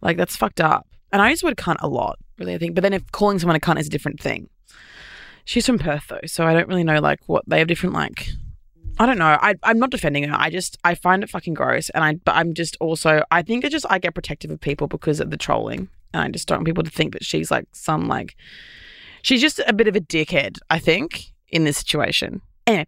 Like 0.00 0.16
that's 0.16 0.36
fucked 0.36 0.60
up. 0.60 0.86
And 1.12 1.22
I 1.22 1.30
use 1.30 1.40
the 1.40 1.46
word 1.46 1.56
cunt 1.56 1.76
a 1.80 1.88
lot, 1.88 2.18
really. 2.38 2.54
I 2.54 2.58
think, 2.58 2.74
but 2.74 2.82
then 2.82 2.92
if 2.92 3.10
calling 3.12 3.38
someone 3.38 3.56
a 3.56 3.60
cunt 3.60 3.78
is 3.78 3.86
a 3.86 3.90
different 3.90 4.20
thing. 4.20 4.48
She's 5.44 5.66
from 5.66 5.78
Perth 5.78 6.08
though, 6.08 6.26
so 6.26 6.44
I 6.44 6.52
don't 6.52 6.68
really 6.68 6.84
know 6.84 7.00
like 7.00 7.20
what 7.26 7.44
they 7.46 7.60
have 7.60 7.68
different 7.68 7.94
like. 7.94 8.28
I 8.98 9.06
don't 9.06 9.18
know. 9.18 9.38
I 9.40 9.54
I'm 9.62 9.78
not 9.78 9.90
defending 9.90 10.24
her. 10.24 10.34
I 10.36 10.50
just 10.50 10.78
I 10.82 10.94
find 10.94 11.22
it 11.22 11.30
fucking 11.30 11.54
gross, 11.54 11.90
and 11.90 12.02
I 12.02 12.14
but 12.14 12.34
I'm 12.34 12.54
just 12.54 12.76
also 12.80 13.22
I 13.30 13.42
think 13.42 13.64
it 13.64 13.70
just 13.70 13.86
I 13.88 13.98
get 13.98 14.14
protective 14.14 14.50
of 14.50 14.60
people 14.60 14.88
because 14.88 15.20
of 15.20 15.30
the 15.30 15.36
trolling, 15.36 15.88
and 16.12 16.22
I 16.22 16.28
just 16.30 16.48
don't 16.48 16.58
want 16.58 16.66
people 16.66 16.82
to 16.82 16.90
think 16.90 17.12
that 17.12 17.24
she's 17.24 17.50
like 17.50 17.66
some 17.72 18.08
like 18.08 18.34
she's 19.22 19.40
just 19.40 19.60
a 19.66 19.72
bit 19.72 19.86
of 19.86 19.96
a 19.96 20.00
dickhead. 20.00 20.58
I 20.70 20.78
think 20.78 21.32
in 21.48 21.64
this 21.64 21.78
situation. 21.78 22.40
Anyway, 22.66 22.86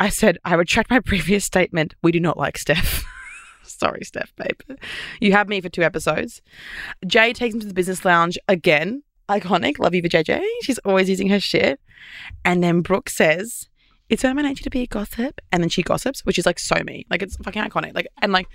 I 0.00 0.08
said 0.08 0.38
I 0.44 0.54
retract 0.54 0.90
my 0.90 1.00
previous 1.04 1.44
statement. 1.44 1.94
We 2.02 2.12
do 2.12 2.20
not 2.20 2.38
like 2.38 2.58
Steph. 2.58 3.04
Sorry, 3.62 4.04
Steph, 4.04 4.32
babe. 4.36 4.78
You 5.20 5.32
have 5.32 5.48
me 5.48 5.60
for 5.60 5.68
two 5.68 5.82
episodes. 5.82 6.40
Jay 7.06 7.32
takes 7.32 7.54
him 7.54 7.60
to 7.60 7.66
the 7.66 7.74
business 7.74 8.04
lounge 8.04 8.38
again. 8.48 9.02
Iconic. 9.28 9.78
Love 9.78 9.94
you 9.94 10.02
for 10.02 10.08
JJ. 10.08 10.42
She's 10.62 10.78
always 10.78 11.10
using 11.10 11.28
her 11.28 11.38
shit. 11.38 11.80
And 12.44 12.62
then 12.62 12.80
Brooke 12.80 13.10
says, 13.10 13.68
It's 14.08 14.24
in 14.24 14.34
my 14.34 14.42
nature 14.42 14.64
to 14.64 14.70
be 14.70 14.82
a 14.82 14.86
gossip. 14.86 15.40
And 15.52 15.62
then 15.62 15.68
she 15.68 15.82
gossips, 15.82 16.24
which 16.24 16.38
is 16.38 16.46
like 16.46 16.58
so 16.58 16.76
me. 16.82 17.04
Like 17.10 17.22
it's 17.22 17.36
fucking 17.36 17.62
iconic. 17.62 17.94
Like 17.94 18.08
and 18.22 18.32
like 18.32 18.48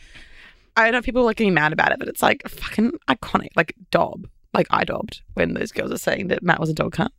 I 0.75 0.85
don't 0.85 0.93
know 0.93 1.01
people 1.03 1.21
are 1.21 1.25
like 1.25 1.37
getting 1.37 1.53
mad 1.53 1.73
about 1.73 1.91
it, 1.91 1.99
but 1.99 2.07
it's 2.07 2.23
like 2.23 2.41
fucking 2.47 2.93
iconic. 3.07 3.49
Like 3.55 3.75
Dob. 3.91 4.27
Like 4.53 4.67
I 4.69 4.83
dobbed 4.83 5.21
when 5.33 5.53
those 5.53 5.71
girls 5.71 5.91
are 5.91 5.97
saying 5.97 6.27
that 6.27 6.43
Matt 6.43 6.59
was 6.59 6.69
a 6.69 6.73
dog 6.73 6.95
cunt. 6.95 7.09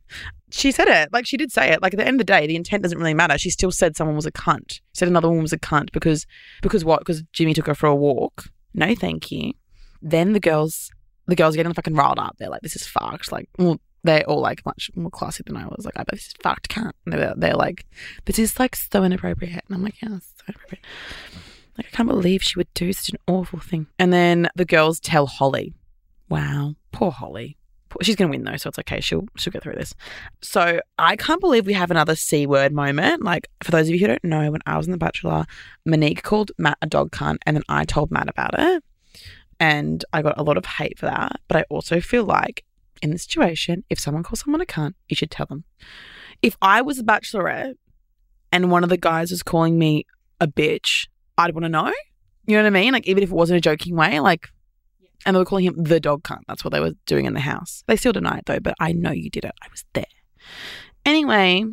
She 0.51 0.71
said 0.71 0.87
it. 0.87 1.11
Like 1.11 1.25
she 1.25 1.37
did 1.37 1.51
say 1.51 1.71
it. 1.71 1.81
Like 1.81 1.93
at 1.93 1.97
the 1.97 2.05
end 2.05 2.15
of 2.15 2.25
the 2.25 2.31
day, 2.31 2.47
the 2.47 2.55
intent 2.55 2.83
doesn't 2.83 2.97
really 2.97 3.13
matter. 3.13 3.37
She 3.37 3.49
still 3.49 3.71
said 3.71 3.97
someone 3.97 4.15
was 4.15 4.25
a 4.25 4.31
cunt. 4.31 4.79
Said 4.93 5.07
another 5.07 5.27
woman 5.27 5.43
was 5.43 5.53
a 5.53 5.59
cunt 5.59 5.91
because 5.91 6.25
because 6.61 6.85
what? 6.85 6.99
Because 6.99 7.23
Jimmy 7.33 7.53
took 7.53 7.67
her 7.67 7.75
for 7.75 7.87
a 7.87 7.95
walk. 7.95 8.45
No, 8.73 8.95
thank 8.95 9.31
you. 9.31 9.53
Then 10.01 10.33
the 10.33 10.39
girls 10.39 10.91
the 11.27 11.35
girls 11.35 11.55
are 11.55 11.57
getting 11.57 11.73
fucking 11.73 11.95
riled 11.95 12.19
up. 12.19 12.35
They're 12.37 12.49
like, 12.49 12.61
this 12.61 12.75
is 12.75 12.87
fucked. 12.87 13.31
Like, 13.31 13.49
well, 13.57 13.79
they're 14.03 14.23
all 14.23 14.41
like 14.41 14.65
much 14.65 14.91
more 14.95 15.09
classy 15.09 15.43
than 15.45 15.57
I 15.57 15.65
was. 15.65 15.85
Like, 15.85 15.95
I 15.97 16.03
bet 16.03 16.11
this 16.11 16.27
is 16.27 16.33
fucked 16.41 16.69
cunt. 16.69 16.91
And 17.05 17.13
they're, 17.13 17.33
they're 17.35 17.55
like, 17.55 17.85
this 18.25 18.39
is 18.39 18.59
like 18.59 18.75
so 18.75 19.03
inappropriate. 19.03 19.63
And 19.67 19.75
I'm 19.75 19.83
like, 19.83 20.01
yeah, 20.01 20.15
it's 20.15 20.33
so 20.37 20.43
inappropriate. 20.47 20.85
Like, 21.77 21.87
I 21.87 21.95
can't 21.95 22.07
believe 22.07 22.43
she 22.43 22.57
would 22.57 22.73
do 22.73 22.93
such 22.93 23.09
an 23.09 23.19
awful 23.27 23.59
thing. 23.59 23.87
And 23.99 24.13
then 24.13 24.47
the 24.55 24.65
girls 24.65 24.99
tell 24.99 25.25
Holly, 25.25 25.73
wow, 26.29 26.75
poor 26.95 27.11
Holly. 27.11 27.57
She's 28.01 28.15
gonna 28.15 28.29
win 28.29 28.43
though, 28.43 28.57
so 28.57 28.67
it's 28.69 28.79
okay. 28.79 28.99
She'll 28.99 29.25
she'll 29.37 29.51
get 29.51 29.63
through 29.63 29.75
this. 29.75 29.93
So 30.41 30.81
I 30.97 31.15
can't 31.15 31.39
believe 31.39 31.65
we 31.65 31.73
have 31.73 31.91
another 31.91 32.15
c 32.15 32.45
word 32.45 32.73
moment. 32.73 33.23
Like 33.23 33.49
for 33.63 33.71
those 33.71 33.87
of 33.87 33.93
you 33.93 33.99
who 33.99 34.07
don't 34.07 34.23
know, 34.23 34.51
when 34.51 34.61
I 34.65 34.75
was 34.75 34.87
in 34.87 34.91
The 34.91 34.97
Bachelor, 34.97 35.45
Monique 35.85 36.23
called 36.23 36.51
Matt 36.57 36.77
a 36.81 36.87
dog 36.87 37.11
cunt, 37.11 37.37
and 37.45 37.55
then 37.55 37.63
I 37.69 37.85
told 37.85 38.11
Matt 38.11 38.27
about 38.27 38.55
it 38.57 38.83
and 39.59 40.03
I 40.11 40.21
got 40.21 40.37
a 40.37 40.43
lot 40.43 40.57
of 40.57 40.65
hate 40.65 40.99
for 40.99 41.05
that. 41.05 41.39
But 41.47 41.57
I 41.57 41.65
also 41.69 42.01
feel 42.01 42.23
like 42.23 42.63
in 43.01 43.11
the 43.11 43.17
situation, 43.17 43.83
if 43.89 43.99
someone 43.99 44.23
calls 44.23 44.41
someone 44.41 44.61
a 44.61 44.65
cunt, 44.65 44.93
you 45.07 45.15
should 45.15 45.31
tell 45.31 45.45
them. 45.45 45.63
If 46.41 46.57
I 46.61 46.81
was 46.81 46.99
a 46.99 47.03
bachelorette 47.03 47.75
and 48.51 48.71
one 48.71 48.83
of 48.83 48.89
the 48.89 48.97
guys 48.97 49.31
was 49.31 49.43
calling 49.43 49.77
me 49.79 50.05
a 50.39 50.47
bitch, 50.47 51.07
I'd 51.37 51.53
want 51.53 51.65
to 51.65 51.69
know. 51.69 51.91
You 52.45 52.57
know 52.57 52.63
what 52.63 52.67
I 52.67 52.81
mean? 52.81 52.93
Like 52.93 53.07
even 53.07 53.23
if 53.23 53.29
it 53.29 53.35
wasn't 53.35 53.57
a 53.57 53.61
joking 53.61 53.95
way, 53.95 54.19
like, 54.19 54.49
and 55.25 55.35
they 55.35 55.39
were 55.39 55.45
calling 55.45 55.65
him 55.65 55.83
the 55.83 55.99
dog 55.99 56.23
cunt. 56.23 56.41
That's 56.47 56.63
what 56.63 56.73
they 56.73 56.79
were 56.79 56.93
doing 57.05 57.25
in 57.25 57.33
the 57.33 57.39
house. 57.39 57.83
They 57.87 57.95
still 57.95 58.13
deny 58.13 58.37
it 58.39 58.45
though, 58.45 58.59
but 58.59 58.75
I 58.79 58.91
know 58.91 59.11
you 59.11 59.29
did 59.29 59.45
it. 59.45 59.53
I 59.61 59.67
was 59.69 59.85
there. 59.93 60.05
Anyway, 61.05 61.65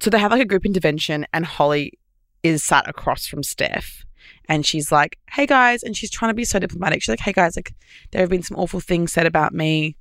so 0.00 0.10
they 0.10 0.18
have 0.18 0.32
like 0.32 0.40
a 0.40 0.46
group 0.46 0.64
intervention, 0.64 1.26
and 1.32 1.44
Holly 1.44 1.98
is 2.42 2.64
sat 2.64 2.88
across 2.88 3.26
from 3.26 3.42
Steph 3.42 4.04
and 4.48 4.66
she's 4.66 4.90
like, 4.90 5.18
"Hey 5.30 5.46
guys," 5.46 5.82
and 5.82 5.96
she's 5.96 6.10
trying 6.10 6.30
to 6.30 6.34
be 6.34 6.44
so 6.44 6.58
diplomatic. 6.58 7.02
She's 7.02 7.12
like, 7.12 7.20
"Hey 7.20 7.32
guys, 7.32 7.56
like 7.56 7.74
there 8.10 8.20
have 8.20 8.30
been 8.30 8.42
some 8.42 8.56
awful 8.58 8.80
things 8.80 9.12
said 9.12 9.26
about 9.26 9.54
me." 9.54 9.96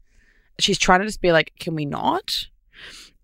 She's 0.59 0.77
trying 0.77 0.99
to 0.99 1.05
just 1.05 1.21
be 1.21 1.32
like, 1.32 1.53
"Can 1.59 1.75
we 1.75 1.86
not?" 1.86 2.47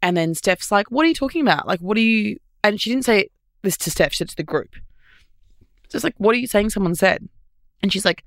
And 0.02 0.16
then 0.16 0.36
Steph's 0.36 0.72
like, 0.72 0.92
"What 0.92 1.06
are 1.06 1.10
you 1.10 1.16
talking 1.16 1.42
about? 1.42 1.68
Like, 1.68 1.80
what 1.80 1.98
are 1.98 2.02
you?" 2.02 2.38
And 2.64 2.80
she 2.80 2.90
didn't 2.90 3.06
say 3.06 3.30
this 3.62 3.78
to 3.78 3.92
Steph; 3.92 4.14
she 4.14 4.18
said 4.18 4.30
to 4.30 4.36
the 4.36 4.44
group. 4.44 4.76
So 5.90 5.96
it's 5.98 6.04
like, 6.04 6.16
"What 6.18 6.36
are 6.36 6.40
you 6.40 6.48
saying?" 6.48 6.70
Someone 6.70 6.96
said, 6.96 7.28
and 7.82 7.92
she's 7.92 8.06
like, 8.06 8.24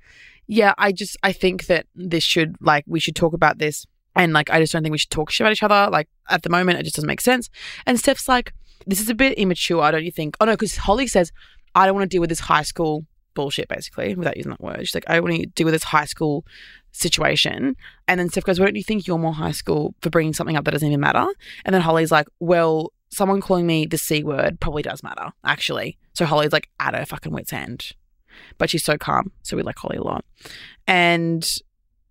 "Yeah, 0.50 0.74
I 0.78 0.92
just 0.92 1.16
I 1.22 1.32
think 1.32 1.66
that 1.66 1.86
this 1.94 2.24
should 2.24 2.56
like 2.60 2.84
we 2.86 3.00
should 3.00 3.16
talk 3.16 3.32
about 3.32 3.58
this." 3.58 3.86
And 4.16 4.32
like, 4.32 4.50
I 4.50 4.60
just 4.60 4.72
don't 4.72 4.82
think 4.82 4.92
we 4.92 4.98
should 4.98 5.10
talk 5.10 5.30
shit 5.30 5.44
about 5.44 5.52
each 5.52 5.62
other. 5.62 5.88
Like, 5.90 6.08
at 6.28 6.42
the 6.42 6.50
moment, 6.50 6.78
it 6.78 6.82
just 6.82 6.96
doesn't 6.96 7.06
make 7.06 7.20
sense. 7.20 7.48
And 7.86 7.98
Steph's 7.98 8.28
like, 8.28 8.52
this 8.86 9.00
is 9.00 9.08
a 9.08 9.14
bit 9.14 9.38
immature, 9.38 9.90
don't 9.92 10.04
you 10.04 10.10
think? 10.10 10.36
Oh, 10.40 10.44
no, 10.44 10.52
because 10.52 10.76
Holly 10.76 11.06
says, 11.06 11.32
I 11.74 11.86
don't 11.86 11.94
want 11.94 12.10
to 12.10 12.14
deal 12.14 12.20
with 12.20 12.30
this 12.30 12.40
high 12.40 12.62
school 12.62 13.06
bullshit, 13.34 13.68
basically, 13.68 14.14
without 14.14 14.36
using 14.36 14.50
that 14.50 14.60
word. 14.60 14.80
She's 14.80 14.94
like, 14.94 15.04
I 15.06 15.14
don't 15.14 15.24
want 15.24 15.36
to 15.36 15.46
deal 15.46 15.64
with 15.64 15.74
this 15.74 15.84
high 15.84 16.04
school 16.06 16.44
situation. 16.92 17.76
And 18.08 18.18
then 18.18 18.28
Steph 18.28 18.44
goes, 18.44 18.58
Why 18.58 18.66
don't 18.66 18.76
you 18.76 18.82
think 18.82 19.06
you're 19.06 19.18
more 19.18 19.34
high 19.34 19.52
school 19.52 19.94
for 20.02 20.10
bringing 20.10 20.32
something 20.32 20.56
up 20.56 20.64
that 20.64 20.72
doesn't 20.72 20.88
even 20.88 21.00
matter? 21.00 21.26
And 21.64 21.74
then 21.74 21.82
Holly's 21.82 22.10
like, 22.10 22.26
Well, 22.40 22.92
someone 23.10 23.40
calling 23.40 23.66
me 23.66 23.86
the 23.86 23.98
C 23.98 24.22
word 24.24 24.60
probably 24.60 24.82
does 24.82 25.02
matter, 25.02 25.30
actually. 25.44 25.98
So 26.14 26.24
Holly's 26.24 26.52
like 26.52 26.68
at 26.80 26.94
her 26.94 27.06
fucking 27.06 27.32
wit's 27.32 27.52
end. 27.52 27.92
But 28.58 28.70
she's 28.70 28.84
so 28.84 28.96
calm. 28.98 29.32
So 29.42 29.56
we 29.56 29.62
like 29.62 29.78
Holly 29.78 29.96
a 29.96 30.02
lot. 30.02 30.24
And 30.86 31.48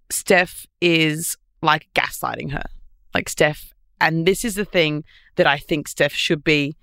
Steph 0.10 0.66
is 0.82 1.38
like 1.62 1.88
gaslighting 1.96 2.52
her. 2.52 2.66
Like 3.14 3.30
Steph, 3.30 3.74
and 4.00 4.26
this 4.26 4.46
is 4.46 4.56
the 4.56 4.66
thing 4.66 5.04
that 5.36 5.48
I 5.48 5.58
think 5.58 5.88
Steph 5.88 6.14
should 6.14 6.44
be 6.44 6.78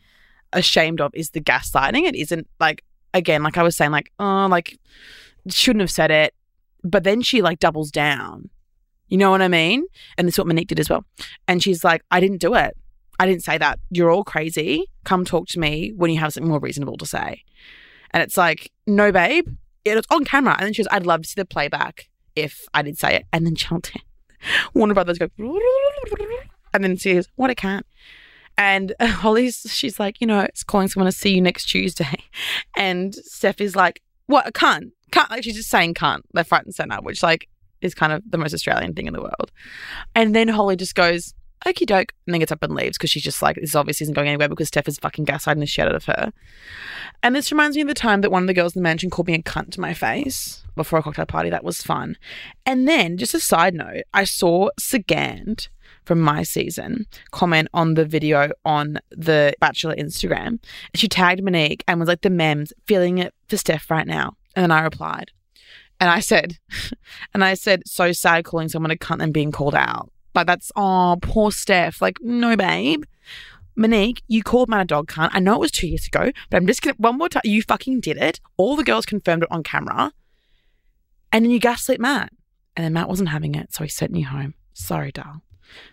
ashamed 0.52 1.00
of 1.00 1.12
is 1.14 1.30
the 1.30 1.40
gaslighting. 1.40 2.06
It 2.06 2.16
isn't 2.16 2.48
like 2.60 2.82
again, 3.16 3.42
like 3.42 3.56
I 3.56 3.62
was 3.62 3.76
saying, 3.76 3.90
like, 3.90 4.12
oh, 4.18 4.46
like 4.50 4.78
shouldn't 5.48 5.80
have 5.80 5.90
said 5.90 6.10
it. 6.10 6.34
But 6.84 7.04
then 7.04 7.22
she 7.22 7.42
like 7.42 7.58
doubles 7.58 7.90
down. 7.90 8.50
You 9.08 9.18
know 9.18 9.30
what 9.30 9.42
I 9.42 9.48
mean? 9.48 9.86
And 10.18 10.26
this 10.26 10.34
is 10.34 10.38
what 10.38 10.46
Monique 10.46 10.68
did 10.68 10.80
as 10.80 10.90
well. 10.90 11.04
And 11.46 11.62
she's 11.62 11.84
like, 11.84 12.02
I 12.10 12.20
didn't 12.20 12.40
do 12.40 12.54
it. 12.54 12.76
I 13.18 13.26
didn't 13.26 13.44
say 13.44 13.56
that. 13.58 13.78
You're 13.90 14.10
all 14.10 14.24
crazy. 14.24 14.86
Come 15.04 15.24
talk 15.24 15.46
to 15.48 15.60
me 15.60 15.92
when 15.96 16.10
you 16.10 16.18
have 16.20 16.32
something 16.32 16.50
more 16.50 16.60
reasonable 16.60 16.96
to 16.98 17.06
say. 17.06 17.42
And 18.12 18.22
it's 18.22 18.36
like, 18.36 18.70
no, 18.86 19.12
babe. 19.12 19.48
It 19.84 19.94
was 19.94 20.06
on 20.10 20.24
camera. 20.24 20.54
And 20.58 20.66
then 20.66 20.72
she 20.72 20.82
goes, 20.82 20.88
I'd 20.90 21.06
love 21.06 21.22
to 21.22 21.28
see 21.28 21.40
the 21.40 21.44
playback 21.44 22.08
if 22.34 22.66
I 22.74 22.82
did 22.82 22.98
say 22.98 23.16
it. 23.16 23.26
And 23.32 23.46
then 23.46 23.54
Channel 23.54 23.80
10, 23.82 24.02
Warner 24.74 24.94
Brothers 24.94 25.18
go, 25.18 25.28
and 26.74 26.84
then 26.84 26.96
she 26.96 27.14
goes, 27.14 27.28
what, 27.36 27.50
I 27.50 27.54
can't. 27.54 27.86
And 28.58 28.94
Holly's, 29.00 29.66
she's 29.68 30.00
like, 30.00 30.20
you 30.20 30.26
know, 30.26 30.40
it's 30.40 30.64
calling 30.64 30.88
someone 30.88 31.10
to 31.10 31.16
see 31.16 31.34
you 31.34 31.40
next 31.40 31.66
Tuesday. 31.66 32.24
And 32.76 33.14
Steph 33.14 33.60
is 33.60 33.76
like, 33.76 34.02
what, 34.26 34.46
I 34.46 34.50
can't. 34.50 34.92
Can't. 35.12 35.30
Like, 35.30 35.44
she's 35.44 35.56
just 35.56 35.70
saying 35.70 35.94
can't 35.94 36.24
left, 36.34 36.50
right, 36.50 36.64
and 36.64 36.74
center, 36.74 36.96
which, 36.96 37.22
like, 37.22 37.48
is 37.80 37.94
kind 37.94 38.12
of 38.12 38.22
the 38.28 38.38
most 38.38 38.54
Australian 38.54 38.92
thing 38.92 39.06
in 39.06 39.12
the 39.12 39.20
world. 39.22 39.52
And 40.14 40.34
then 40.34 40.48
Holly 40.48 40.76
just 40.76 40.94
goes, 40.94 41.32
okie 41.64 41.86
doke, 41.86 42.12
and 42.26 42.34
then 42.34 42.40
gets 42.40 42.52
up 42.52 42.62
and 42.62 42.74
leaves 42.74 42.98
because 42.98 43.10
she's 43.10 43.22
just 43.22 43.42
like, 43.42 43.56
this 43.56 43.74
obviously 43.74 44.04
isn't 44.04 44.14
going 44.14 44.28
anywhere 44.28 44.48
because 44.48 44.68
Steph 44.68 44.88
is 44.88 44.98
fucking 44.98 45.26
gaslighting 45.26 45.60
the 45.60 45.66
shit 45.66 45.86
out 45.86 45.94
of 45.94 46.04
her. 46.04 46.32
And 47.22 47.34
this 47.34 47.50
reminds 47.50 47.76
me 47.76 47.82
of 47.82 47.88
the 47.88 47.94
time 47.94 48.20
that 48.20 48.30
one 48.30 48.42
of 48.42 48.46
the 48.46 48.54
girls 48.54 48.76
in 48.76 48.80
the 48.80 48.84
mansion 48.84 49.10
called 49.10 49.26
me 49.26 49.34
a 49.34 49.42
cunt 49.42 49.72
to 49.72 49.80
my 49.80 49.94
face 49.94 50.64
before 50.74 50.98
a 50.98 51.02
cocktail 51.02 51.26
party. 51.26 51.50
That 51.50 51.64
was 51.64 51.82
fun. 51.82 52.16
And 52.64 52.86
then, 52.86 53.16
just 53.16 53.34
a 53.34 53.40
side 53.40 53.74
note, 53.74 54.02
I 54.12 54.24
saw 54.24 54.68
Sogand 54.80 55.68
from 56.04 56.20
my 56.20 56.42
season 56.42 57.06
comment 57.32 57.68
on 57.74 57.94
the 57.94 58.04
video 58.04 58.50
on 58.64 58.98
the 59.10 59.52
Bachelor 59.60 59.94
Instagram. 59.96 60.62
She 60.94 61.08
tagged 61.08 61.42
Monique 61.42 61.84
and 61.88 61.98
was 61.98 62.08
like, 62.08 62.22
the 62.22 62.30
memes, 62.30 62.72
feeling 62.86 63.18
it 63.18 63.34
for 63.48 63.56
Steph 63.56 63.90
right 63.90 64.06
now. 64.06 64.36
And 64.54 64.62
then 64.62 64.70
I 64.70 64.82
replied. 64.82 65.32
And 65.98 66.10
I 66.10 66.20
said, 66.20 66.58
and 67.34 67.44
I 67.44 67.54
said, 67.54 67.82
so 67.86 68.12
sad 68.12 68.44
calling 68.44 68.68
someone 68.68 68.90
a 68.90 68.96
cunt 68.96 69.22
and 69.22 69.34
being 69.34 69.52
called 69.52 69.74
out. 69.74 70.10
Like 70.36 70.46
that's 70.46 70.70
oh 70.76 71.16
poor 71.20 71.50
Steph. 71.50 72.00
Like, 72.00 72.18
no, 72.20 72.56
babe. 72.56 73.04
Monique, 73.78 74.22
you 74.26 74.42
called 74.42 74.70
Matt 74.70 74.82
a 74.82 74.84
dog 74.84 75.06
cunt. 75.08 75.30
I 75.32 75.40
know 75.40 75.54
it 75.54 75.60
was 75.60 75.70
two 75.70 75.86
years 75.86 76.06
ago, 76.06 76.32
but 76.48 76.56
I'm 76.56 76.66
just 76.66 76.80
gonna 76.80 76.94
one 76.98 77.18
more 77.18 77.28
time. 77.28 77.42
You 77.44 77.62
fucking 77.62 78.00
did 78.00 78.16
it. 78.16 78.40
All 78.56 78.76
the 78.76 78.84
girls 78.84 79.04
confirmed 79.04 79.42
it 79.42 79.52
on 79.52 79.62
camera. 79.62 80.12
And 81.32 81.44
then 81.44 81.50
you 81.50 81.58
gaslit 81.58 82.00
Matt. 82.00 82.32
And 82.74 82.84
then 82.84 82.92
Matt 82.92 83.08
wasn't 83.08 83.30
having 83.30 83.54
it, 83.54 83.72
so 83.74 83.84
he 83.84 83.90
sent 83.90 84.14
you 84.14 84.26
home. 84.26 84.54
Sorry, 84.72 85.12
doll. 85.12 85.42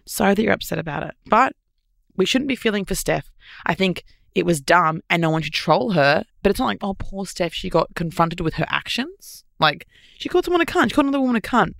Sorry 0.06 0.34
that 0.34 0.44
you're 0.44 0.54
upset 0.54 0.80
about 0.80 1.04
it. 1.04 1.16
But 1.26 1.54
we 2.16 2.26
shouldn't 2.26 2.50
be 2.50 2.56
feeling 2.56 2.86
for 2.86 2.96
Steph. 2.96 3.32
I 3.66 3.74
think 3.74 4.04
it 4.36 4.46
was 4.46 4.62
dumb 4.62 5.02
and 5.10 5.22
no 5.22 5.30
one 5.30 5.42
should 5.42 5.54
troll 5.54 5.92
her. 5.92 6.26
But 6.42 6.50
it's 6.50 6.60
not 6.60 6.66
like, 6.66 6.80
oh, 6.82 6.96
poor 6.98 7.26
Steph, 7.26 7.54
she 7.54 7.70
got 7.70 7.96
confronted 7.96 8.42
with 8.42 8.56
her 8.56 8.66
actions. 8.70 9.44
Like, 9.60 9.88
she 10.18 10.30
called 10.30 10.46
someone 10.46 10.62
a 10.62 10.66
cunt. 10.66 10.90
She 10.90 10.96
called 10.96 11.08
another 11.08 11.22
woman 11.22 11.36
a 11.36 11.42
cunt. 11.42 11.74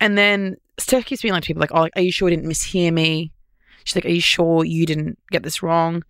And 0.00 0.16
then 0.18 0.56
Steph 0.78 1.04
keeps 1.04 1.22
being 1.22 1.32
like 1.32 1.42
to 1.42 1.46
people, 1.46 1.60
like, 1.60 1.72
oh, 1.72 1.88
are 1.96 2.02
you 2.02 2.12
sure 2.12 2.28
you 2.28 2.36
didn't 2.36 2.50
mishear 2.50 2.92
me? 2.92 3.32
She's 3.84 3.94
like, 3.94 4.04
are 4.04 4.10
you 4.10 4.20
sure 4.20 4.64
you 4.64 4.84
didn't 4.84 5.18
get 5.30 5.42
this 5.42 5.62
wrong? 5.62 6.04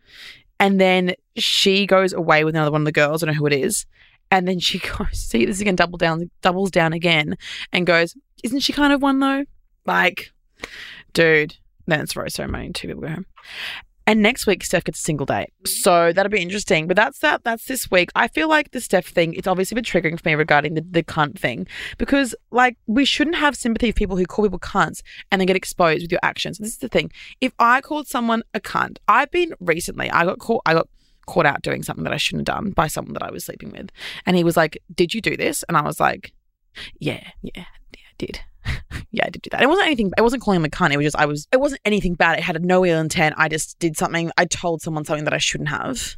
And 0.59 0.81
then 0.81 1.15
she 1.37 1.87
goes 1.87 2.13
away 2.13 2.45
with 2.45 2.55
another 2.55 2.71
one 2.71 2.81
of 2.81 2.87
the 2.87 2.93
girls. 2.93 3.23
I 3.23 3.27
don't 3.27 3.35
know 3.35 3.39
who 3.39 3.47
it 3.47 3.53
is. 3.53 3.87
And 4.31 4.49
then 4.49 4.59
she 4.59 4.79
goes, 4.99 5.13
see 5.13 5.45
this 5.45 5.61
again, 5.61 5.77
double 5.77 5.99
down, 5.99 6.31
doubles 6.43 6.71
down 6.71 6.93
again 6.93 7.37
and 7.73 7.87
goes, 7.87 8.17
isn't 8.43 8.61
she 8.61 8.73
kind 8.73 8.93
of 8.93 9.03
one 9.03 9.21
though? 9.21 9.45
Like, 9.85 10.33
dude, 11.13 11.57
then 11.87 12.01
it's 12.01 12.17
rose 12.17 12.35
ceremony. 12.35 12.73
Two 12.73 12.89
people 12.89 13.03
go 13.03 13.09
home. 13.09 13.27
And 14.07 14.23
next 14.23 14.47
week, 14.47 14.63
Steph 14.65 14.85
gets 14.85 15.01
a 15.01 15.03
single 15.03 15.27
date. 15.27 15.53
Mm-hmm. 15.63 15.67
So 15.67 16.13
that'll 16.13 16.31
be 16.31 16.41
interesting. 16.41 16.87
But 16.87 16.97
that's 16.97 17.19
that. 17.21 17.45
That's 17.45 17.67
this 17.67 17.91
week. 17.91 18.11
I 18.15 18.29
feel 18.29 18.49
like 18.49 18.71
the 18.71 18.81
Steph 18.81 19.07
thing, 19.07 19.35
it's 19.35 19.49
obviously 19.49 19.75
been 19.75 19.85
triggering 19.85 20.21
for 20.21 20.29
me 20.29 20.35
regarding 20.35 20.75
the, 20.75 20.87
the 20.89 21.03
cunt 21.03 21.39
thing. 21.39 21.67
Because, 21.99 22.35
like, 22.51 22.77
we 22.87 23.05
shouldn't 23.05 23.37
have 23.37 23.57
sympathy 23.57 23.91
for 23.91 23.97
people 23.97 24.17
who 24.17 24.27
call 24.27 24.45
people 24.45 24.59
cunts 24.59 25.03
and 25.31 25.41
then 25.41 25.47
get 25.47 25.57
exposed 25.57 26.03
with 26.03 26.13
your 26.13 26.21
actions. 26.23 26.59
This 26.59 26.71
is 26.71 26.79
the 26.79 26.89
thing. 26.89 27.11
If 27.41 27.53
I 27.59 27.81
called 27.81 28.07
someone 28.07 28.43
a 28.55 28.61
cunt, 28.61 28.99
I've 29.09 29.31
been 29.31 29.55
recently, 29.61 30.11
I 30.11 30.25
got 30.25 30.39
caught, 30.39 30.63
I 30.67 30.75
got 30.75 30.89
caught 31.27 31.47
out 31.47 31.63
doing 31.63 31.83
something 31.83 32.05
that 32.05 32.13
I 32.13 32.17
shouldn't 32.17 32.49
have 32.49 32.57
done 32.57 32.71
by 32.71 32.87
someone 32.87 33.15
that 33.15 33.23
I 33.23 33.31
was 33.31 33.45
sleeping 33.45 33.71
with. 33.71 33.91
And 34.25 34.37
he 34.37 34.45
was 34.45 34.57
like, 34.57 34.79
Did 34.95 35.13
you 35.13 35.21
do 35.21 35.37
this? 35.37 35.65
And 35.65 35.77
I 35.77 35.83
was 35.83 36.01
like, 36.01 36.33
Yeah, 36.99 37.25
yeah, 37.43 37.51
yeah, 37.55 37.65
I 38.09 38.15
did. 38.19 38.41
Yeah, 39.17 39.25
I 39.27 39.31
did 39.31 39.43
do 39.43 39.51
that. 39.51 39.63
It 39.63 39.69
wasn't 39.69 39.87
anything. 39.87 40.13
It 40.17 40.21
wasn't 40.21 40.43
calling 40.43 40.61
him 40.61 40.67
a 40.67 40.69
cunt. 40.69 40.93
It 40.93 40.99
was 40.99 41.07
just 41.07 41.17
I 41.17 41.25
was. 41.25 41.49
It 41.51 41.59
wasn't 41.59 41.81
anything 41.87 42.15
bad. 42.15 42.39
It 42.39 42.43
had 42.43 42.63
no 42.63 42.85
ill 42.85 43.01
intent. 43.01 43.35
I 43.39 43.49
just 43.49 43.79
did 43.79 43.97
something. 43.97 44.31
I 44.37 44.45
told 44.45 44.83
someone 44.83 45.07
something 45.07 45.25
that 45.25 45.33
I 45.33 45.39
shouldn't 45.39 45.71
have 45.71 46.17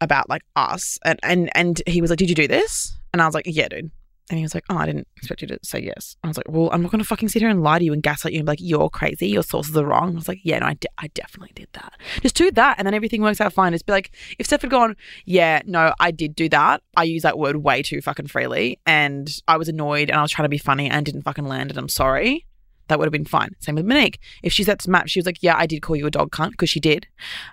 about 0.00 0.28
like 0.28 0.42
us, 0.54 0.96
and 1.04 1.18
and 1.24 1.50
and 1.56 1.82
he 1.88 2.00
was 2.00 2.10
like, 2.10 2.20
"Did 2.20 2.28
you 2.28 2.36
do 2.36 2.46
this?" 2.46 2.96
And 3.12 3.20
I 3.20 3.26
was 3.26 3.34
like, 3.34 3.46
"Yeah, 3.48 3.66
dude." 3.66 3.90
And 4.28 4.38
he 4.38 4.42
was 4.42 4.54
like, 4.54 4.64
Oh, 4.68 4.76
I 4.76 4.86
didn't 4.86 5.06
expect 5.16 5.42
you 5.42 5.48
to 5.48 5.58
say 5.62 5.80
yes. 5.80 6.16
I 6.24 6.28
was 6.28 6.36
like, 6.36 6.48
Well, 6.48 6.70
I'm 6.72 6.82
not 6.82 6.90
going 6.90 7.00
to 7.00 7.06
fucking 7.06 7.28
sit 7.28 7.42
here 7.42 7.48
and 7.48 7.62
lie 7.62 7.78
to 7.78 7.84
you 7.84 7.92
and 7.92 8.02
gaslight 8.02 8.32
you 8.32 8.40
and 8.40 8.46
be 8.46 8.52
like, 8.52 8.60
You're 8.60 8.90
crazy. 8.90 9.28
Your 9.28 9.42
sources 9.42 9.76
are 9.76 9.86
wrong. 9.86 10.12
I 10.12 10.14
was 10.16 10.28
like, 10.28 10.40
Yeah, 10.42 10.58
no, 10.58 10.66
I, 10.66 10.74
de- 10.74 10.88
I 10.98 11.08
definitely 11.08 11.52
did 11.54 11.68
that. 11.74 11.92
Just 12.22 12.34
do 12.34 12.50
that. 12.52 12.76
And 12.78 12.86
then 12.86 12.94
everything 12.94 13.22
works 13.22 13.40
out 13.40 13.52
fine. 13.52 13.72
Just 13.72 13.86
be 13.86 13.92
like, 13.92 14.10
if 14.38 14.46
Steph 14.46 14.62
had 14.62 14.70
gone, 14.70 14.96
Yeah, 15.24 15.62
no, 15.64 15.94
I 16.00 16.10
did 16.10 16.34
do 16.34 16.48
that. 16.48 16.82
I 16.96 17.04
use 17.04 17.22
that 17.22 17.38
word 17.38 17.56
way 17.56 17.82
too 17.82 18.00
fucking 18.00 18.26
freely. 18.26 18.80
And 18.84 19.30
I 19.46 19.56
was 19.56 19.68
annoyed 19.68 20.10
and 20.10 20.18
I 20.18 20.22
was 20.22 20.32
trying 20.32 20.46
to 20.46 20.50
be 20.50 20.58
funny 20.58 20.90
and 20.90 21.06
didn't 21.06 21.22
fucking 21.22 21.46
land 21.46 21.70
and 21.70 21.78
I'm 21.78 21.88
sorry. 21.88 22.46
That 22.88 22.98
would 22.98 23.06
have 23.06 23.12
been 23.12 23.24
fine. 23.24 23.50
Same 23.60 23.74
with 23.74 23.84
Monique. 23.86 24.20
If 24.42 24.52
she 24.52 24.62
said 24.62 24.78
to 24.80 24.90
Matt, 24.90 25.10
she 25.10 25.18
was 25.18 25.26
like, 25.26 25.42
Yeah, 25.42 25.56
I 25.56 25.66
did 25.66 25.82
call 25.82 25.96
you 25.96 26.06
a 26.06 26.10
dog 26.10 26.30
cunt 26.30 26.50
because 26.52 26.70
she 26.70 26.80
did. 26.80 27.06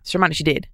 So 0.04 0.18
reminder, 0.18 0.36
she 0.36 0.44
did. 0.44 0.68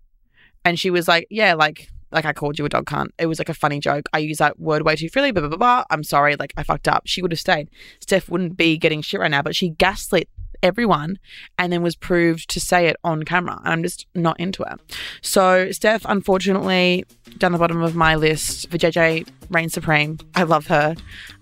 And 0.66 0.80
she 0.80 0.90
was 0.90 1.08
like, 1.08 1.28
Yeah, 1.30 1.54
like, 1.56 1.90
like 2.12 2.26
I 2.26 2.34
called 2.34 2.60
you 2.60 2.66
a 2.66 2.70
dog 2.70 2.86
cunt. 2.86 3.08
It 3.18 3.28
was 3.28 3.40
like 3.40 3.50
a 3.50 3.54
funny 3.54 3.80
joke. 3.80 4.08
I 4.14 4.20
use 4.20 4.38
that 4.38 4.60
word 4.60 4.84
way 4.84 4.96
too 4.96 5.10
freely, 5.10 5.32
blah, 5.32 5.48
blah, 5.48 5.58
blah. 5.58 5.84
I'm 5.90 6.04
sorry. 6.04 6.36
Like 6.36 6.54
I 6.58 6.64
fucked 6.64 6.88
up. 6.88 7.04
She 7.06 7.22
would 7.22 7.32
have 7.32 7.40
stayed. 7.40 7.70
Steph 8.02 8.30
wouldn't 8.30 8.58
be 8.58 8.78
getting 8.78 9.02
shit 9.02 9.20
right 9.20 9.32
now, 9.32 9.42
but 9.42 9.56
she 9.56 9.70
gaslit 9.70 10.30
everyone 10.62 11.18
and 11.58 11.72
then 11.72 11.82
was 11.82 11.96
proved 11.96 12.50
to 12.50 12.60
say 12.60 12.88
it 12.88 12.98
on 13.04 13.24
camera. 13.24 13.60
I'm 13.64 13.84
just 13.84 14.06
not 14.16 14.40
into 14.40 14.64
it. 14.64 14.80
So 15.22 15.72
Steph, 15.72 16.06
unfortunately, 16.06 17.06
down 17.38 17.52
the 17.52 17.58
bottom 17.58 17.82
of 17.82 17.96
my 17.96 18.16
list 18.16 18.70
JJ 18.70 19.28
reigns 19.50 19.74
supreme. 19.74 20.20
I 20.36 20.44
love 20.44 20.68
her. 20.68 20.96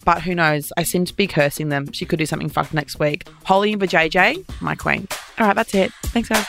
But 0.05 0.21
who 0.21 0.35
knows? 0.35 0.71
I 0.77 0.83
seem 0.83 1.05
to 1.05 1.13
be 1.13 1.27
cursing 1.27 1.69
them. 1.69 1.91
She 1.91 2.05
could 2.05 2.19
do 2.19 2.25
something 2.25 2.49
fucked 2.49 2.73
next 2.73 2.99
week. 2.99 3.27
Holly 3.43 3.73
for 3.75 3.87
JJ, 3.87 4.61
my 4.61 4.75
queen. 4.75 5.07
All 5.37 5.47
right, 5.47 5.55
that's 5.55 5.73
it. 5.73 5.91
Thanks, 6.03 6.29
guys. 6.29 6.45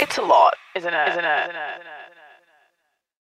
It's 0.00 0.18
a 0.18 0.22
lot, 0.22 0.54
isn't 0.74 0.94
it? 0.94 1.08
Isn't 1.08 1.24
it? 1.24 1.44
Isn't 1.44 1.56
it? 1.56 2.01